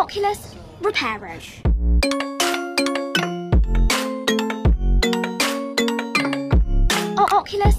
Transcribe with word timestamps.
Oculus 0.00 0.54
Reparo. 0.80 1.32
Oculus. 7.36 7.74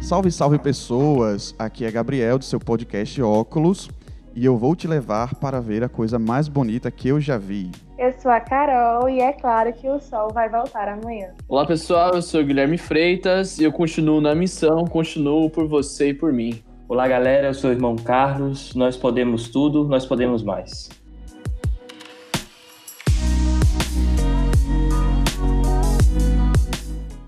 Salve, 0.00 0.32
salve 0.32 0.58
pessoas! 0.58 1.54
Aqui 1.56 1.84
é 1.84 1.90
Gabriel 1.92 2.36
do 2.36 2.44
seu 2.44 2.58
podcast 2.58 3.22
Óculos 3.22 3.88
e 4.36 4.44
eu 4.44 4.56
vou 4.56 4.74
te 4.74 4.88
levar 4.88 5.36
para 5.36 5.60
ver 5.60 5.84
a 5.84 5.88
coisa 5.88 6.18
mais 6.18 6.48
bonita 6.48 6.90
que 6.90 7.08
eu 7.08 7.20
já 7.20 7.38
vi. 7.38 7.70
Eu 7.96 8.12
sou 8.20 8.30
a 8.30 8.40
Carol 8.40 9.08
e 9.08 9.20
é 9.20 9.32
claro 9.32 9.72
que 9.72 9.88
o 9.88 10.00
sol 10.00 10.32
vai 10.32 10.48
voltar 10.48 10.88
amanhã. 10.88 11.28
Olá 11.48 11.64
pessoal, 11.64 12.14
eu 12.14 12.22
sou 12.22 12.40
o 12.40 12.44
Guilherme 12.44 12.76
Freitas 12.76 13.58
e 13.58 13.64
eu 13.64 13.72
continuo 13.72 14.20
na 14.20 14.34
missão, 14.34 14.84
continuo 14.86 15.48
por 15.48 15.68
você 15.68 16.08
e 16.08 16.14
por 16.14 16.32
mim. 16.32 16.60
Olá 16.88 17.06
galera, 17.06 17.46
eu 17.46 17.54
sou 17.54 17.70
o 17.70 17.72
irmão 17.72 17.94
Carlos, 17.94 18.74
nós 18.74 18.96
podemos 18.96 19.48
tudo, 19.48 19.86
nós 19.86 20.04
podemos 20.04 20.42
mais. 20.42 20.90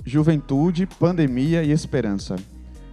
Juventude, 0.04 0.86
pandemia 0.86 1.62
e 1.62 1.70
esperança. 1.70 2.36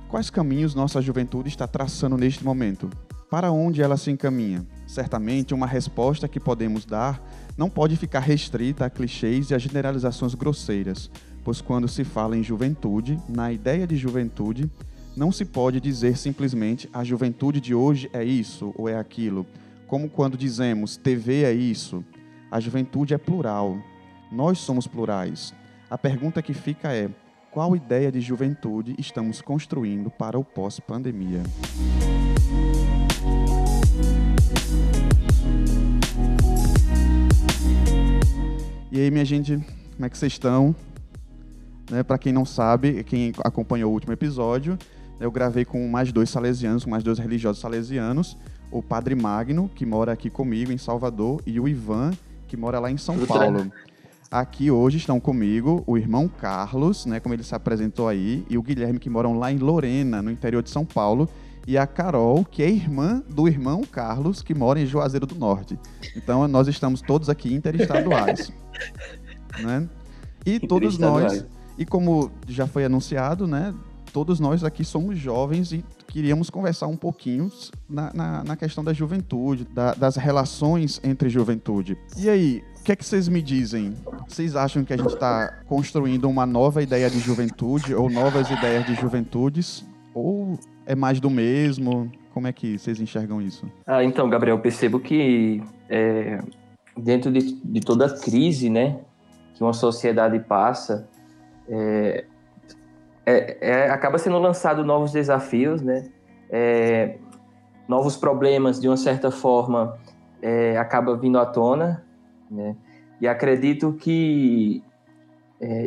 Quais 0.07 0.29
caminhos 0.29 0.75
nossa 0.75 1.01
juventude 1.01 1.49
está 1.49 1.65
traçando 1.65 2.15
neste 2.17 2.43
momento? 2.43 2.89
Para 3.33 3.51
onde 3.51 3.81
ela 3.81 3.97
se 3.97 4.11
encaminha? 4.11 4.63
Certamente, 4.85 5.55
uma 5.55 5.65
resposta 5.65 6.27
que 6.27 6.39
podemos 6.39 6.85
dar 6.85 7.19
não 7.57 7.67
pode 7.67 7.97
ficar 7.97 8.19
restrita 8.19 8.85
a 8.85 8.91
clichês 8.91 9.49
e 9.49 9.55
a 9.55 9.57
generalizações 9.57 10.35
grosseiras, 10.35 11.09
pois 11.43 11.59
quando 11.59 11.87
se 11.87 12.03
fala 12.03 12.37
em 12.37 12.43
juventude, 12.43 13.19
na 13.27 13.51
ideia 13.51 13.87
de 13.87 13.97
juventude, 13.97 14.69
não 15.17 15.31
se 15.31 15.45
pode 15.45 15.79
dizer 15.79 16.15
simplesmente 16.15 16.87
a 16.93 17.03
juventude 17.03 17.59
de 17.59 17.73
hoje 17.73 18.07
é 18.13 18.23
isso 18.23 18.71
ou 18.77 18.87
é 18.87 18.99
aquilo, 18.99 19.47
como 19.87 20.11
quando 20.11 20.37
dizemos 20.37 20.95
TV 20.95 21.43
é 21.43 21.51
isso. 21.51 22.05
A 22.51 22.59
juventude 22.59 23.15
é 23.15 23.17
plural. 23.17 23.79
Nós 24.31 24.59
somos 24.59 24.85
plurais. 24.85 25.55
A 25.89 25.97
pergunta 25.97 26.39
que 26.39 26.53
fica 26.53 26.93
é: 26.93 27.09
qual 27.49 27.75
ideia 27.75 28.11
de 28.11 28.21
juventude 28.21 28.93
estamos 28.99 29.41
construindo 29.41 30.11
para 30.11 30.37
o 30.37 30.43
pós-pandemia? 30.43 31.41
E 38.91 38.99
aí, 38.99 39.09
minha 39.09 39.25
gente, 39.25 39.57
como 39.95 40.05
é 40.05 40.09
que 40.09 40.17
vocês 40.17 40.33
estão? 40.33 40.75
Né, 41.89 42.03
para 42.03 42.17
quem 42.17 42.31
não 42.31 42.45
sabe, 42.45 43.03
quem 43.03 43.33
acompanhou 43.43 43.89
o 43.91 43.93
último 43.93 44.13
episódio, 44.13 44.77
eu 45.19 45.31
gravei 45.31 45.65
com 45.65 45.87
mais 45.87 46.11
dois 46.11 46.29
salesianos, 46.29 46.83
com 46.83 46.91
mais 46.91 47.03
dois 47.03 47.17
religiosos 47.17 47.59
salesianos, 47.59 48.37
o 48.71 48.81
Padre 48.81 49.15
Magno, 49.15 49.69
que 49.73 49.85
mora 49.85 50.11
aqui 50.11 50.29
comigo 50.29 50.71
em 50.71 50.77
Salvador, 50.77 51.41
e 51.45 51.59
o 51.59 51.67
Ivan, 51.67 52.11
que 52.47 52.55
mora 52.55 52.79
lá 52.79 52.91
em 52.91 52.97
São 52.97 53.17
Paulo. 53.25 53.71
Aqui 54.29 54.71
hoje 54.71 54.97
estão 54.97 55.19
comigo 55.19 55.83
o 55.85 55.97
irmão 55.97 56.27
Carlos, 56.27 57.05
né, 57.05 57.19
como 57.19 57.35
ele 57.35 57.43
se 57.43 57.53
apresentou 57.53 58.07
aí, 58.07 58.45
e 58.49 58.57
o 58.57 58.61
Guilherme, 58.61 58.99
que 58.99 59.09
moram 59.09 59.37
lá 59.37 59.51
em 59.51 59.57
Lorena, 59.57 60.21
no 60.21 60.31
interior 60.31 60.61
de 60.61 60.69
São 60.69 60.85
Paulo, 60.85 61.27
e 61.65 61.77
a 61.77 61.87
Carol, 61.87 62.43
que 62.43 62.61
é 62.61 62.69
irmã 62.69 63.23
do 63.29 63.47
irmão 63.47 63.83
Carlos, 63.83 64.41
que 64.41 64.53
mora 64.53 64.79
em 64.79 64.85
Juazeiro 64.85 65.25
do 65.25 65.35
Norte. 65.35 65.79
Então 66.15 66.47
nós 66.47 66.67
estamos 66.67 67.01
todos 67.01 67.29
aqui 67.29 67.53
interestaduais. 67.53 68.51
né? 69.61 69.87
E 70.45 70.59
todos 70.59 70.97
nós, 70.97 71.45
e 71.77 71.85
como 71.85 72.31
já 72.47 72.67
foi 72.67 72.83
anunciado, 72.83 73.47
né, 73.47 73.73
todos 74.11 74.39
nós 74.39 74.63
aqui 74.63 74.83
somos 74.83 75.17
jovens 75.17 75.71
e 75.71 75.83
queríamos 76.07 76.49
conversar 76.49 76.87
um 76.87 76.95
pouquinho 76.95 77.51
na, 77.89 78.13
na, 78.13 78.43
na 78.43 78.55
questão 78.55 78.83
da 78.83 78.93
juventude, 78.93 79.65
da, 79.65 79.93
das 79.93 80.15
relações 80.15 81.01
entre 81.03 81.29
juventude. 81.29 81.97
E 82.17 82.29
aí, 82.29 82.63
o 82.79 82.83
que 82.83 82.91
é 82.91 82.95
que 82.95 83.03
vocês 83.03 83.27
me 83.27 83.41
dizem? 83.41 83.95
Vocês 84.27 84.55
acham 84.55 84.83
que 84.85 84.93
a 84.93 84.97
gente 84.97 85.13
está 85.13 85.61
construindo 85.65 86.29
uma 86.29 86.45
nova 86.45 86.83
ideia 86.83 87.09
de 87.09 87.19
juventude 87.19 87.95
ou 87.95 88.09
novas 88.09 88.51
ideias 88.51 88.85
de 88.85 88.93
juventudes? 88.95 89.83
Ou 90.13 90.59
é 90.85 90.95
mais 90.95 91.19
do 91.19 91.29
mesmo? 91.29 92.11
Como 92.33 92.47
é 92.47 92.53
que 92.53 92.77
vocês 92.77 92.99
enxergam 92.99 93.41
isso? 93.41 93.69
Ah, 93.85 94.03
então, 94.03 94.29
Gabriel, 94.29 94.59
percebo 94.59 94.99
que 94.99 95.61
é, 95.89 96.39
dentro 96.97 97.31
de, 97.31 97.53
de, 97.53 97.81
toda 97.81 98.09
crise, 98.19 98.69
né, 98.69 98.99
que 99.53 99.63
uma 99.63 99.73
sociedade 99.73 100.39
passa, 100.39 101.07
é, 101.69 102.25
é, 103.25 103.57
é 103.61 103.89
acaba 103.89 104.17
sendo 104.17 104.39
lançado 104.39 104.83
novos 104.83 105.11
desafios, 105.11 105.81
né, 105.81 106.09
é, 106.49 107.17
novos 107.87 108.17
problemas, 108.17 108.79
de 108.79 108.87
uma 108.87 108.97
certa 108.97 109.29
forma, 109.31 109.97
é, 110.41 110.77
acaba 110.77 111.15
vindo 111.15 111.37
à 111.37 111.45
tona, 111.45 112.03
né, 112.49 112.75
e 113.21 113.27
acredito 113.27 113.93
que 113.93 114.83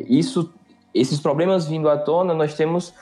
isso, 0.08 0.54
esses 0.94 1.20
problemas 1.20 1.66
vindo 1.68 1.86
à 1.90 1.98
tona, 1.98 2.32
nós 2.32 2.54
temos 2.54 2.94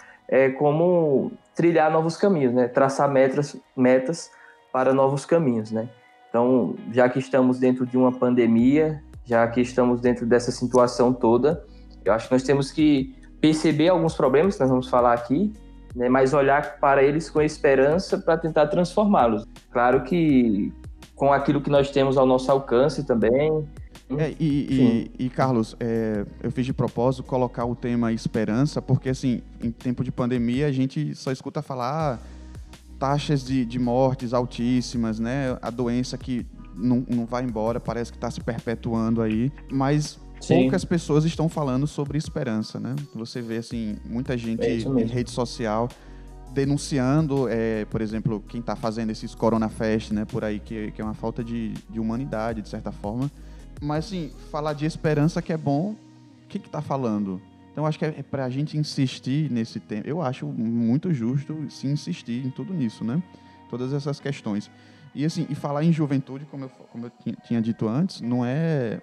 como 0.58 1.30
trilhar 1.54 1.90
novos 1.90 2.16
caminhos, 2.16 2.52
né? 2.52 2.68
Traçar 2.68 3.10
metas, 3.10 3.56
metas 3.76 4.30
para 4.72 4.92
novos 4.92 5.24
caminhos, 5.24 5.70
né? 5.70 5.88
Então, 6.28 6.74
já 6.90 7.08
que 7.08 7.18
estamos 7.18 7.58
dentro 7.58 7.86
de 7.86 7.96
uma 7.96 8.10
pandemia, 8.10 9.02
já 9.24 9.46
que 9.46 9.60
estamos 9.60 10.00
dentro 10.00 10.26
dessa 10.26 10.50
situação 10.50 11.12
toda, 11.12 11.64
eu 12.04 12.12
acho 12.12 12.26
que 12.26 12.34
nós 12.34 12.42
temos 12.42 12.72
que 12.72 13.14
perceber 13.40 13.88
alguns 13.88 14.14
problemas 14.14 14.54
que 14.54 14.60
nós 14.60 14.70
vamos 14.70 14.88
falar 14.88 15.12
aqui, 15.12 15.52
né? 15.94 16.08
Mas 16.08 16.34
olhar 16.34 16.78
para 16.80 17.02
eles 17.02 17.30
com 17.30 17.40
esperança 17.40 18.18
para 18.18 18.36
tentar 18.36 18.66
transformá-los. 18.66 19.46
Claro 19.70 20.02
que 20.02 20.72
com 21.14 21.32
aquilo 21.32 21.60
que 21.60 21.70
nós 21.70 21.90
temos 21.90 22.16
ao 22.18 22.26
nosso 22.26 22.50
alcance 22.50 23.06
também, 23.06 23.64
é, 24.10 24.34
e, 24.38 25.10
e, 25.18 25.24
e, 25.24 25.30
Carlos, 25.30 25.74
é, 25.80 26.26
eu 26.42 26.50
fiz 26.50 26.66
de 26.66 26.72
propósito 26.72 27.22
colocar 27.22 27.64
o 27.64 27.74
tema 27.74 28.12
esperança, 28.12 28.82
porque 28.82 29.08
assim, 29.08 29.40
em 29.62 29.70
tempo 29.70 30.04
de 30.04 30.12
pandemia 30.12 30.66
a 30.66 30.72
gente 30.72 31.14
só 31.14 31.32
escuta 31.32 31.62
falar 31.62 32.14
ah, 32.14 32.18
taxas 32.98 33.44
de, 33.44 33.64
de 33.64 33.78
mortes 33.78 34.34
altíssimas, 34.34 35.18
né? 35.18 35.56
A 35.62 35.70
doença 35.70 36.18
que 36.18 36.46
não, 36.74 37.04
não 37.08 37.24
vai 37.24 37.44
embora, 37.44 37.80
parece 37.80 38.12
que 38.12 38.18
está 38.18 38.30
se 38.30 38.40
perpetuando 38.40 39.22
aí, 39.22 39.50
mas 39.70 40.18
Sim. 40.40 40.62
poucas 40.62 40.84
pessoas 40.84 41.24
estão 41.24 41.48
falando 41.48 41.86
sobre 41.86 42.18
esperança, 42.18 42.78
né? 42.78 42.94
Você 43.14 43.40
vê 43.40 43.56
assim, 43.56 43.96
muita 44.04 44.36
gente 44.36 44.62
é 44.62 44.76
em 44.76 45.06
rede 45.06 45.30
social 45.30 45.88
denunciando, 46.52 47.48
é, 47.48 47.84
por 47.86 48.00
exemplo, 48.00 48.42
quem 48.48 48.60
está 48.60 48.76
fazendo 48.76 49.10
esses 49.10 49.34
Corona 49.34 49.68
Fest, 49.68 50.12
né, 50.12 50.24
por 50.24 50.44
aí, 50.44 50.60
que, 50.60 50.92
que 50.92 51.02
é 51.02 51.04
uma 51.04 51.12
falta 51.12 51.42
de, 51.42 51.74
de 51.90 51.98
humanidade, 51.98 52.62
de 52.62 52.68
certa 52.68 52.92
forma. 52.92 53.28
Mas, 53.80 54.06
assim, 54.06 54.30
falar 54.50 54.72
de 54.72 54.86
esperança 54.86 55.42
que 55.42 55.52
é 55.52 55.56
bom, 55.56 55.94
o 56.44 56.48
que 56.48 56.58
está 56.58 56.80
falando? 56.80 57.40
Então, 57.72 57.84
acho 57.84 57.98
que 57.98 58.04
é, 58.04 58.14
é 58.18 58.22
para 58.22 58.44
a 58.44 58.50
gente 58.50 58.78
insistir 58.78 59.50
nesse 59.50 59.80
tema. 59.80 60.04
Eu 60.06 60.22
acho 60.22 60.46
muito 60.46 61.12
justo 61.12 61.68
se 61.68 61.86
insistir 61.86 62.46
em 62.46 62.50
tudo 62.50 62.72
nisso, 62.72 63.04
né? 63.04 63.22
Todas 63.68 63.92
essas 63.92 64.20
questões. 64.20 64.70
E, 65.14 65.24
assim, 65.24 65.46
e 65.50 65.54
falar 65.54 65.84
em 65.84 65.92
juventude, 65.92 66.44
como 66.46 66.64
eu, 66.64 66.68
como 66.68 67.06
eu 67.06 67.12
tinha 67.44 67.60
dito 67.60 67.88
antes, 67.88 68.20
não 68.20 68.44
é 68.44 69.00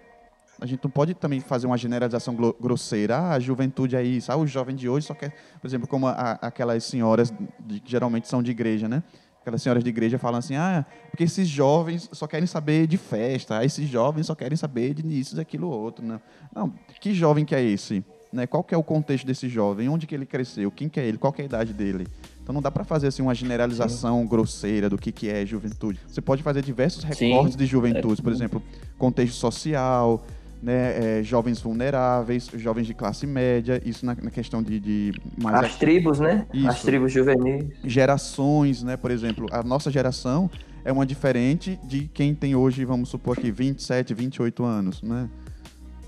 a 0.61 0.67
gente 0.67 0.83
não 0.83 0.91
pode 0.91 1.15
também 1.15 1.39
fazer 1.39 1.65
uma 1.65 1.77
generalização 1.77 2.35
grosseira. 2.35 3.17
Ah, 3.17 3.33
a 3.33 3.39
juventude 3.39 3.95
é 3.95 4.03
isso. 4.03 4.31
Ah, 4.31 4.37
o 4.37 4.45
jovem 4.45 4.75
de 4.75 4.87
hoje 4.87 5.07
só 5.07 5.15
quer, 5.15 5.33
por 5.59 5.67
exemplo, 5.67 5.87
como 5.87 6.05
a, 6.05 6.33
aquelas 6.33 6.83
senhoras 6.83 7.33
de, 7.59 7.79
que 7.79 7.89
geralmente 7.89 8.27
são 8.27 8.43
de 8.43 8.51
igreja, 8.51 8.87
né? 8.87 9.01
Aquelas 9.41 9.61
senhoras 9.61 9.83
de 9.83 9.89
igreja 9.89 10.17
falam 10.17 10.39
assim, 10.39 10.55
ah, 10.55 10.85
porque 11.09 11.23
esses 11.23 11.47
jovens 11.47 12.09
só 12.13 12.27
querem 12.27 12.45
saber 12.45 12.87
de 12.87 12.97
festa, 12.97 13.57
ah, 13.57 13.65
esses 13.65 13.89
jovens 13.89 14.27
só 14.27 14.35
querem 14.35 14.55
saber 14.55 14.93
de 14.93 15.19
isso, 15.19 15.35
daquilo, 15.35 15.67
outro. 15.67 16.05
Não, 16.05 16.21
não 16.55 16.73
que 16.99 17.13
jovem 17.13 17.43
que 17.43 17.55
é 17.55 17.61
esse? 17.61 18.05
Né? 18.31 18.47
Qual 18.47 18.63
que 18.63 18.73
é 18.73 18.77
o 18.77 18.83
contexto 18.83 19.25
desse 19.25 19.49
jovem? 19.49 19.89
Onde 19.89 20.07
que 20.07 20.15
ele 20.15 20.25
cresceu? 20.25 20.71
Quem 20.71 20.87
que 20.87 20.99
é 20.99 21.05
ele? 21.05 21.17
Qual 21.17 21.33
que 21.33 21.41
é 21.41 21.43
a 21.43 21.45
idade 21.45 21.73
dele? 21.73 22.07
Então 22.41 22.53
não 22.53 22.61
dá 22.61 22.71
para 22.71 22.83
fazer 22.83 23.07
assim 23.07 23.21
uma 23.21 23.35
generalização 23.35 24.25
grosseira 24.25 24.89
do 24.89 24.97
que, 24.97 25.11
que 25.11 25.27
é 25.27 25.45
juventude. 25.45 25.99
Você 26.07 26.21
pode 26.21 26.41
fazer 26.41 26.61
diversos 26.61 27.03
recortes 27.03 27.53
Sim. 27.53 27.57
de 27.57 27.65
juventude, 27.65 28.21
por 28.21 28.31
exemplo, 28.31 28.63
contexto 28.97 29.35
social, 29.35 30.23
né, 30.61 31.19
é, 31.19 31.23
jovens 31.23 31.59
vulneráveis, 31.59 32.49
jovens 32.55 32.85
de 32.85 32.93
classe 32.93 33.25
média, 33.25 33.81
isso 33.83 34.05
na, 34.05 34.15
na 34.15 34.29
questão 34.29 34.61
de, 34.61 34.79
de 34.79 35.13
mais 35.41 35.55
as 35.55 35.65
aqui. 35.65 35.79
tribos, 35.79 36.19
né? 36.19 36.45
Isso. 36.53 36.67
As 36.67 36.81
tribos 36.81 37.11
juvenis. 37.11 37.65
Gerações, 37.83 38.83
né? 38.83 38.95
Por 38.95 39.09
exemplo, 39.09 39.47
a 39.51 39.63
nossa 39.63 39.89
geração 39.89 40.49
é 40.85 40.91
uma 40.91 41.05
diferente 41.05 41.79
de 41.83 42.07
quem 42.13 42.35
tem 42.35 42.55
hoje, 42.55 42.85
vamos 42.85 43.09
supor 43.09 43.37
aqui, 43.37 43.51
27, 43.51 44.13
28 44.13 44.63
anos, 44.63 45.01
né? 45.01 45.29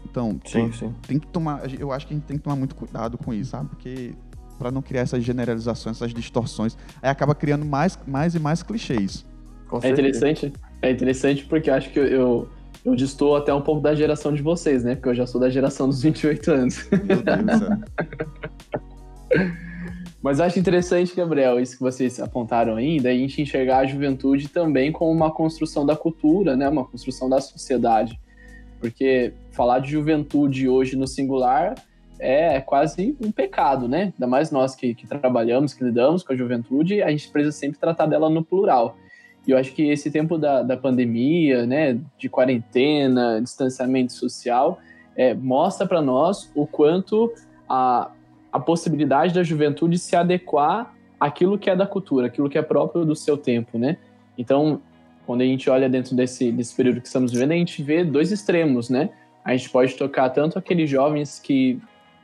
Então, 0.05 0.39
sim, 0.45 0.69
tem, 0.69 0.71
sim. 0.71 0.95
tem 1.07 1.19
que 1.19 1.27
tomar, 1.27 1.61
eu 1.79 1.91
acho 1.91 2.05
que 2.05 2.13
a 2.13 2.17
gente 2.17 2.25
tem 2.25 2.37
que 2.37 2.43
tomar 2.43 2.55
muito 2.55 2.75
cuidado 2.75 3.17
com 3.17 3.33
isso, 3.33 3.51
sabe? 3.51 3.69
Porque 3.69 4.13
para 4.59 4.69
não 4.71 4.81
criar 4.81 5.01
essas 5.01 5.23
generalizações, 5.23 5.97
essas 5.97 6.13
distorções, 6.13 6.77
aí 7.01 7.09
acaba 7.09 7.33
criando 7.33 7.65
mais, 7.65 7.97
mais 8.05 8.35
e 8.35 8.39
mais 8.39 8.61
clichês. 8.61 9.25
é 9.81 9.89
interessante 9.89 10.53
É 10.81 10.91
interessante 10.91 11.45
porque 11.45 11.69
eu 11.69 11.73
acho 11.73 11.89
que 11.89 11.99
eu, 11.99 12.05
eu, 12.05 12.49
eu 12.85 12.95
distou 12.95 13.35
até 13.35 13.53
um 13.53 13.61
pouco 13.61 13.81
da 13.81 13.95
geração 13.95 14.33
de 14.33 14.41
vocês, 14.41 14.83
né? 14.83 14.95
Porque 14.95 15.09
eu 15.09 15.15
já 15.15 15.25
sou 15.25 15.39
da 15.39 15.49
geração 15.49 15.87
dos 15.87 16.01
28 16.01 16.51
anos. 16.51 16.89
Meu 16.91 17.21
Deus. 17.21 17.23
Mas 20.21 20.39
eu 20.39 20.45
acho 20.45 20.57
interessante, 20.57 21.13
Gabriel, 21.13 21.59
isso 21.59 21.75
que 21.75 21.83
vocês 21.83 22.17
apontaram 22.19 22.77
aí, 22.77 22.97
da 22.97 23.11
gente 23.11 23.41
enxergar 23.41 23.79
a 23.79 23.85
juventude 23.85 24.47
também 24.47 24.89
como 24.89 25.11
uma 25.11 25.29
construção 25.29 25.85
da 25.85 25.97
cultura, 25.97 26.55
né? 26.55 26.69
Uma 26.69 26.85
construção 26.85 27.29
da 27.29 27.41
sociedade. 27.41 28.17
Porque 28.79 29.33
falar 29.51 29.79
de 29.79 29.91
juventude 29.91 30.69
hoje 30.69 30.95
no 30.95 31.07
singular 31.07 31.75
é 32.19 32.61
quase 32.61 33.17
um 33.21 33.31
pecado, 33.31 33.87
né? 33.87 34.13
Ainda 34.13 34.27
mais 34.27 34.49
nós 34.49 34.75
que, 34.75 34.95
que 34.95 35.05
trabalhamos, 35.05 35.73
que 35.73 35.83
lidamos 35.83 36.23
com 36.23 36.31
a 36.31 36.35
juventude, 36.35 37.01
a 37.01 37.09
gente 37.09 37.29
precisa 37.29 37.51
sempre 37.51 37.77
tratar 37.77 38.05
dela 38.05 38.29
no 38.29 38.45
plural. 38.45 38.97
E 39.45 39.51
eu 39.51 39.57
acho 39.57 39.73
que 39.73 39.89
esse 39.89 40.09
tempo 40.09 40.37
da, 40.37 40.63
da 40.63 40.77
pandemia, 40.77 41.65
né, 41.65 41.99
de 42.17 42.29
quarentena, 42.29 43.41
distanciamento 43.41 44.13
social, 44.13 44.79
é, 45.15 45.33
mostra 45.33 45.85
para 45.85 46.01
nós 46.01 46.49
o 46.55 46.65
quanto 46.65 47.31
a, 47.67 48.11
a 48.51 48.59
possibilidade 48.59 49.33
da 49.33 49.43
juventude 49.43 49.97
se 49.97 50.15
adequar 50.15 50.93
àquilo 51.19 51.57
que 51.57 51.69
é 51.69 51.75
da 51.75 51.85
cultura, 51.85 52.27
aquilo 52.27 52.49
que 52.49 52.57
é 52.57 52.61
próprio 52.61 53.05
do 53.05 53.15
seu 53.15 53.37
tempo, 53.37 53.77
né? 53.77 53.97
Então, 54.37 54.81
quando 55.25 55.41
a 55.41 55.45
gente 55.45 55.69
olha 55.69 55.89
dentro 55.89 56.15
desse, 56.15 56.51
desse 56.51 56.75
período 56.75 57.01
que 57.01 57.07
estamos 57.07 57.31
vivendo, 57.31 57.51
a 57.51 57.55
gente 57.55 57.81
vê 57.83 58.03
dois 58.03 58.31
extremos, 58.31 58.89
né? 58.89 59.09
A 59.43 59.55
gente 59.55 59.69
pode 59.69 59.93
tocar 59.95 60.29
tanto 60.29 60.57
aqueles 60.57 60.89
jovens 60.89 61.39
que 61.39 61.79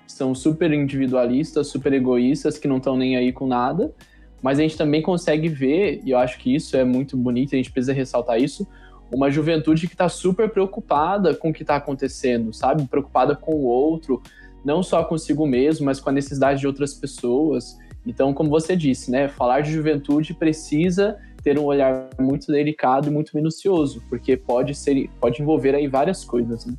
são 0.08 0.34
super 0.34 0.72
individualistas, 0.74 1.68
super 1.68 1.94
egoístas, 1.94 2.58
que 2.58 2.68
não 2.68 2.78
estão 2.78 2.98
nem 2.98 3.16
aí 3.16 3.32
com 3.32 3.46
nada, 3.46 3.94
mas 4.42 4.60
a 4.60 4.62
gente 4.62 4.78
também 4.78 5.02
consegue 5.02 5.50
ver, 5.50 6.02
e 6.06 6.12
eu 6.12 6.18
acho 6.18 6.38
que 6.40 6.54
isso 6.54 6.76
é 6.78 6.84
muito 6.84 7.18
bonito, 7.18 7.54
a 7.54 7.58
gente 7.58 7.72
precisa 7.72 7.94
ressaltar 7.94 8.42
isso, 8.42 8.68
uma 9.12 9.30
juventude 9.30 9.88
que 9.88 9.94
está 9.94 10.08
super 10.08 10.50
preocupada 10.50 11.34
com 11.36 11.50
o 11.50 11.54
que 11.54 11.64
está 11.64 11.76
acontecendo, 11.76 12.54
sabe? 12.54 12.86
Preocupada 12.88 13.36
com 13.36 13.54
o 13.54 13.64
outro, 13.64 14.22
não 14.64 14.84
só 14.84 15.04
consigo 15.04 15.48
mesmo, 15.48 15.86
mas 15.86 16.00
com 16.00 16.10
a 16.10 16.14
necessidade 16.14 16.60
de 16.60 16.68
outras 16.68 16.94
pessoas. 16.94 17.78
Então, 18.06 18.34
como 18.34 18.50
você 18.50 18.76
disse, 18.76 19.10
né? 19.10 19.28
Falar 19.28 19.62
de 19.62 19.72
juventude 19.72 20.34
precisa 20.34 21.18
ter 21.44 21.58
um 21.58 21.64
olhar 21.64 22.10
muito 22.20 22.52
delicado 22.52 23.08
e 23.08 23.12
muito 23.12 23.36
minucioso, 23.36 24.04
porque 24.10 24.36
pode 24.38 24.76
ser, 24.76 25.10
pode 25.20 25.42
envolver 25.42 25.74
aí 25.74 25.88
várias 25.88 26.24
coisas. 26.24 26.66
Né? 26.66 26.74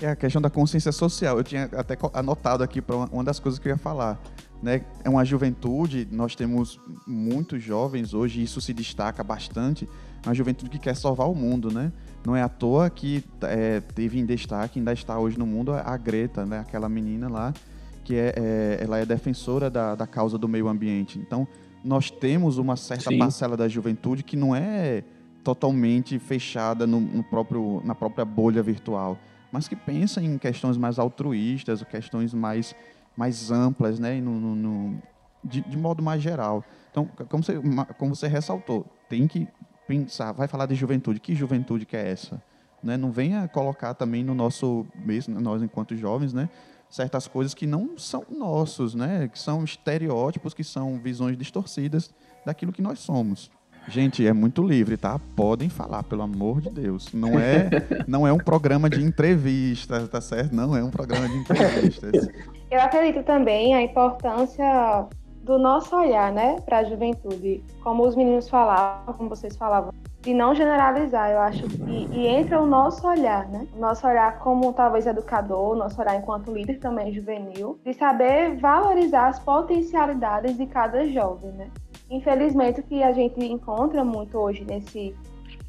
É 0.00 0.08
a 0.08 0.16
questão 0.16 0.40
da 0.40 0.50
consciência 0.50 0.92
social. 0.92 1.38
Eu 1.38 1.44
tinha 1.44 1.64
até 1.72 1.96
anotado 2.12 2.62
aqui 2.62 2.82
para 2.82 2.96
uma 2.96 3.24
das 3.24 3.40
coisas 3.40 3.58
que 3.58 3.68
eu 3.68 3.72
ia 3.72 3.78
falar. 3.78 4.20
Né? 4.62 4.82
É 5.04 5.08
uma 5.10 5.24
juventude, 5.24 6.08
nós 6.10 6.34
temos 6.34 6.80
muitos 7.06 7.62
jovens 7.62 8.14
hoje, 8.14 8.42
isso 8.42 8.60
se 8.60 8.72
destaca 8.72 9.22
bastante, 9.22 9.88
uma 10.24 10.34
juventude 10.34 10.70
que 10.70 10.78
quer 10.78 10.96
salvar 10.96 11.28
o 11.30 11.34
mundo, 11.34 11.72
né? 11.72 11.92
Não 12.24 12.34
é 12.34 12.42
à 12.42 12.48
toa 12.48 12.90
que 12.90 13.22
é, 13.42 13.80
teve 13.80 14.18
em 14.18 14.26
destaque, 14.26 14.78
ainda 14.78 14.92
está 14.92 15.18
hoje 15.18 15.38
no 15.38 15.46
mundo, 15.46 15.72
a 15.72 15.96
Greta, 15.96 16.44
né? 16.44 16.58
aquela 16.58 16.88
menina 16.88 17.28
lá, 17.28 17.54
que 18.02 18.16
é, 18.16 18.34
é 18.36 18.78
ela 18.82 18.98
é 18.98 19.06
defensora 19.06 19.70
da, 19.70 19.94
da 19.94 20.06
causa 20.06 20.36
do 20.36 20.48
meio 20.48 20.66
ambiente. 20.66 21.18
Então, 21.18 21.46
nós 21.84 22.10
temos 22.10 22.58
uma 22.58 22.76
certa 22.76 23.10
Sim. 23.10 23.18
parcela 23.18 23.56
da 23.56 23.68
juventude 23.68 24.24
que 24.24 24.36
não 24.36 24.56
é 24.56 25.04
totalmente 25.44 26.18
fechada 26.18 26.84
no, 26.84 27.00
no 27.00 27.22
próprio, 27.22 27.80
na 27.84 27.94
própria 27.94 28.24
bolha 28.24 28.60
virtual 28.60 29.16
mas 29.56 29.68
que 29.68 29.76
pensa 29.76 30.22
em 30.22 30.36
questões 30.38 30.76
mais 30.76 30.98
altruístas, 30.98 31.82
questões 31.84 32.34
mais, 32.34 32.74
mais 33.16 33.50
amplas, 33.50 33.98
né? 33.98 34.20
No, 34.20 34.38
no, 34.38 34.54
no 34.54 35.02
de, 35.42 35.60
de, 35.62 35.76
modo 35.76 36.02
mais 36.02 36.22
geral. 36.22 36.64
Então, 36.90 37.08
como 37.28 37.42
você, 37.42 37.60
como 37.98 38.14
você 38.14 38.26
ressaltou, 38.26 38.86
tem 39.08 39.26
que 39.26 39.48
pensar, 39.86 40.32
vai 40.32 40.48
falar 40.48 40.66
de 40.66 40.74
juventude, 40.74 41.20
que 41.20 41.34
juventude 41.34 41.86
que 41.86 41.96
é 41.96 42.10
essa? 42.10 42.42
Né? 42.82 42.96
Não 42.96 43.10
venha 43.10 43.48
colocar 43.48 43.94
também 43.94 44.24
no 44.24 44.34
nosso, 44.34 44.86
mesmo 44.94 45.40
nós 45.40 45.62
enquanto 45.62 45.96
jovens, 45.96 46.32
né? 46.32 46.48
certas 46.88 47.26
coisas 47.26 47.54
que 47.54 47.66
não 47.66 47.98
são 47.98 48.24
nossos, 48.30 48.94
né? 48.94 49.28
que 49.28 49.38
são 49.38 49.64
estereótipos, 49.64 50.54
que 50.54 50.64
são 50.64 50.98
visões 50.98 51.36
distorcidas 51.36 52.14
daquilo 52.44 52.72
que 52.72 52.82
nós 52.82 52.98
somos. 52.98 53.50
Gente, 53.88 54.26
é 54.26 54.32
muito 54.32 54.66
livre, 54.66 54.96
tá? 54.96 55.16
Podem 55.36 55.68
falar, 55.68 56.02
pelo 56.02 56.22
amor 56.22 56.60
de 56.60 56.70
Deus. 56.70 57.12
Não 57.12 57.38
é, 57.38 57.70
não 58.08 58.26
é 58.26 58.32
um 58.32 58.38
programa 58.38 58.90
de 58.90 59.00
entrevistas, 59.00 60.08
tá 60.08 60.20
certo? 60.20 60.54
Não 60.54 60.76
é 60.76 60.82
um 60.82 60.90
programa 60.90 61.28
de 61.28 61.36
entrevistas. 61.36 62.28
Eu 62.70 62.80
acredito 62.80 63.22
também 63.22 63.74
a 63.74 63.82
importância 63.82 65.06
do 65.42 65.58
nosso 65.58 65.96
olhar, 65.96 66.32
né, 66.32 66.56
para 66.64 66.78
a 66.78 66.84
juventude. 66.84 67.62
Como 67.82 68.04
os 68.04 68.16
meninos 68.16 68.48
falavam, 68.48 69.14
como 69.14 69.28
vocês 69.28 69.56
falavam, 69.56 69.92
de 70.20 70.34
não 70.34 70.52
generalizar, 70.52 71.30
eu 71.30 71.38
acho. 71.38 71.64
E, 71.86 72.08
e 72.10 72.26
entra 72.26 72.60
o 72.60 72.66
nosso 72.66 73.06
olhar, 73.06 73.48
né? 73.48 73.64
O 73.76 73.78
nosso 73.78 74.04
olhar 74.04 74.40
como 74.40 74.72
talvez 74.72 75.06
educador, 75.06 75.76
nosso 75.76 76.00
olhar 76.00 76.16
enquanto 76.16 76.52
líder 76.52 76.80
também 76.80 77.12
juvenil, 77.12 77.78
de 77.84 77.94
saber 77.94 78.56
valorizar 78.56 79.28
as 79.28 79.38
potencialidades 79.38 80.56
de 80.56 80.66
cada 80.66 81.06
jovem, 81.06 81.52
né? 81.52 81.70
Infelizmente, 82.10 82.80
o 82.80 82.82
que 82.82 83.04
a 83.04 83.12
gente 83.12 83.38
encontra 83.44 84.04
muito 84.04 84.36
hoje 84.36 84.64
nesse 84.64 85.14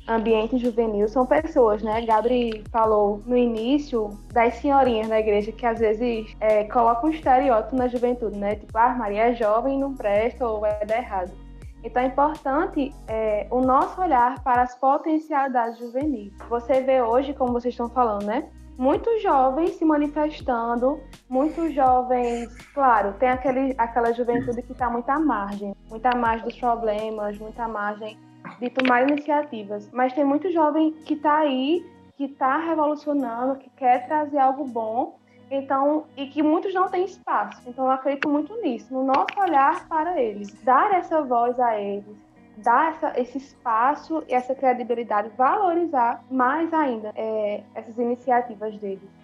ambiente 0.07 0.57
juvenil 0.57 1.07
são 1.07 1.25
pessoas, 1.25 1.83
né? 1.83 2.06
Gabri 2.06 2.63
falou 2.71 3.21
no 3.25 3.36
início 3.36 4.09
das 4.33 4.56
senhorinhas 4.56 5.07
na 5.07 5.19
igreja 5.19 5.51
que 5.51 5.65
às 5.65 5.80
vezes 5.80 6.36
é, 6.39 6.63
colocam 6.65 7.09
um 7.09 7.13
estereótipo 7.13 7.75
na 7.75 7.88
juventude, 7.88 8.38
né? 8.38 8.56
Tipo, 8.56 8.77
ah, 8.77 8.95
Maria 8.95 9.30
é 9.30 9.36
jovem, 9.36 9.80
não 9.80 9.94
presta 9.94 10.48
ou 10.48 10.62
vai 10.62 10.86
dar 10.86 10.98
errado. 10.98 11.31
Então 11.83 12.01
é 12.01 12.06
importante 12.06 12.94
é, 13.07 13.48
o 13.51 13.62
nosso 13.62 14.01
olhar 14.01 14.42
para 14.44 14.62
as 14.62 14.75
potencialidades 14.75 15.77
juvenis. 15.77 16.33
Você 16.50 16.81
vê 16.81 17.01
hoje, 17.01 17.33
como 17.33 17.53
vocês 17.53 17.74
estão 17.74 17.89
falando, 17.89 18.24
né? 18.24 18.50
muitos 18.77 19.21
jovens 19.24 19.71
se 19.71 19.83
manifestando, 19.83 21.00
muitos 21.27 21.74
jovens, 21.74 22.48
claro, 22.74 23.13
tem 23.13 23.30
aquele, 23.30 23.74
aquela 23.77 24.13
juventude 24.13 24.62
que 24.62 24.71
está 24.71 24.89
muito 24.89 25.10
à 25.10 25.19
margem, 25.19 25.75
muito 25.89 26.06
à 26.06 26.15
margem 26.15 26.45
dos 26.45 26.60
problemas, 26.60 27.38
muito 27.39 27.60
à 27.60 27.68
margem 27.68 28.18
de 28.59 28.69
tomar 28.69 29.07
iniciativas, 29.07 29.89
mas 29.92 30.13
tem 30.13 30.25
muito 30.25 30.51
jovem 30.51 30.92
que 31.06 31.13
está 31.13 31.38
aí, 31.38 31.86
que 32.15 32.25
está 32.25 32.57
revolucionando, 32.57 33.59
que 33.59 33.69
quer 33.71 34.07
trazer 34.07 34.39
algo 34.39 34.65
bom, 34.65 35.18
então 35.50 36.06
e 36.15 36.27
que 36.27 36.42
muitos 36.42 36.74
não 36.74 36.88
têm 36.89 37.06
espaço. 37.06 37.62
Então 37.68 37.86
eu 37.86 37.92
acredito 37.92 38.27
muito 38.27 38.56
nisso, 38.62 38.94
no 38.94 39.04
nosso 39.04 39.39
olhar 39.39 39.88
para 39.88 40.21
eles, 40.21 40.51
dar 40.63 40.94
essa 40.94 41.21
voz 41.21 41.59
a 41.59 41.80
eles, 41.80 42.18
dar 42.57 42.89
essa, 42.89 43.19
esse 43.19 43.38
espaço 43.38 44.24
e 44.27 44.33
essa 44.33 44.56
credibilidade, 44.56 45.30
valorizar 45.38 46.24
mais 46.30 46.74
ainda 46.74 47.13
é, 47.15 47.63
essas 47.75 47.98
iniciativas 47.98 48.75
deles. 48.77 49.16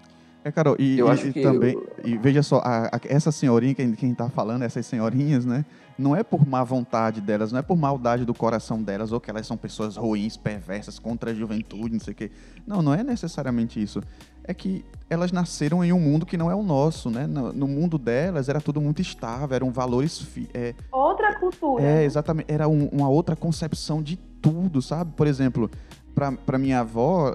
É, 0.44 0.52
Carol, 0.52 0.76
e, 0.78 1.00
eu 1.00 1.08
e, 1.08 1.12
acho 1.12 1.32
que 1.32 1.42
também, 1.42 1.74
eu... 1.74 1.94
e 2.04 2.18
veja 2.18 2.44
só, 2.44 2.58
a, 2.58 2.88
a, 2.88 3.00
essa 3.06 3.32
senhorinha, 3.32 3.74
quem, 3.74 3.94
quem 3.94 4.14
tá 4.14 4.30
falando, 4.30 4.64
essas 4.64 4.86
senhorinhas, 4.86 5.46
né? 5.46 5.64
Não 5.98 6.16
é 6.16 6.24
por 6.24 6.46
má 6.46 6.64
vontade 6.64 7.22
delas, 7.22 7.52
não 7.52 7.60
é 7.60 7.62
por 7.62 7.78
maldade 7.78 8.26
do 8.26 8.34
coração 8.34 8.82
delas, 8.82 9.12
ou 9.12 9.22
que 9.22 9.30
elas 9.30 9.48
são 9.48 9.56
pessoas 9.56 9.96
ruins, 9.96 10.36
perversas, 10.36 11.00
contra 11.00 11.32
a 11.32 11.34
juventude, 11.34 11.94
não 11.94 12.00
sei 12.00 12.14
o 12.14 12.16
quê. 12.16 12.32
Não, 12.66 12.82
não 12.82 12.94
é 12.94 13.04
necessariamente 13.04 13.82
isso. 13.82 14.02
É 14.44 14.54
que 14.54 14.84
elas 15.10 15.32
nasceram 15.32 15.84
em 15.84 15.94
um 15.94 16.00
mundo 16.00 16.26
que 16.26 16.36
não 16.36 16.52
é 16.52 16.56
o 16.56 16.64
nosso, 16.64 17.10
né? 17.10 17.26
No, 17.26 17.54
no 17.54 17.68
mundo 17.68 17.98
delas 17.98 18.50
era 18.50 18.60
tudo 18.60 18.82
muito 18.82 19.02
estável, 19.02 19.56
eram 19.56 19.72
valores. 19.72 20.28
É, 20.54 20.74
outra 20.92 21.40
cultura. 21.40 21.84
É, 21.84 22.04
exatamente. 22.04 22.52
Era 22.52 22.68
um, 22.68 22.88
uma 22.88 23.08
outra 23.08 23.36
concepção 23.36 24.02
de 24.02 24.18
tudo, 24.18 24.82
sabe? 24.82 25.14
Por 25.16 25.28
exemplo, 25.28 25.72
para 26.14 26.58
minha 26.58 26.80
avó, 26.80 27.34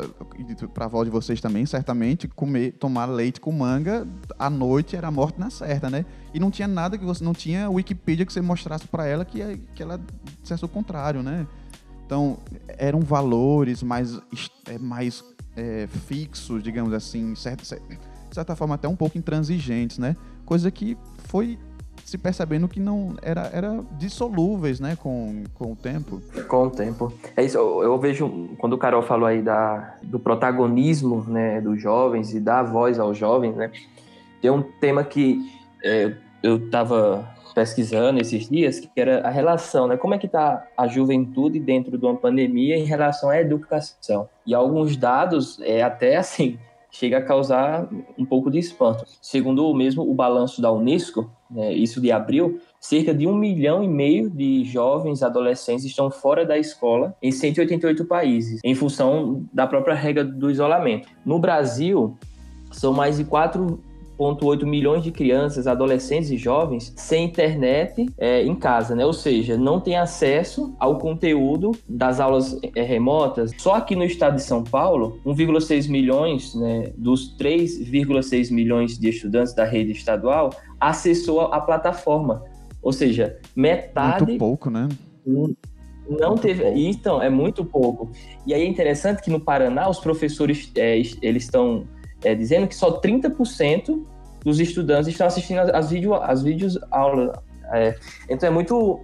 para 0.73 0.85
a 0.85 0.87
avó 0.87 1.03
de 1.03 1.11
vocês 1.11 1.41
também, 1.41 1.67
certamente, 1.67 2.29
comer, 2.29 2.73
tomar 2.73 3.07
leite 3.07 3.41
com 3.41 3.51
manga 3.51 4.07
à 4.39 4.49
noite 4.49 4.95
era 4.95 5.11
morte 5.11 5.39
na 5.39 5.51
certa, 5.51 5.91
né? 5.91 6.05
E 6.33 6.39
não 6.39 6.51
tinha 6.51 6.69
nada 6.69 6.97
que 6.97 7.05
você 7.05 7.25
não 7.25 7.33
tinha 7.33 7.69
Wikipedia 7.69 8.25
que 8.25 8.33
você 8.33 8.41
mostrasse 8.41 8.87
para 8.87 9.07
ela 9.07 9.25
que, 9.25 9.41
que 9.75 9.83
ela 9.83 10.01
dissesse 10.43 10.65
o 10.65 10.69
contrário, 10.69 11.23
né? 11.23 11.47
Então, 12.07 12.39
eram 12.69 13.01
valores 13.01 13.83
mais, 13.83 14.19
é, 14.67 14.79
mais 14.79 15.23
é, 15.57 15.87
fixos, 16.07 16.63
digamos 16.63 16.93
assim, 16.93 17.35
certo, 17.35 17.63
de 17.63 18.35
certa 18.35 18.57
forma 18.57 18.77
até 18.77 18.89
um 18.89 18.97
pouco 18.97 19.19
intransigentes, 19.19 19.99
né? 19.99 20.17
Coisa 20.47 20.71
que 20.71 20.97
foi 21.27 21.59
se 22.09 22.17
percebendo 22.17 22.67
que 22.67 22.81
não 22.81 23.15
era, 23.21 23.51
era 23.53 23.81
dissolúveis, 23.99 24.81
né, 24.81 24.97
com, 24.97 25.45
com 25.55 25.73
o 25.73 25.77
tempo. 25.77 26.23
Com 26.49 26.65
o 26.65 26.71
tempo. 26.71 27.13
É 27.37 27.45
isso, 27.45 27.59
eu, 27.59 27.83
eu 27.83 27.99
vejo, 27.99 28.49
quando 28.59 28.73
o 28.73 28.79
Carol 28.79 29.03
falou 29.03 29.27
aí 29.27 29.43
da, 29.43 29.97
do 30.03 30.19
protagonismo, 30.19 31.25
né, 31.29 31.61
dos 31.61 31.81
jovens 31.81 32.35
e 32.35 32.41
dar 32.41 32.63
voz 32.63 32.99
aos 32.99 33.19
jovens, 33.19 33.55
né, 33.55 33.71
tem 34.41 34.51
um 34.51 34.63
tema 34.63 35.05
que 35.05 35.39
é, 35.85 36.15
eu 36.43 36.57
estava 36.57 37.29
pesquisando 37.55 38.21
esses 38.21 38.49
dias, 38.49 38.81
que 38.81 38.89
era 38.97 39.27
a 39.27 39.31
relação, 39.31 39.87
né, 39.87 39.97
como 39.97 40.15
é 40.15 40.19
que 40.19 40.27
está 40.27 40.67
a 40.77 40.87
juventude 40.87 41.61
dentro 41.61 41.99
de 41.99 42.05
uma 42.07 42.17
pandemia 42.17 42.77
em 42.77 42.85
relação 42.85 43.29
à 43.29 43.39
educação. 43.39 44.29
E 44.47 44.55
alguns 44.55 44.97
dados, 44.97 45.61
é 45.61 45.83
até 45.83 46.17
assim, 46.17 46.59
chega 46.91 47.19
a 47.19 47.23
causar 47.23 47.87
um 48.17 48.25
pouco 48.25 48.51
de 48.51 48.59
espanto. 48.59 49.05
Segundo 49.21 49.67
o 49.67 49.75
mesmo 49.75 50.09
o 50.09 50.15
balanço 50.15 50.63
da 50.63 50.73
Unesco, 50.73 51.31
né, 51.51 51.73
isso 51.73 52.01
de 52.01 52.13
abril, 52.13 52.61
cerca 52.81 53.15
de 53.15 53.27
um 53.27 53.35
milhão 53.35 53.83
e 53.83 53.89
meio 53.89 54.31
de 54.31 54.65
jovens 54.65 55.23
adolescentes 55.23 55.85
estão 55.85 56.11
fora 56.11 56.45
da 56.45 56.59
escola 56.59 57.15
em 57.23 57.33
188 57.33 58.05
países, 58.05 58.61
em 58.65 58.75
função 58.75 59.45
da 59.53 59.67
própria 59.67 59.95
regra 59.95 60.25
do 60.25 60.51
isolamento. 60.51 61.09
No 61.25 61.39
Brasil, 61.39 62.17
são 62.71 62.93
mais 62.93 63.17
de 63.17 63.25
4 63.25 63.81
1,8 64.19 64.65
milhões 64.65 65.03
de 65.03 65.13
crianças, 65.13 65.67
adolescentes 65.67 66.31
e 66.31 66.37
jovens 66.37 66.93
sem 66.97 67.25
internet 67.25 68.07
é, 68.19 68.43
em 68.43 68.55
casa, 68.55 68.95
né? 68.95 69.07
Ou 69.07 69.13
seja, 69.13 69.57
não 69.57 69.81
tem 69.81 69.97
acesso 69.97 70.75
ao 70.79 70.99
conteúdo 70.99 71.71
das 71.89 72.19
aulas 72.19 72.59
é, 72.75 72.83
remotas. 72.83 73.53
Só 73.59 73.75
aqui 73.75 73.95
no 73.95 74.05
estado 74.05 74.37
de 74.37 74.43
São 74.43 74.65
Paulo, 74.65 75.21
1,6 75.25 75.89
milhões 75.89 76.55
né, 76.55 76.93
dos 76.97 77.37
3,6 77.39 78.53
milhões 78.53 78.99
de 78.99 79.09
estudantes 79.09 79.55
da 79.55 79.65
rede 79.65 79.93
estadual 79.93 80.51
acessou 80.81 81.41
a 81.41 81.61
plataforma. 81.61 82.45
Ou 82.83 82.93
seja, 82.93 83.39
metade. 83.55 84.25
Muito 84.25 84.39
pouco, 84.39 84.71
né? 84.71 84.89
Não 85.27 86.31
muito 86.31 86.43
teve. 86.43 86.63
Pouco. 86.63 86.79
Então, 86.79 87.23
é 87.23 87.29
muito 87.29 87.65
pouco. 87.65 88.11
E 88.47 88.55
aí 88.55 88.63
é 88.63 88.67
interessante 88.67 89.23
que 89.23 89.31
no 89.31 89.41
Paraná 89.41 89.89
os 89.89 89.99
professores 89.99 90.71
é, 90.77 90.97
eles 90.97 91.45
estão 91.45 91.85
é, 92.25 92.35
dizendo 92.35 92.67
que 92.67 92.75
só 92.75 93.01
30% 93.01 94.03
dos 94.45 94.61
estudantes 94.61 95.09
estão 95.09 95.27
assistindo 95.27 95.59
as, 95.59 95.91
vídeo, 95.91 96.15
as 96.15 96.43
vídeos 96.43 96.79
aulas. 96.91 97.37
É, 97.73 97.95
então 98.29 98.49
é 98.49 98.53
muito 98.53 99.01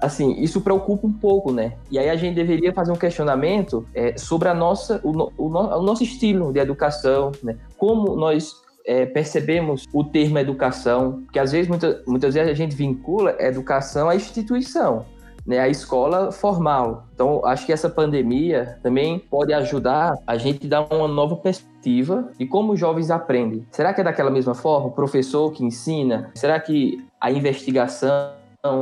assim, 0.00 0.32
isso 0.40 0.60
preocupa 0.60 1.06
um 1.06 1.12
pouco, 1.12 1.52
né? 1.52 1.72
E 1.90 1.98
aí 1.98 2.10
a 2.10 2.16
gente 2.16 2.34
deveria 2.34 2.72
fazer 2.72 2.92
um 2.92 2.96
questionamento 2.96 3.86
é, 3.94 4.16
sobre 4.16 4.48
a 4.48 4.54
nossa, 4.54 5.00
o, 5.02 5.10
o, 5.36 5.46
o, 5.46 5.82
nosso 5.82 6.02
estilo 6.02 6.52
de 6.52 6.60
educação, 6.60 7.32
né? 7.42 7.56
Como 7.78 8.14
nós 8.14 8.62
é, 8.86 9.04
percebemos 9.04 9.84
o 9.92 10.04
termo 10.04 10.38
educação, 10.38 11.24
que 11.32 11.38
às 11.38 11.52
vezes, 11.52 11.68
muita, 11.68 12.02
muitas 12.06 12.34
vezes 12.34 12.50
a 12.50 12.54
gente 12.54 12.74
vincula 12.74 13.36
educação 13.38 14.08
à 14.08 14.14
instituição 14.14 15.04
né, 15.46 15.60
a 15.60 15.68
escola 15.68 16.32
formal. 16.32 17.06
Então, 17.14 17.44
acho 17.46 17.64
que 17.64 17.72
essa 17.72 17.88
pandemia 17.88 18.78
também 18.82 19.18
pode 19.18 19.52
ajudar 19.52 20.14
a 20.26 20.36
gente 20.36 20.66
dar 20.66 20.92
uma 20.92 21.06
nova 21.06 21.36
perspectiva 21.36 22.28
de 22.36 22.46
como 22.46 22.72
os 22.72 22.80
jovens 22.80 23.10
aprendem. 23.10 23.64
Será 23.70 23.94
que 23.94 24.00
é 24.00 24.04
daquela 24.04 24.30
mesma 24.30 24.54
forma? 24.54 24.88
O 24.88 24.90
professor 24.90 25.52
que 25.52 25.64
ensina? 25.64 26.30
Será 26.34 26.58
que 26.58 27.04
a 27.20 27.30
investigação 27.30 28.34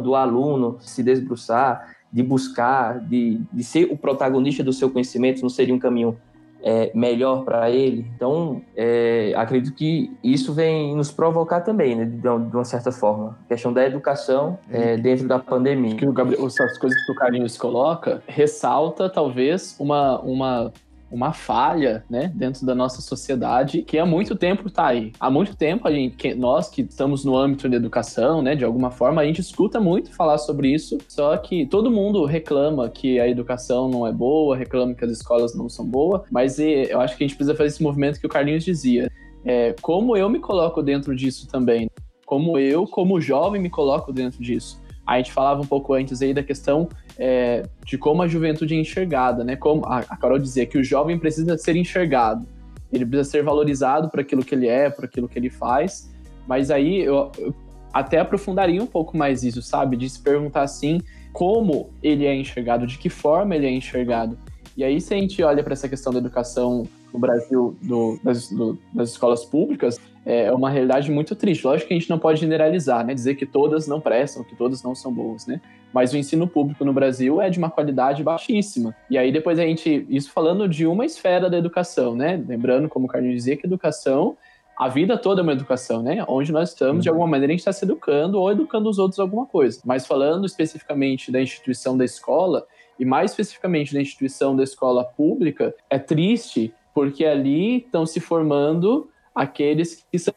do 0.02 0.14
aluno 0.14 0.78
se 0.80 1.02
desbruçar, 1.02 1.94
de 2.10 2.22
buscar, 2.22 3.00
de, 3.00 3.40
de 3.52 3.62
ser 3.62 3.88
o 3.90 3.96
protagonista 3.98 4.64
do 4.64 4.72
seu 4.72 4.88
conhecimento 4.88 5.42
não 5.42 5.50
seria 5.50 5.74
um 5.74 5.78
caminho 5.78 6.16
é, 6.64 6.90
melhor 6.94 7.44
para 7.44 7.70
ele. 7.70 8.06
Então, 8.16 8.62
é, 8.74 9.34
acredito 9.36 9.74
que 9.74 10.10
isso 10.24 10.54
vem 10.54 10.96
nos 10.96 11.12
provocar 11.12 11.60
também, 11.60 11.94
né, 11.94 12.06
de, 12.06 12.26
uma 12.26 12.64
certa 12.64 12.90
forma. 12.90 13.38
A 13.44 13.48
questão 13.48 13.70
da 13.70 13.84
educação 13.84 14.58
é, 14.70 14.96
dentro 14.96 15.28
da 15.28 15.38
pandemia. 15.38 15.90
Acho 15.90 15.98
que 15.98 16.08
o 16.08 16.12
Gabriel, 16.12 16.46
essas 16.46 16.78
coisas 16.78 16.98
que 17.04 17.12
o 17.12 17.14
Carlinhos 17.14 17.58
coloca, 17.58 18.22
ressalta 18.26 19.10
talvez 19.10 19.76
uma, 19.78 20.18
uma 20.20 20.72
uma 21.14 21.32
falha, 21.32 22.04
né, 22.10 22.32
dentro 22.34 22.66
da 22.66 22.74
nossa 22.74 23.00
sociedade, 23.00 23.82
que 23.82 23.96
há 23.96 24.04
muito 24.04 24.34
tempo 24.34 24.66
está 24.66 24.88
aí. 24.88 25.12
Há 25.20 25.30
muito 25.30 25.56
tempo 25.56 25.86
a 25.86 25.92
gente, 25.92 26.16
que, 26.16 26.34
nós 26.34 26.68
que 26.68 26.82
estamos 26.82 27.24
no 27.24 27.36
âmbito 27.36 27.68
da 27.68 27.76
educação, 27.76 28.42
né, 28.42 28.56
de 28.56 28.64
alguma 28.64 28.90
forma, 28.90 29.22
a 29.22 29.24
gente 29.24 29.40
escuta 29.40 29.78
muito 29.78 30.12
falar 30.12 30.38
sobre 30.38 30.74
isso, 30.74 30.98
só 31.08 31.36
que 31.36 31.66
todo 31.66 31.88
mundo 31.88 32.24
reclama 32.24 32.88
que 32.88 33.20
a 33.20 33.28
educação 33.28 33.88
não 33.88 34.04
é 34.04 34.10
boa, 34.10 34.56
reclama 34.56 34.92
que 34.92 35.04
as 35.04 35.12
escolas 35.12 35.54
não 35.54 35.68
são 35.68 35.86
boas, 35.86 36.22
mas 36.32 36.58
eu 36.58 37.00
acho 37.00 37.16
que 37.16 37.22
a 37.22 37.26
gente 37.28 37.36
precisa 37.36 37.56
fazer 37.56 37.68
esse 37.68 37.82
movimento 37.82 38.18
que 38.18 38.26
o 38.26 38.28
Carlinhos 38.28 38.64
dizia. 38.64 39.08
É, 39.44 39.72
como 39.80 40.16
eu 40.16 40.28
me 40.28 40.40
coloco 40.40 40.82
dentro 40.82 41.14
disso 41.14 41.46
também? 41.46 41.88
Como 42.26 42.58
eu, 42.58 42.88
como 42.88 43.20
jovem, 43.20 43.62
me 43.62 43.70
coloco 43.70 44.12
dentro 44.12 44.42
disso? 44.42 44.82
A 45.06 45.18
gente 45.18 45.32
falava 45.32 45.60
um 45.60 45.66
pouco 45.66 45.92
antes 45.92 46.22
aí 46.22 46.34
da 46.34 46.42
questão 46.42 46.88
é, 47.18 47.62
de 47.84 47.96
como 47.96 48.22
a 48.22 48.28
juventude 48.28 48.74
é 48.74 48.78
enxergada, 48.78 49.44
né? 49.44 49.56
Como 49.56 49.84
a, 49.86 49.98
a 50.00 50.16
Carol 50.16 50.38
dizia 50.38 50.66
que 50.66 50.78
o 50.78 50.84
jovem 50.84 51.18
precisa 51.18 51.56
ser 51.56 51.76
enxergado, 51.76 52.46
ele 52.92 53.04
precisa 53.04 53.30
ser 53.30 53.42
valorizado 53.42 54.08
por 54.08 54.20
aquilo 54.20 54.44
que 54.44 54.54
ele 54.54 54.68
é, 54.68 54.90
por 54.90 55.04
aquilo 55.04 55.28
que 55.28 55.38
ele 55.38 55.50
faz. 55.50 56.12
Mas 56.46 56.70
aí 56.70 57.00
eu, 57.00 57.30
eu 57.38 57.54
até 57.92 58.18
aprofundaria 58.18 58.82
um 58.82 58.86
pouco 58.86 59.16
mais 59.16 59.42
isso, 59.42 59.62
sabe? 59.62 59.96
De 59.96 60.08
se 60.08 60.20
perguntar 60.20 60.62
assim, 60.62 61.00
como 61.32 61.90
ele 62.02 62.26
é 62.26 62.34
enxergado, 62.34 62.86
de 62.86 62.98
que 62.98 63.08
forma 63.08 63.54
ele 63.54 63.66
é 63.66 63.70
enxergado. 63.70 64.38
E 64.76 64.82
aí, 64.82 65.00
se 65.00 65.14
a 65.14 65.16
gente 65.16 65.42
olha 65.42 65.62
para 65.62 65.72
essa 65.72 65.88
questão 65.88 66.12
da 66.12 66.18
educação 66.18 66.84
no 67.14 67.20
Brasil, 67.20 67.76
do, 67.80 68.18
das, 68.22 68.50
do, 68.50 68.76
das 68.92 69.10
escolas 69.10 69.44
públicas, 69.44 70.00
é 70.26 70.50
uma 70.52 70.68
realidade 70.68 71.10
muito 71.10 71.36
triste. 71.36 71.64
Lógico 71.64 71.88
que 71.88 71.94
a 71.94 71.98
gente 71.98 72.10
não 72.10 72.18
pode 72.18 72.40
generalizar, 72.40 73.06
né? 73.06 73.14
Dizer 73.14 73.36
que 73.36 73.46
todas 73.46 73.86
não 73.86 74.00
prestam, 74.00 74.42
que 74.42 74.56
todas 74.56 74.82
não 74.82 74.94
são 74.94 75.12
boas, 75.12 75.46
né? 75.46 75.60
Mas 75.92 76.12
o 76.12 76.16
ensino 76.16 76.48
público 76.48 76.84
no 76.84 76.92
Brasil 76.92 77.40
é 77.40 77.48
de 77.48 77.58
uma 77.58 77.70
qualidade 77.70 78.24
baixíssima. 78.24 78.96
E 79.08 79.16
aí 79.16 79.30
depois 79.30 79.58
a 79.58 79.62
gente, 79.62 80.04
isso 80.10 80.32
falando 80.32 80.68
de 80.68 80.86
uma 80.86 81.06
esfera 81.06 81.48
da 81.48 81.56
educação, 81.56 82.16
né? 82.16 82.42
Lembrando, 82.48 82.88
como 82.88 83.06
o 83.06 83.08
Carlinhos 83.08 83.36
dizia, 83.36 83.56
que 83.56 83.66
educação, 83.66 84.36
a 84.76 84.88
vida 84.88 85.16
toda 85.16 85.40
é 85.40 85.44
uma 85.44 85.52
educação, 85.52 86.02
né? 86.02 86.24
Onde 86.26 86.50
nós 86.50 86.70
estamos, 86.70 87.04
de 87.04 87.08
uhum. 87.08 87.14
alguma 87.14 87.30
maneira, 87.30 87.52
a 87.52 87.54
gente 87.54 87.60
está 87.60 87.72
se 87.72 87.84
educando 87.84 88.40
ou 88.40 88.50
educando 88.50 88.88
os 88.88 88.98
outros 88.98 89.20
alguma 89.20 89.46
coisa. 89.46 89.80
Mas 89.84 90.04
falando 90.04 90.46
especificamente 90.46 91.30
da 91.30 91.40
instituição 91.40 91.96
da 91.96 92.04
escola, 92.04 92.66
e 92.98 93.04
mais 93.04 93.32
especificamente 93.32 93.92
da 93.92 94.00
instituição 94.00 94.56
da 94.56 94.62
escola 94.62 95.04
pública, 95.04 95.74
é 95.90 95.98
triste 95.98 96.72
porque 96.94 97.24
ali 97.24 97.78
estão 97.78 98.06
se 98.06 98.20
formando 98.20 99.08
aqueles 99.34 100.06
que 100.10 100.18
são 100.18 100.34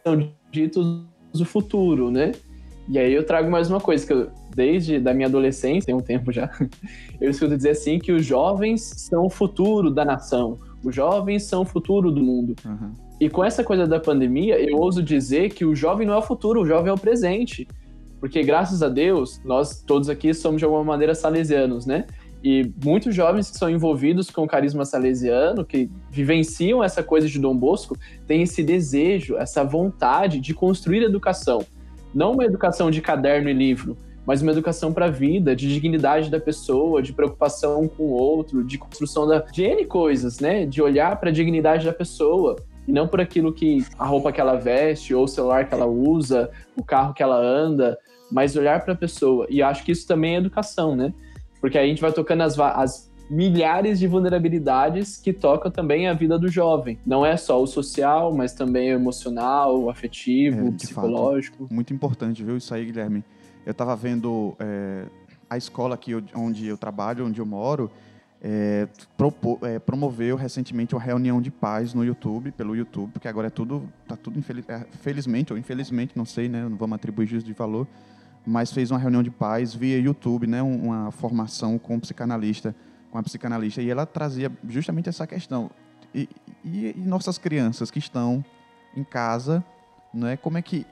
ditos 0.52 1.06
o 1.40 1.46
futuro, 1.46 2.10
né? 2.10 2.32
E 2.90 2.98
aí 2.98 3.14
eu 3.14 3.26
trago 3.26 3.52
mais 3.52 3.70
uma 3.70 3.80
coisa 3.80 4.08
que 4.08 4.14
eu, 4.14 4.32
desde 4.56 5.00
da 5.00 5.14
minha 5.14 5.28
adolescência, 5.28 5.86
tem 5.86 5.96
um 5.96 6.02
tempo 6.02 6.32
já, 6.32 6.50
eu 7.22 7.30
escuto 7.30 7.56
dizer 7.56 7.72
assim 7.72 8.00
que 8.00 8.12
os 8.12 8.26
jovens 8.26 8.82
são 8.82 9.26
o 9.26 9.30
futuro 9.30 9.92
da 9.92 10.04
nação, 10.04 10.58
os 10.84 10.96
jovens 10.96 11.44
são 11.44 11.62
o 11.62 11.66
futuro 11.66 12.12
do 12.12 12.22
mundo. 12.22 12.56
Uhum. 12.66 12.94
E 13.20 13.30
com 13.30 13.44
essa 13.44 13.64
coisa 13.64 13.86
da 13.86 14.00
pandemia, 14.00 14.60
eu 14.60 14.78
ouso 14.78 15.04
dizer 15.04 15.50
que 15.50 15.66
o 15.66 15.76
jovem 15.76 16.08
não 16.08 16.14
é 16.14 16.18
o 16.18 16.22
futuro, 16.22 16.62
o 16.62 16.66
jovem 16.66 16.90
é 16.90 16.94
o 16.94 16.98
presente. 16.98 17.68
Porque 18.20 18.42
graças 18.42 18.82
a 18.82 18.90
Deus, 18.90 19.42
nós 19.44 19.82
todos 19.82 20.10
aqui 20.10 20.34
somos 20.34 20.60
de 20.60 20.66
alguma 20.66 20.84
maneira 20.84 21.14
salesianos, 21.14 21.86
né? 21.86 22.06
E 22.50 22.72
muitos 22.82 23.13
jovens 23.13 23.51
que 23.51 23.58
são 23.58 23.70
envolvidos 23.70 24.32
com 24.32 24.46
o 24.46 24.48
carisma 24.48 24.86
salesiano, 24.86 25.66
que 25.66 25.92
vivenciam 26.10 26.82
essa 26.82 27.04
coisa 27.04 27.27
de 27.27 27.38
Dom 27.38 27.54
Bosco, 27.54 27.98
têm 28.25 28.42
esse 28.44 28.63
desejo, 28.63 29.36
essa 29.36 29.66
vontade 29.66 30.39
de 30.39 30.54
construir 30.54 31.04
educação. 31.04 31.66
Não 32.16 32.32
uma 32.32 32.46
educação 32.46 32.89
de 32.89 33.01
caderno 33.01 33.50
e 33.50 33.54
livro, 33.54 33.98
mas 34.25 34.42
uma 34.42 34.54
educação 34.54 34.94
para 34.94 35.08
a 35.08 35.12
vida, 35.12 35.54
de 35.54 35.68
dignidade 35.68 36.32
da 36.32 36.39
pessoa, 36.39 37.01
de 37.01 37.12
preocupação 37.12 37.86
com 37.86 38.04
o 38.04 38.13
outro, 38.13 38.63
de 38.63 38.77
construção 38.77 39.27
da, 39.27 39.39
de 39.39 39.63
N 39.63 39.84
coisas, 39.84 40.39
né? 40.39 40.66
De 40.66 40.82
olhar 40.82 41.20
para 41.20 41.30
a 41.30 41.34
dignidade 41.34 41.86
da 41.86 41.92
pessoa 41.92 42.56
e 42.88 42.94
não 42.94 43.10
por 43.10 43.20
aquilo 43.20 43.51
que 43.51 43.86
a 44.00 44.06
roupa 44.06 44.32
que 44.32 44.39
ela 44.39 44.56
veste, 44.56 45.13
ou 45.13 45.25
o 45.25 45.27
celular 45.27 45.68
que 45.68 45.74
ela 45.74 45.86
usa, 45.86 46.50
o 46.77 46.84
carro 46.84 47.13
que 47.13 47.22
ela 47.22 47.38
anda, 47.38 47.98
mas 48.32 48.56
olhar 48.56 48.84
para 48.86 48.94
a 48.94 48.98
pessoa. 48.98 49.46
E 49.50 49.62
acho 49.62 49.84
que 49.84 49.92
isso 49.92 50.08
também 50.08 50.36
é 50.36 50.38
educação, 50.38 50.96
né? 50.96 51.13
Porque 51.60 51.78
a 51.78 51.86
gente 51.86 52.02
vai 52.02 52.12
tocando 52.12 52.42
as, 52.42 52.60
as 52.60 53.12
milhares 53.30 54.00
de 54.00 54.08
vulnerabilidades 54.08 55.18
que 55.18 55.34
tocam 55.34 55.70
também 55.70 56.08
a 56.08 56.14
vida 56.14 56.40
do 56.40 56.48
jovem. 56.48 56.98
Não 57.06 57.26
é 57.26 57.36
só 57.36 57.62
o 57.62 57.68
social, 57.68 58.34
mas 58.34 58.54
também 58.54 58.94
o 58.94 58.96
emocional, 58.96 59.80
o 59.80 59.90
afetivo, 59.90 60.60
é, 60.60 60.70
o 60.70 60.74
psicológico. 60.74 61.64
Fato, 61.64 61.74
muito 61.74 61.94
importante, 61.94 62.44
viu, 62.44 62.58
isso 62.58 62.74
aí, 62.74 62.86
Guilherme. 62.86 63.24
Eu 63.66 63.72
estava 63.72 63.96
vendo 63.96 64.56
é, 64.60 65.06
a 65.50 65.58
escola 65.58 65.96
aqui 65.96 66.14
onde 66.34 66.68
eu 66.68 66.78
trabalho, 66.78 67.26
onde 67.26 67.40
eu 67.40 67.46
moro, 67.46 67.92
é, 68.42 68.88
é, 69.64 69.80
promoveu 69.80 70.36
recentemente 70.36 70.96
uma 70.96 71.02
reunião 71.02 71.42
de 71.42 71.52
paz 71.52 71.94
no 71.94 72.06
YouTube, 72.06 72.52
pelo 72.52 72.76
YouTube, 72.76 73.12
porque 73.12 73.28
agora 73.28 73.48
é 73.48 73.50
tudo, 73.50 73.90
tá 74.08 74.16
tudo 74.16 74.38
infeliz, 74.38 74.66
felizmente 75.02 75.52
ou 75.52 75.60
infelizmente, 75.60 76.14
não 76.16 76.26
sei, 76.26 76.48
né, 76.48 76.64
não 76.64 76.78
vamos 76.78 76.96
atribuir 76.96 77.28
juízo 77.28 77.46
de 77.46 77.54
valor, 77.54 77.88
mas 78.48 78.72
fez 78.72 78.92
uma 78.92 78.98
reunião 78.98 79.22
de 79.22 79.30
paz 79.30 79.75
via 79.75 80.00
YouTube, 80.00 80.48
né, 80.48 80.62
uma 80.62 81.12
formação 81.12 81.77
com 81.77 81.96
um 81.96 82.00
psicanalista, 82.00 82.74
com 83.12 83.18
a 83.18 83.24
psicanalista, 83.24 83.82
e 83.82 83.89
ela 83.89 84.06
trazia 84.06 84.50
justamente 84.70 85.10
essa 85.10 85.27
questão. 85.27 85.70
E, 86.16 86.30
e, 86.63 86.96
e 86.96 87.04
nossas 87.06 87.38
crianças 87.38 87.92
que 87.92 88.00
estão 88.00 88.44
em 88.96 89.04
casa, 89.04 89.62
né, 90.13 90.38
como 90.38 90.58
é 90.58 90.62
que 90.62 90.86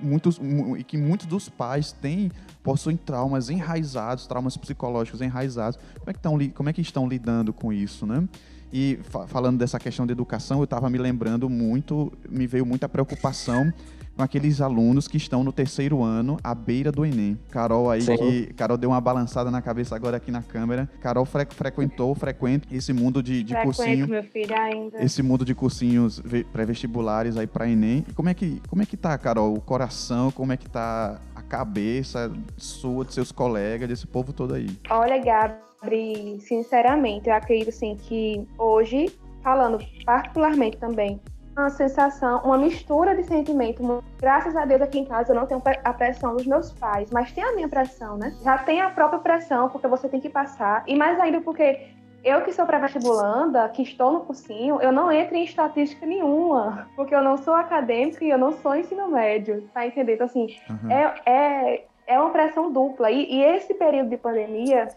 muitos 0.00 0.40
e 0.78 0.82
que 0.82 0.96
muitos 0.96 1.26
dos 1.26 1.46
pais 1.46 1.92
têm 1.92 2.32
possuem 2.62 2.96
traumas 2.96 3.50
enraizados, 3.50 4.26
traumas 4.26 4.56
psicológicos 4.56 5.20
enraizados. 5.20 5.78
Como 5.98 6.10
é 6.10 6.12
que 6.14 6.18
estão 6.18 6.38
como 6.54 6.68
é 6.70 6.72
que 6.72 6.80
estão 6.80 7.06
lidando 7.06 7.52
com 7.52 7.70
isso, 7.70 8.06
né? 8.06 8.26
E 8.72 8.98
fa 9.04 9.26
falando 9.26 9.58
dessa 9.58 9.78
questão 9.78 10.06
de 10.06 10.12
educação, 10.12 10.58
eu 10.58 10.64
estava 10.64 10.88
me 10.88 10.96
lembrando 10.96 11.50
muito, 11.50 12.10
me 12.28 12.46
veio 12.46 12.64
muita 12.64 12.88
preocupação 12.88 13.72
com 14.16 14.22
aqueles 14.22 14.60
alunos 14.60 15.08
que 15.08 15.16
estão 15.16 15.42
no 15.42 15.52
terceiro 15.52 16.02
ano, 16.02 16.36
à 16.42 16.54
beira 16.54 16.92
do 16.92 17.04
Enem. 17.04 17.38
Carol 17.50 17.90
aí 17.90 18.02
Sim. 18.02 18.16
que. 18.16 18.54
Carol 18.54 18.76
deu 18.76 18.90
uma 18.90 19.00
balançada 19.00 19.50
na 19.50 19.60
cabeça 19.60 19.94
agora 19.96 20.16
aqui 20.16 20.30
na 20.30 20.42
câmera. 20.42 20.88
Carol 21.00 21.24
fre- 21.24 21.46
frequentou, 21.50 22.14
frequenta 22.14 22.68
esse 22.72 22.92
mundo 22.92 23.22
de, 23.22 23.42
de 23.42 23.52
Frequento, 23.54 23.76
cursinho. 23.76 24.08
meu 24.08 24.22
filho, 24.22 24.56
ainda. 24.56 25.02
Esse 25.02 25.22
mundo 25.22 25.44
de 25.44 25.54
cursinhos 25.54 26.20
ve- 26.24 26.44
pré-vestibulares 26.44 27.36
aí 27.36 27.46
para 27.46 27.68
Enem. 27.68 28.04
E 28.08 28.12
como 28.12 28.28
é 28.28 28.34
que 28.34 28.60
como 28.68 28.82
é 28.82 28.86
que 28.86 28.96
tá, 28.96 29.16
Carol, 29.18 29.52
o 29.54 29.60
coração, 29.60 30.30
como 30.30 30.52
é 30.52 30.56
que 30.56 30.68
tá 30.68 31.20
a 31.34 31.42
cabeça 31.42 32.32
sua, 32.56 33.04
de 33.04 33.12
seus 33.14 33.32
colegas, 33.32 33.88
desse 33.88 34.06
povo 34.06 34.32
todo 34.32 34.54
aí? 34.54 34.68
Olha, 34.90 35.18
Gabri, 35.22 36.38
sinceramente, 36.40 37.28
eu 37.28 37.34
acredito 37.34 37.68
assim 37.70 37.96
que 37.96 38.46
hoje, 38.58 39.12
falando 39.42 39.78
particularmente 40.06 40.76
também, 40.78 41.20
uma 41.56 41.70
sensação, 41.70 42.40
uma 42.44 42.58
mistura 42.58 43.14
de 43.14 43.22
sentimento. 43.22 44.02
Graças 44.18 44.56
a 44.56 44.64
Deus 44.64 44.82
aqui 44.82 44.98
em 44.98 45.04
casa 45.04 45.32
eu 45.32 45.36
não 45.36 45.46
tenho 45.46 45.62
a 45.84 45.92
pressão 45.92 46.36
dos 46.36 46.46
meus 46.46 46.72
pais, 46.72 47.10
mas 47.10 47.32
tem 47.32 47.44
a 47.44 47.52
minha 47.52 47.68
pressão, 47.68 48.16
né? 48.16 48.36
Já 48.42 48.58
tem 48.58 48.80
a 48.80 48.90
própria 48.90 49.20
pressão, 49.20 49.68
porque 49.68 49.86
você 49.86 50.08
tem 50.08 50.20
que 50.20 50.28
passar. 50.28 50.82
E 50.86 50.96
mais 50.96 51.18
ainda 51.20 51.40
porque 51.40 51.88
eu 52.24 52.42
que 52.42 52.52
sou 52.52 52.66
pré-vestibulanda, 52.66 53.68
que 53.68 53.82
estou 53.82 54.12
no 54.12 54.20
cursinho, 54.20 54.80
eu 54.80 54.90
não 54.90 55.12
entro 55.12 55.36
em 55.36 55.44
estatística 55.44 56.06
nenhuma, 56.06 56.88
porque 56.96 57.14
eu 57.14 57.22
não 57.22 57.36
sou 57.36 57.54
acadêmica 57.54 58.24
e 58.24 58.30
eu 58.30 58.38
não 58.38 58.52
sou 58.52 58.74
ensino 58.74 59.08
médio, 59.08 59.68
tá 59.74 59.86
entendendo? 59.86 60.14
Então, 60.14 60.26
assim, 60.26 60.56
Aham. 60.70 60.90
é, 60.90 61.30
é, 61.30 61.84
é 62.06 62.18
uma 62.18 62.30
pressão 62.30 62.72
dupla. 62.72 63.10
E, 63.10 63.30
e 63.30 63.44
esse 63.44 63.74
período 63.74 64.08
de 64.08 64.16
pandemia, 64.16 64.88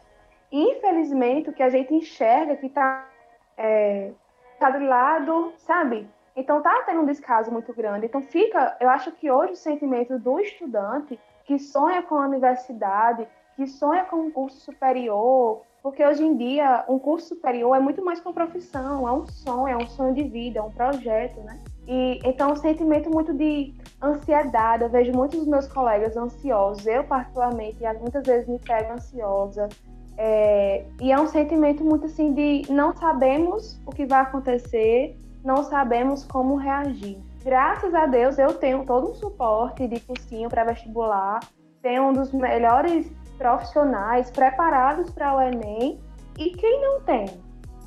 infelizmente, 0.51 1.49
o 1.49 1.53
que 1.53 1.61
a 1.61 1.69
gente 1.69 1.93
enxerga 1.93 2.55
que 2.55 2.67
está 2.67 3.05
é, 3.57 4.11
tá 4.57 4.69
do 4.69 4.85
lado, 4.85 5.53
sabe? 5.57 6.07
Então 6.37 6.61
tá 6.61 6.83
tendo 6.85 7.01
um 7.01 7.05
descaso 7.05 7.51
muito 7.51 7.73
grande. 7.73 8.05
Então 8.05 8.21
fica, 8.21 8.77
eu 8.79 8.87
acho 8.89 9.11
que 9.11 9.29
hoje 9.29 9.53
o 9.53 9.55
sentimento 9.55 10.19
do 10.19 10.39
estudante 10.39 11.19
que 11.43 11.57
sonha 11.57 12.03
com 12.03 12.15
a 12.15 12.27
universidade, 12.27 13.27
que 13.55 13.65
sonha 13.65 14.05
com 14.05 14.17
um 14.17 14.29
curso 14.29 14.59
superior, 14.59 15.63
porque 15.81 16.05
hoje 16.05 16.23
em 16.23 16.37
dia 16.37 16.85
um 16.87 16.99
curso 16.99 17.29
superior 17.29 17.75
é 17.75 17.79
muito 17.79 18.05
mais 18.05 18.19
que 18.19 18.27
uma 18.27 18.33
profissão, 18.33 19.07
é 19.07 19.11
um 19.11 19.25
sonho, 19.25 19.67
é 19.67 19.77
um 19.77 19.87
sonho 19.87 20.13
de 20.13 20.23
vida, 20.23 20.59
é 20.59 20.61
um 20.61 20.69
projeto, 20.71 21.39
né? 21.41 21.59
E 21.87 22.19
então 22.23 22.51
um 22.51 22.55
sentimento 22.55 23.09
muito 23.09 23.33
de 23.33 23.73
ansiedade. 23.99 24.83
Eu 24.83 24.89
vejo 24.89 25.11
muitos 25.13 25.39
dos 25.39 25.47
meus 25.47 25.67
colegas 25.67 26.15
ansiosos. 26.15 26.85
Eu 26.85 27.03
particularmente, 27.05 27.79
muitas 27.99 28.23
vezes 28.23 28.47
me 28.47 28.59
pego 28.59 28.93
ansiosa. 28.93 29.69
É, 30.19 30.85
e 31.01 31.11
é 31.11 31.19
um 31.19 31.27
sentimento 31.27 31.83
muito 31.83 32.05
assim 32.05 32.33
de 32.33 32.63
não 32.69 32.95
sabemos 32.95 33.79
o 33.85 33.91
que 33.91 34.05
vai 34.05 34.21
acontecer, 34.21 35.15
não 35.47 35.63
sabemos 35.63 36.25
como 36.25 36.57
reagir. 36.57 37.17
Graças 37.41 37.95
a 37.95 38.05
Deus 38.05 38.37
eu 38.37 38.53
tenho 38.55 38.85
todo 38.85 39.11
um 39.11 39.15
suporte 39.15 39.87
de 39.87 39.97
cursinho 40.01 40.49
para 40.49 40.65
vestibular, 40.65 41.39
tenho 41.81 42.09
um 42.09 42.13
dos 42.13 42.33
melhores 42.33 43.09
profissionais 43.37 44.29
preparados 44.29 45.09
para 45.09 45.33
o 45.33 45.41
Enem. 45.41 46.01
E 46.37 46.49
quem 46.49 46.81
não 46.81 47.01
tem? 47.01 47.25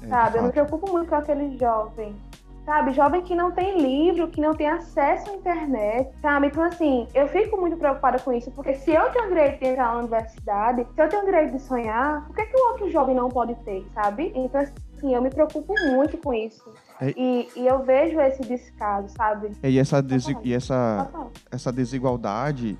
É, 0.02 0.07
sabe? 0.07 0.38
Eu 0.38 0.45
me 0.45 0.52
preocupo 0.52 0.90
muito 0.90 1.11
com 1.11 1.17
aquele 1.17 1.59
jovem. 1.59 2.17
Sabe, 2.64 2.93
jovem 2.93 3.23
que 3.23 3.35
não 3.35 3.50
tem 3.50 3.79
livro, 3.79 4.29
que 4.29 4.40
não 4.40 4.55
tem 4.55 4.69
acesso 4.69 5.31
à 5.31 5.35
internet, 5.35 6.11
sabe? 6.23 6.47
Então, 6.47 6.62
assim, 6.62 7.09
eu 7.14 7.26
fico 7.29 7.59
muito 7.59 7.76
preocupada 7.76 8.19
com 8.21 8.33
isso, 8.33 8.50
porque 8.52 8.75
se 8.75 8.93
eu 8.93 9.11
tenho 9.11 9.26
o 9.26 9.29
direito 9.29 9.59
de 9.59 9.67
entrar 9.67 9.93
na 9.93 9.99
universidade, 9.99 10.87
se 10.95 11.02
eu 11.02 11.09
tenho 11.09 11.23
o 11.23 11.25
direito 11.25 11.52
de 11.52 11.62
sonhar, 11.62 12.25
por 12.26 12.37
que, 12.37 12.47
que 12.47 12.57
o 12.57 12.69
outro 12.69 12.90
jovem 12.90 13.14
não 13.14 13.29
pode 13.29 13.55
ter, 13.64 13.85
sabe? 13.93 14.33
Então, 14.35 14.62
assim, 15.00 15.14
eu 15.14 15.23
me 15.23 15.30
preocupo 15.30 15.75
muito 15.88 16.19
com 16.19 16.33
isso. 16.35 16.62
É- 17.00 17.14
E, 17.16 17.49
e 17.57 17.66
eu 17.66 17.83
vejo 17.85 18.21
esse 18.21 18.42
descaso, 18.42 19.09
sabe? 19.16 19.50
É, 19.62 19.71
E 19.71 19.78
essa, 19.78 20.02
desi- 20.02 20.37
e 20.45 20.52
essa, 20.52 21.11
essa 21.50 21.73
desigualdade, 21.73 22.78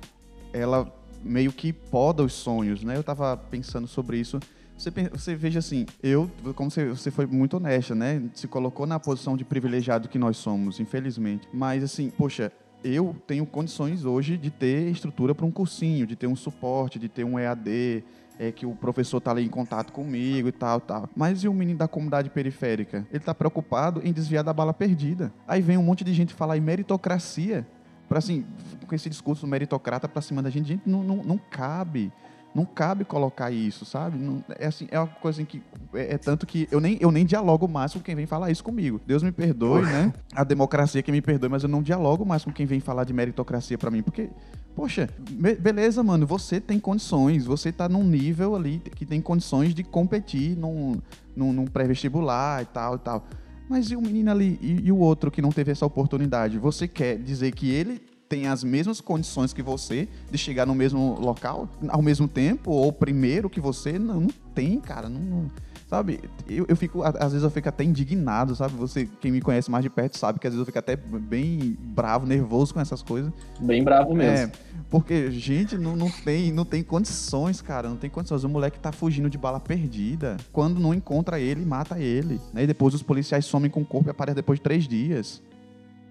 ela 0.53 0.91
meio 1.23 1.51
que 1.51 1.71
poda 1.73 2.23
os 2.23 2.33
sonhos, 2.33 2.83
né? 2.83 2.95
Eu 2.97 3.03
tava 3.03 3.35
pensando 3.37 3.87
sobre 3.87 4.17
isso. 4.17 4.39
Você, 4.77 4.89
você 5.11 5.35
veja 5.35 5.59
assim, 5.59 5.85
eu, 6.01 6.29
como 6.55 6.71
você, 6.71 6.87
você 6.89 7.11
foi 7.11 7.25
muito 7.27 7.57
honesta, 7.57 7.93
né? 7.93 8.21
Se 8.33 8.47
colocou 8.47 8.87
na 8.87 8.99
posição 8.99 9.37
de 9.37 9.43
privilegiado 9.43 10.09
que 10.09 10.17
nós 10.17 10.37
somos, 10.37 10.79
infelizmente. 10.79 11.47
Mas 11.53 11.83
assim, 11.83 12.09
poxa, 12.09 12.51
eu 12.83 13.15
tenho 13.27 13.45
condições 13.45 14.05
hoje 14.05 14.37
de 14.37 14.49
ter 14.49 14.89
estrutura 14.89 15.35
para 15.35 15.45
um 15.45 15.51
cursinho, 15.51 16.07
de 16.07 16.15
ter 16.15 16.25
um 16.25 16.35
suporte, 16.35 16.97
de 16.97 17.07
ter 17.07 17.23
um 17.23 17.37
EAD, 17.37 18.03
é, 18.41 18.51
que 18.51 18.65
o 18.65 18.73
professor 18.73 19.21
tá 19.21 19.29
ali 19.29 19.45
em 19.45 19.49
contato 19.49 19.93
comigo 19.93 20.47
e 20.47 20.51
tal, 20.51 20.81
tal. 20.81 21.07
Mas 21.15 21.43
e 21.43 21.47
o 21.47 21.53
menino 21.53 21.77
da 21.77 21.87
comunidade 21.87 22.27
periférica? 22.31 23.05
Ele 23.11 23.23
tá 23.23 23.35
preocupado 23.35 24.01
em 24.03 24.11
desviar 24.11 24.43
da 24.43 24.51
bala 24.51 24.73
perdida. 24.73 25.31
Aí 25.47 25.61
vem 25.61 25.77
um 25.77 25.83
monte 25.83 26.03
de 26.03 26.11
gente 26.11 26.33
falar 26.33 26.57
em 26.57 26.59
meritocracia, 26.59 27.67
para 28.09 28.17
assim, 28.17 28.43
com 28.87 28.95
esse 28.95 29.07
discurso 29.11 29.45
meritocrata 29.45 30.07
pra 30.07 30.23
cima 30.23 30.41
da 30.41 30.49
gente, 30.49 30.69
gente, 30.69 30.89
não, 30.89 31.03
não, 31.03 31.17
não 31.17 31.37
cabe. 31.37 32.11
Não 32.53 32.65
cabe 32.65 33.05
colocar 33.05 33.49
isso, 33.49 33.85
sabe? 33.85 34.17
Não- 34.17 34.43
é 34.59 34.67
assim, 34.67 34.87
é 34.91 34.99
uma 34.99 35.07
coisa 35.07 35.41
em 35.41 35.45
que 35.45 35.61
é, 35.93 36.15
é 36.15 36.17
tanto 36.17 36.45
que 36.45 36.67
eu 36.69 36.81
nem, 36.81 36.97
eu 36.99 37.09
nem 37.11 37.25
dialogo 37.25 37.67
mais 37.67 37.93
com 37.93 37.99
quem 37.99 38.13
vem 38.15 38.25
falar 38.25 38.51
isso 38.51 38.63
comigo. 38.63 38.99
Deus 39.07 39.23
me 39.23 39.31
perdoe, 39.31 39.83
né? 39.83 40.11
A 40.35 40.43
democracia 40.43 41.01
que 41.01 41.11
me 41.11 41.21
perdoe, 41.21 41.49
mas 41.49 41.63
eu 41.63 41.69
não 41.69 41.81
dialogo 41.81 42.25
mais 42.25 42.43
com 42.43 42.51
quem 42.51 42.65
vem 42.65 42.79
falar 42.81 43.03
de 43.05 43.13
meritocracia 43.13 43.77
pra 43.77 43.89
mim, 43.89 44.01
porque 44.01 44.29
Poxa, 44.73 45.09
be- 45.31 45.55
beleza, 45.55 46.01
mano, 46.01 46.25
você 46.25 46.59
tem 46.61 46.79
condições, 46.79 47.45
você 47.45 47.73
tá 47.73 47.89
num 47.89 48.03
nível 48.05 48.55
ali 48.55 48.81
que 48.95 49.05
tem 49.05 49.19
condições 49.21 49.75
de 49.75 49.83
competir 49.83 50.55
num, 50.57 50.95
num, 51.35 51.51
num 51.51 51.65
pré-vestibular 51.65 52.61
e 52.61 52.65
tal 52.67 52.95
e 52.95 52.99
tal. 52.99 53.25
Mas 53.69 53.91
e 53.91 53.97
o 53.97 54.01
menino 54.01 54.31
ali, 54.31 54.57
e, 54.61 54.87
e 54.87 54.91
o 54.91 54.97
outro 54.97 55.29
que 55.29 55.41
não 55.41 55.49
teve 55.49 55.71
essa 55.73 55.85
oportunidade? 55.85 56.57
Você 56.57 56.87
quer 56.87 57.17
dizer 57.17 57.51
que 57.51 57.69
ele 57.69 58.01
tem 58.31 58.47
as 58.47 58.63
mesmas 58.63 59.01
condições 59.01 59.51
que 59.51 59.61
você 59.61 60.07
de 60.31 60.37
chegar 60.37 60.65
no 60.65 60.73
mesmo 60.73 61.19
local 61.19 61.67
ao 61.89 62.01
mesmo 62.01 62.29
tempo 62.29 62.71
ou 62.71 62.93
primeiro 62.93 63.49
que 63.49 63.59
você? 63.59 63.99
Não, 63.99 64.21
não 64.21 64.29
tem, 64.55 64.79
cara. 64.79 65.09
Não, 65.09 65.19
não- 65.19 65.51
sabe? 65.85 66.21
Eu, 66.47 66.65
eu 66.69 66.77
fico, 66.77 67.03
às 67.03 67.33
vezes 67.33 67.43
eu 67.43 67.51
fico 67.51 67.67
até 67.67 67.83
indignado, 67.83 68.55
sabe? 68.55 68.73
Você, 68.75 69.05
quem 69.19 69.33
me 69.33 69.41
conhece 69.41 69.69
mais 69.69 69.83
de 69.83 69.89
perto 69.89 70.17
sabe 70.17 70.39
que 70.39 70.47
às 70.47 70.53
vezes 70.53 70.61
eu 70.61 70.65
fico 70.65 70.79
até 70.79 70.95
bem 70.95 71.77
bravo, 71.77 72.25
nervoso 72.25 72.73
com 72.73 72.79
essas 72.79 73.03
coisas. 73.03 73.33
Bem 73.59 73.83
bravo 73.83 74.15
mesmo. 74.15 74.47
É, 74.47 74.51
porque, 74.89 75.29
gente, 75.29 75.77
não, 75.77 75.97
não, 75.97 76.09
tem, 76.09 76.53
não 76.53 76.63
tem 76.63 76.81
condições, 76.81 77.61
cara. 77.61 77.89
Não 77.89 77.97
tem 77.97 78.09
condições. 78.09 78.45
O 78.45 78.49
moleque 78.49 78.79
tá 78.79 78.93
fugindo 78.93 79.29
de 79.29 79.37
bala 79.37 79.59
perdida. 79.59 80.37
Quando 80.53 80.79
não 80.79 80.93
encontra 80.93 81.37
ele, 81.37 81.65
mata 81.65 81.99
ele. 81.99 82.39
Né? 82.53 82.63
E 82.63 82.67
depois 82.67 82.93
os 82.93 83.03
policiais 83.03 83.43
somem 83.43 83.69
com 83.69 83.81
o 83.81 83.85
corpo 83.85 84.07
e 84.07 84.11
aparecem 84.11 84.37
depois 84.37 84.59
de 84.59 84.63
três 84.63 84.87
dias. 84.87 85.43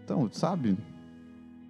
Então, 0.05 0.29
sabe? 0.31 0.77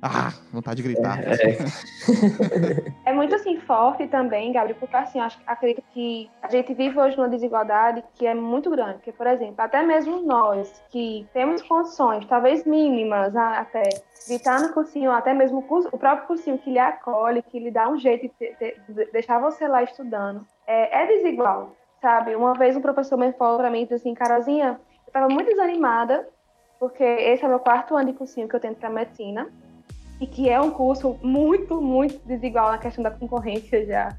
Ah, 0.02 0.30
vontade 0.52 0.82
de 0.82 0.88
gritar. 0.88 1.18
É, 1.20 1.30
É 3.06 3.12
muito 3.12 3.34
assim 3.34 3.58
forte 3.60 4.06
também, 4.06 4.52
Gabriel, 4.52 4.76
porque 4.78 4.96
assim, 4.96 5.18
acho, 5.20 5.38
acredito 5.46 5.82
que 5.92 6.30
a 6.42 6.48
gente 6.48 6.72
vive 6.74 6.98
hoje 6.98 7.16
numa 7.16 7.28
desigualdade 7.28 8.04
que 8.14 8.26
é 8.26 8.34
muito 8.34 8.70
grande. 8.70 8.94
Porque, 8.94 9.12
por 9.12 9.26
exemplo, 9.26 9.56
até 9.58 9.82
mesmo 9.82 10.22
nós 10.22 10.82
que 10.90 11.26
temos 11.32 11.60
condições, 11.62 12.24
talvez 12.26 12.64
mínimas 12.64 13.34
até, 13.34 13.80
de 14.28 14.34
estar 14.34 14.60
no 14.60 14.72
cursinho, 14.72 15.10
até 15.10 15.34
mesmo 15.34 15.58
o, 15.58 15.62
curso- 15.62 15.88
o 15.92 15.98
próprio 15.98 16.26
cursinho 16.28 16.58
que 16.58 16.70
lhe 16.70 16.78
acolhe, 16.78 17.42
que 17.42 17.58
lhe 17.58 17.70
dá 17.70 17.88
um 17.88 17.98
jeito 17.98 18.32
de, 18.38 18.54
de 18.88 19.10
deixar 19.12 19.40
você 19.40 19.66
lá 19.66 19.82
estudando, 19.82 20.46
é, 20.66 21.02
é 21.02 21.06
desigual, 21.06 21.74
sabe? 22.00 22.36
Uma 22.36 22.54
vez 22.54 22.76
um 22.76 22.82
professor 22.82 23.16
me 23.18 23.32
falou 23.32 23.58
pra 23.58 23.70
mim, 23.70 23.82
disse 23.82 23.94
assim, 23.94 24.14
Carolzinha, 24.14 24.78
eu 25.06 25.12
tava 25.12 25.28
muito 25.28 25.48
desanimada, 25.48 26.28
porque 26.78 27.02
esse 27.02 27.42
é 27.42 27.46
o 27.46 27.50
meu 27.50 27.58
quarto 27.60 27.96
ano 27.96 28.12
de 28.12 28.16
cursinho 28.18 28.48
que 28.48 28.54
eu 28.54 28.60
tento 28.60 28.78
pra 28.78 28.88
medicina 28.90 29.48
e 30.20 30.26
que 30.26 30.48
é 30.48 30.60
um 30.60 30.70
curso 30.70 31.16
muito, 31.22 31.80
muito 31.80 32.20
desigual 32.26 32.70
na 32.70 32.78
questão 32.78 33.02
da 33.02 33.10
concorrência 33.10 33.84
já. 33.86 34.10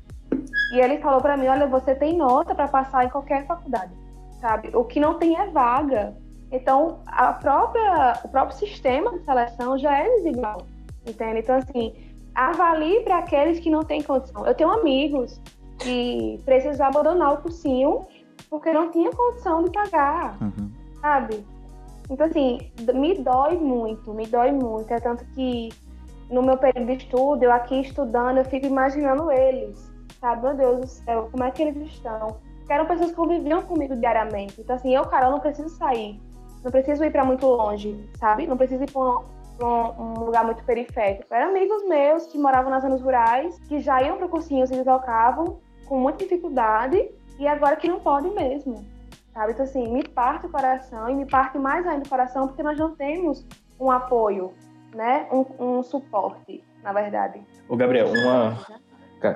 E 0.74 0.80
ele 0.80 0.98
falou 1.00 1.22
para 1.22 1.38
mim, 1.38 1.48
olha, 1.48 1.68
você 1.68 1.94
tem 1.94 2.18
nota 2.18 2.56
para 2.56 2.68
passar 2.68 3.06
em 3.06 3.10
qualquer 3.10 3.46
faculdade, 3.46 3.92
sabe? 4.40 4.76
O 4.76 4.84
que 4.84 5.00
não 5.00 5.16
tem 5.16 5.38
é 5.40 5.48
vaga. 5.48 6.16
Então, 6.52 7.00
a 7.06 7.34
própria, 7.34 8.20
o 8.24 8.30
próprio 8.30 8.58
sistema 8.58 9.12
de 9.18 9.24
seleção 9.24 9.78
já 9.78 9.98
é 9.98 10.10
desigual, 10.16 10.66
entende? 11.06 11.40
Então, 11.40 11.56
assim, 11.56 11.94
avalie 12.34 13.02
para 13.02 13.20
aqueles 13.20 13.60
que 13.60 13.70
não 13.70 13.84
têm 13.84 14.02
condição. 14.02 14.46
Eu 14.46 14.56
tenho 14.56 14.72
amigos 14.72 15.40
que 15.80 16.40
precisaram 16.46 16.92
abandonar 17.00 17.34
o 17.34 17.38
cursinho 17.38 18.06
porque 18.50 18.72
não 18.72 18.92
tinha 18.92 19.12
condição 19.12 19.64
de 19.64 19.72
pagar 19.72 20.38
Uhum. 20.42 20.72
sabe? 21.02 21.46
Então, 22.10 22.28
assim, 22.28 22.60
me 22.94 23.18
dói 23.20 23.58
muito, 23.58 24.14
me 24.14 24.26
dói 24.28 24.52
muito. 24.52 24.92
É 24.92 25.00
tanto 25.00 25.24
que 25.34 25.70
no 26.32 26.42
meu 26.42 26.58
período 26.58 26.88
de 26.88 27.04
estudo, 27.04 27.44
eu 27.44 27.52
aqui 27.52 27.82
estudando, 27.82 28.38
eu 28.38 28.46
fico 28.46 28.66
imaginando 28.66 29.32
eles, 29.32 29.92
sabe? 30.20 30.44
Meu 30.44 30.56
Deus 30.56 30.80
do 30.80 30.88
céu, 30.88 31.30
como 31.32 31.44
é 31.44 31.52
que 31.52 31.62
eles 31.62 31.76
estão? 31.92 32.38
Porque 32.58 32.74
eram 32.74 32.86
pessoas 32.86 33.10
que 33.10 33.16
conviviam 33.16 33.62
comigo 33.64 33.96
diariamente. 33.96 34.62
Então, 34.62 34.76
assim, 34.76 34.96
eu, 34.96 35.06
Carol, 35.06 35.32
não 35.32 35.40
preciso 35.40 35.70
sair. 35.70 36.20
Não 36.64 36.72
preciso 36.72 37.04
ir 37.04 37.12
para 37.12 37.26
muito 37.26 37.46
longe, 37.46 38.10
sabe? 38.18 38.48
Não 38.48 38.56
preciso 38.56 38.84
ir 38.84 38.92
para 38.92 39.02
um, 39.02 40.02
um 40.02 40.26
lugar 40.26 40.46
muito 40.46 40.64
periférico. 40.64 41.34
Eram 41.34 41.50
amigos 41.50 41.84
meus 41.88 42.28
que 42.28 42.38
moravam 42.38 42.72
nas 42.72 42.84
zonas 42.84 43.02
rurais, 43.02 43.60
que 43.68 43.80
já 43.80 44.02
iam 44.02 44.18
para 44.18 44.28
o 44.28 44.30
cursinho, 44.30 44.66
se 44.66 44.74
deslocavam 44.74 45.60
com 45.86 46.00
muita 46.00 46.20
dificuldade 46.20 47.12
e 47.38 47.48
agora 47.48 47.76
que 47.76 47.90
não 47.90 48.00
podem 48.00 48.34
mesmo 48.34 48.86
sabe? 49.34 49.54
Então, 49.54 49.66
assim, 49.66 49.92
me 49.92 50.04
parte 50.04 50.46
o 50.46 50.50
coração 50.50 51.10
e 51.10 51.16
me 51.16 51.26
parte 51.26 51.58
mais 51.58 51.86
ainda 51.88 52.06
o 52.06 52.10
coração 52.10 52.48
porque 52.48 52.64
nós 52.64 52.78
não 52.78 52.96
temos 52.96 53.46
um 53.80 53.90
apoio, 53.90 54.54
né, 54.94 55.28
um, 55.32 55.78
um 55.78 55.84
suporte, 55.84 56.64
na 56.84 56.94
verdade. 56.94 57.40
Ô, 57.68 57.76
Gabriel, 57.76 58.08
uma, 58.08 58.58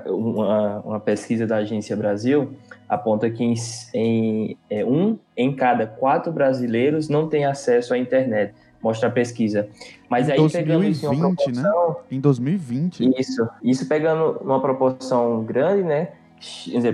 uma, 0.08 0.80
uma, 0.82 1.00
pesquisa 1.00 1.48
da 1.48 1.58
Agência 1.58 1.96
Brasil 1.96 2.54
aponta 2.88 3.30
que 3.30 3.44
em, 3.44 3.56
em 3.94 4.58
é, 4.70 4.86
um 4.86 5.18
em 5.36 5.56
cada 5.56 5.88
quatro 5.88 6.32
brasileiros 6.32 7.10
não 7.10 7.28
tem 7.28 7.46
acesso 7.46 7.94
à 7.94 7.98
internet. 7.98 8.54
Mostra 8.82 9.10
a 9.10 9.12
pesquisa. 9.12 9.68
Mas 10.08 10.30
em 10.30 10.34
aí 10.34 10.38
2020, 10.38 10.64
pegando 10.64 10.84
isso 10.88 11.06
em 11.06 11.18
uma 11.18 11.36
proporção, 11.36 11.90
né? 11.90 11.96
Em 12.12 12.20
2020. 12.20 13.20
Isso, 13.20 13.50
isso 13.64 13.88
pegando 13.88 14.38
uma 14.42 14.62
proporção 14.62 15.44
grande, 15.44 15.84
né? 15.84 16.10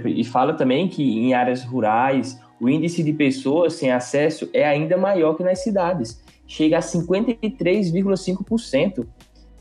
E 0.05 0.23
fala 0.23 0.53
também 0.53 0.87
que 0.87 1.03
em 1.03 1.33
áreas 1.33 1.63
rurais 1.63 2.39
o 2.61 2.69
índice 2.69 3.03
de 3.03 3.11
pessoas 3.11 3.73
sem 3.73 3.91
acesso 3.91 4.49
é 4.53 4.65
ainda 4.65 4.95
maior 4.95 5.33
que 5.33 5.43
nas 5.43 5.59
cidades. 5.63 6.21
Chega 6.51 6.79
a 6.79 6.81
53,5%. 6.81 9.07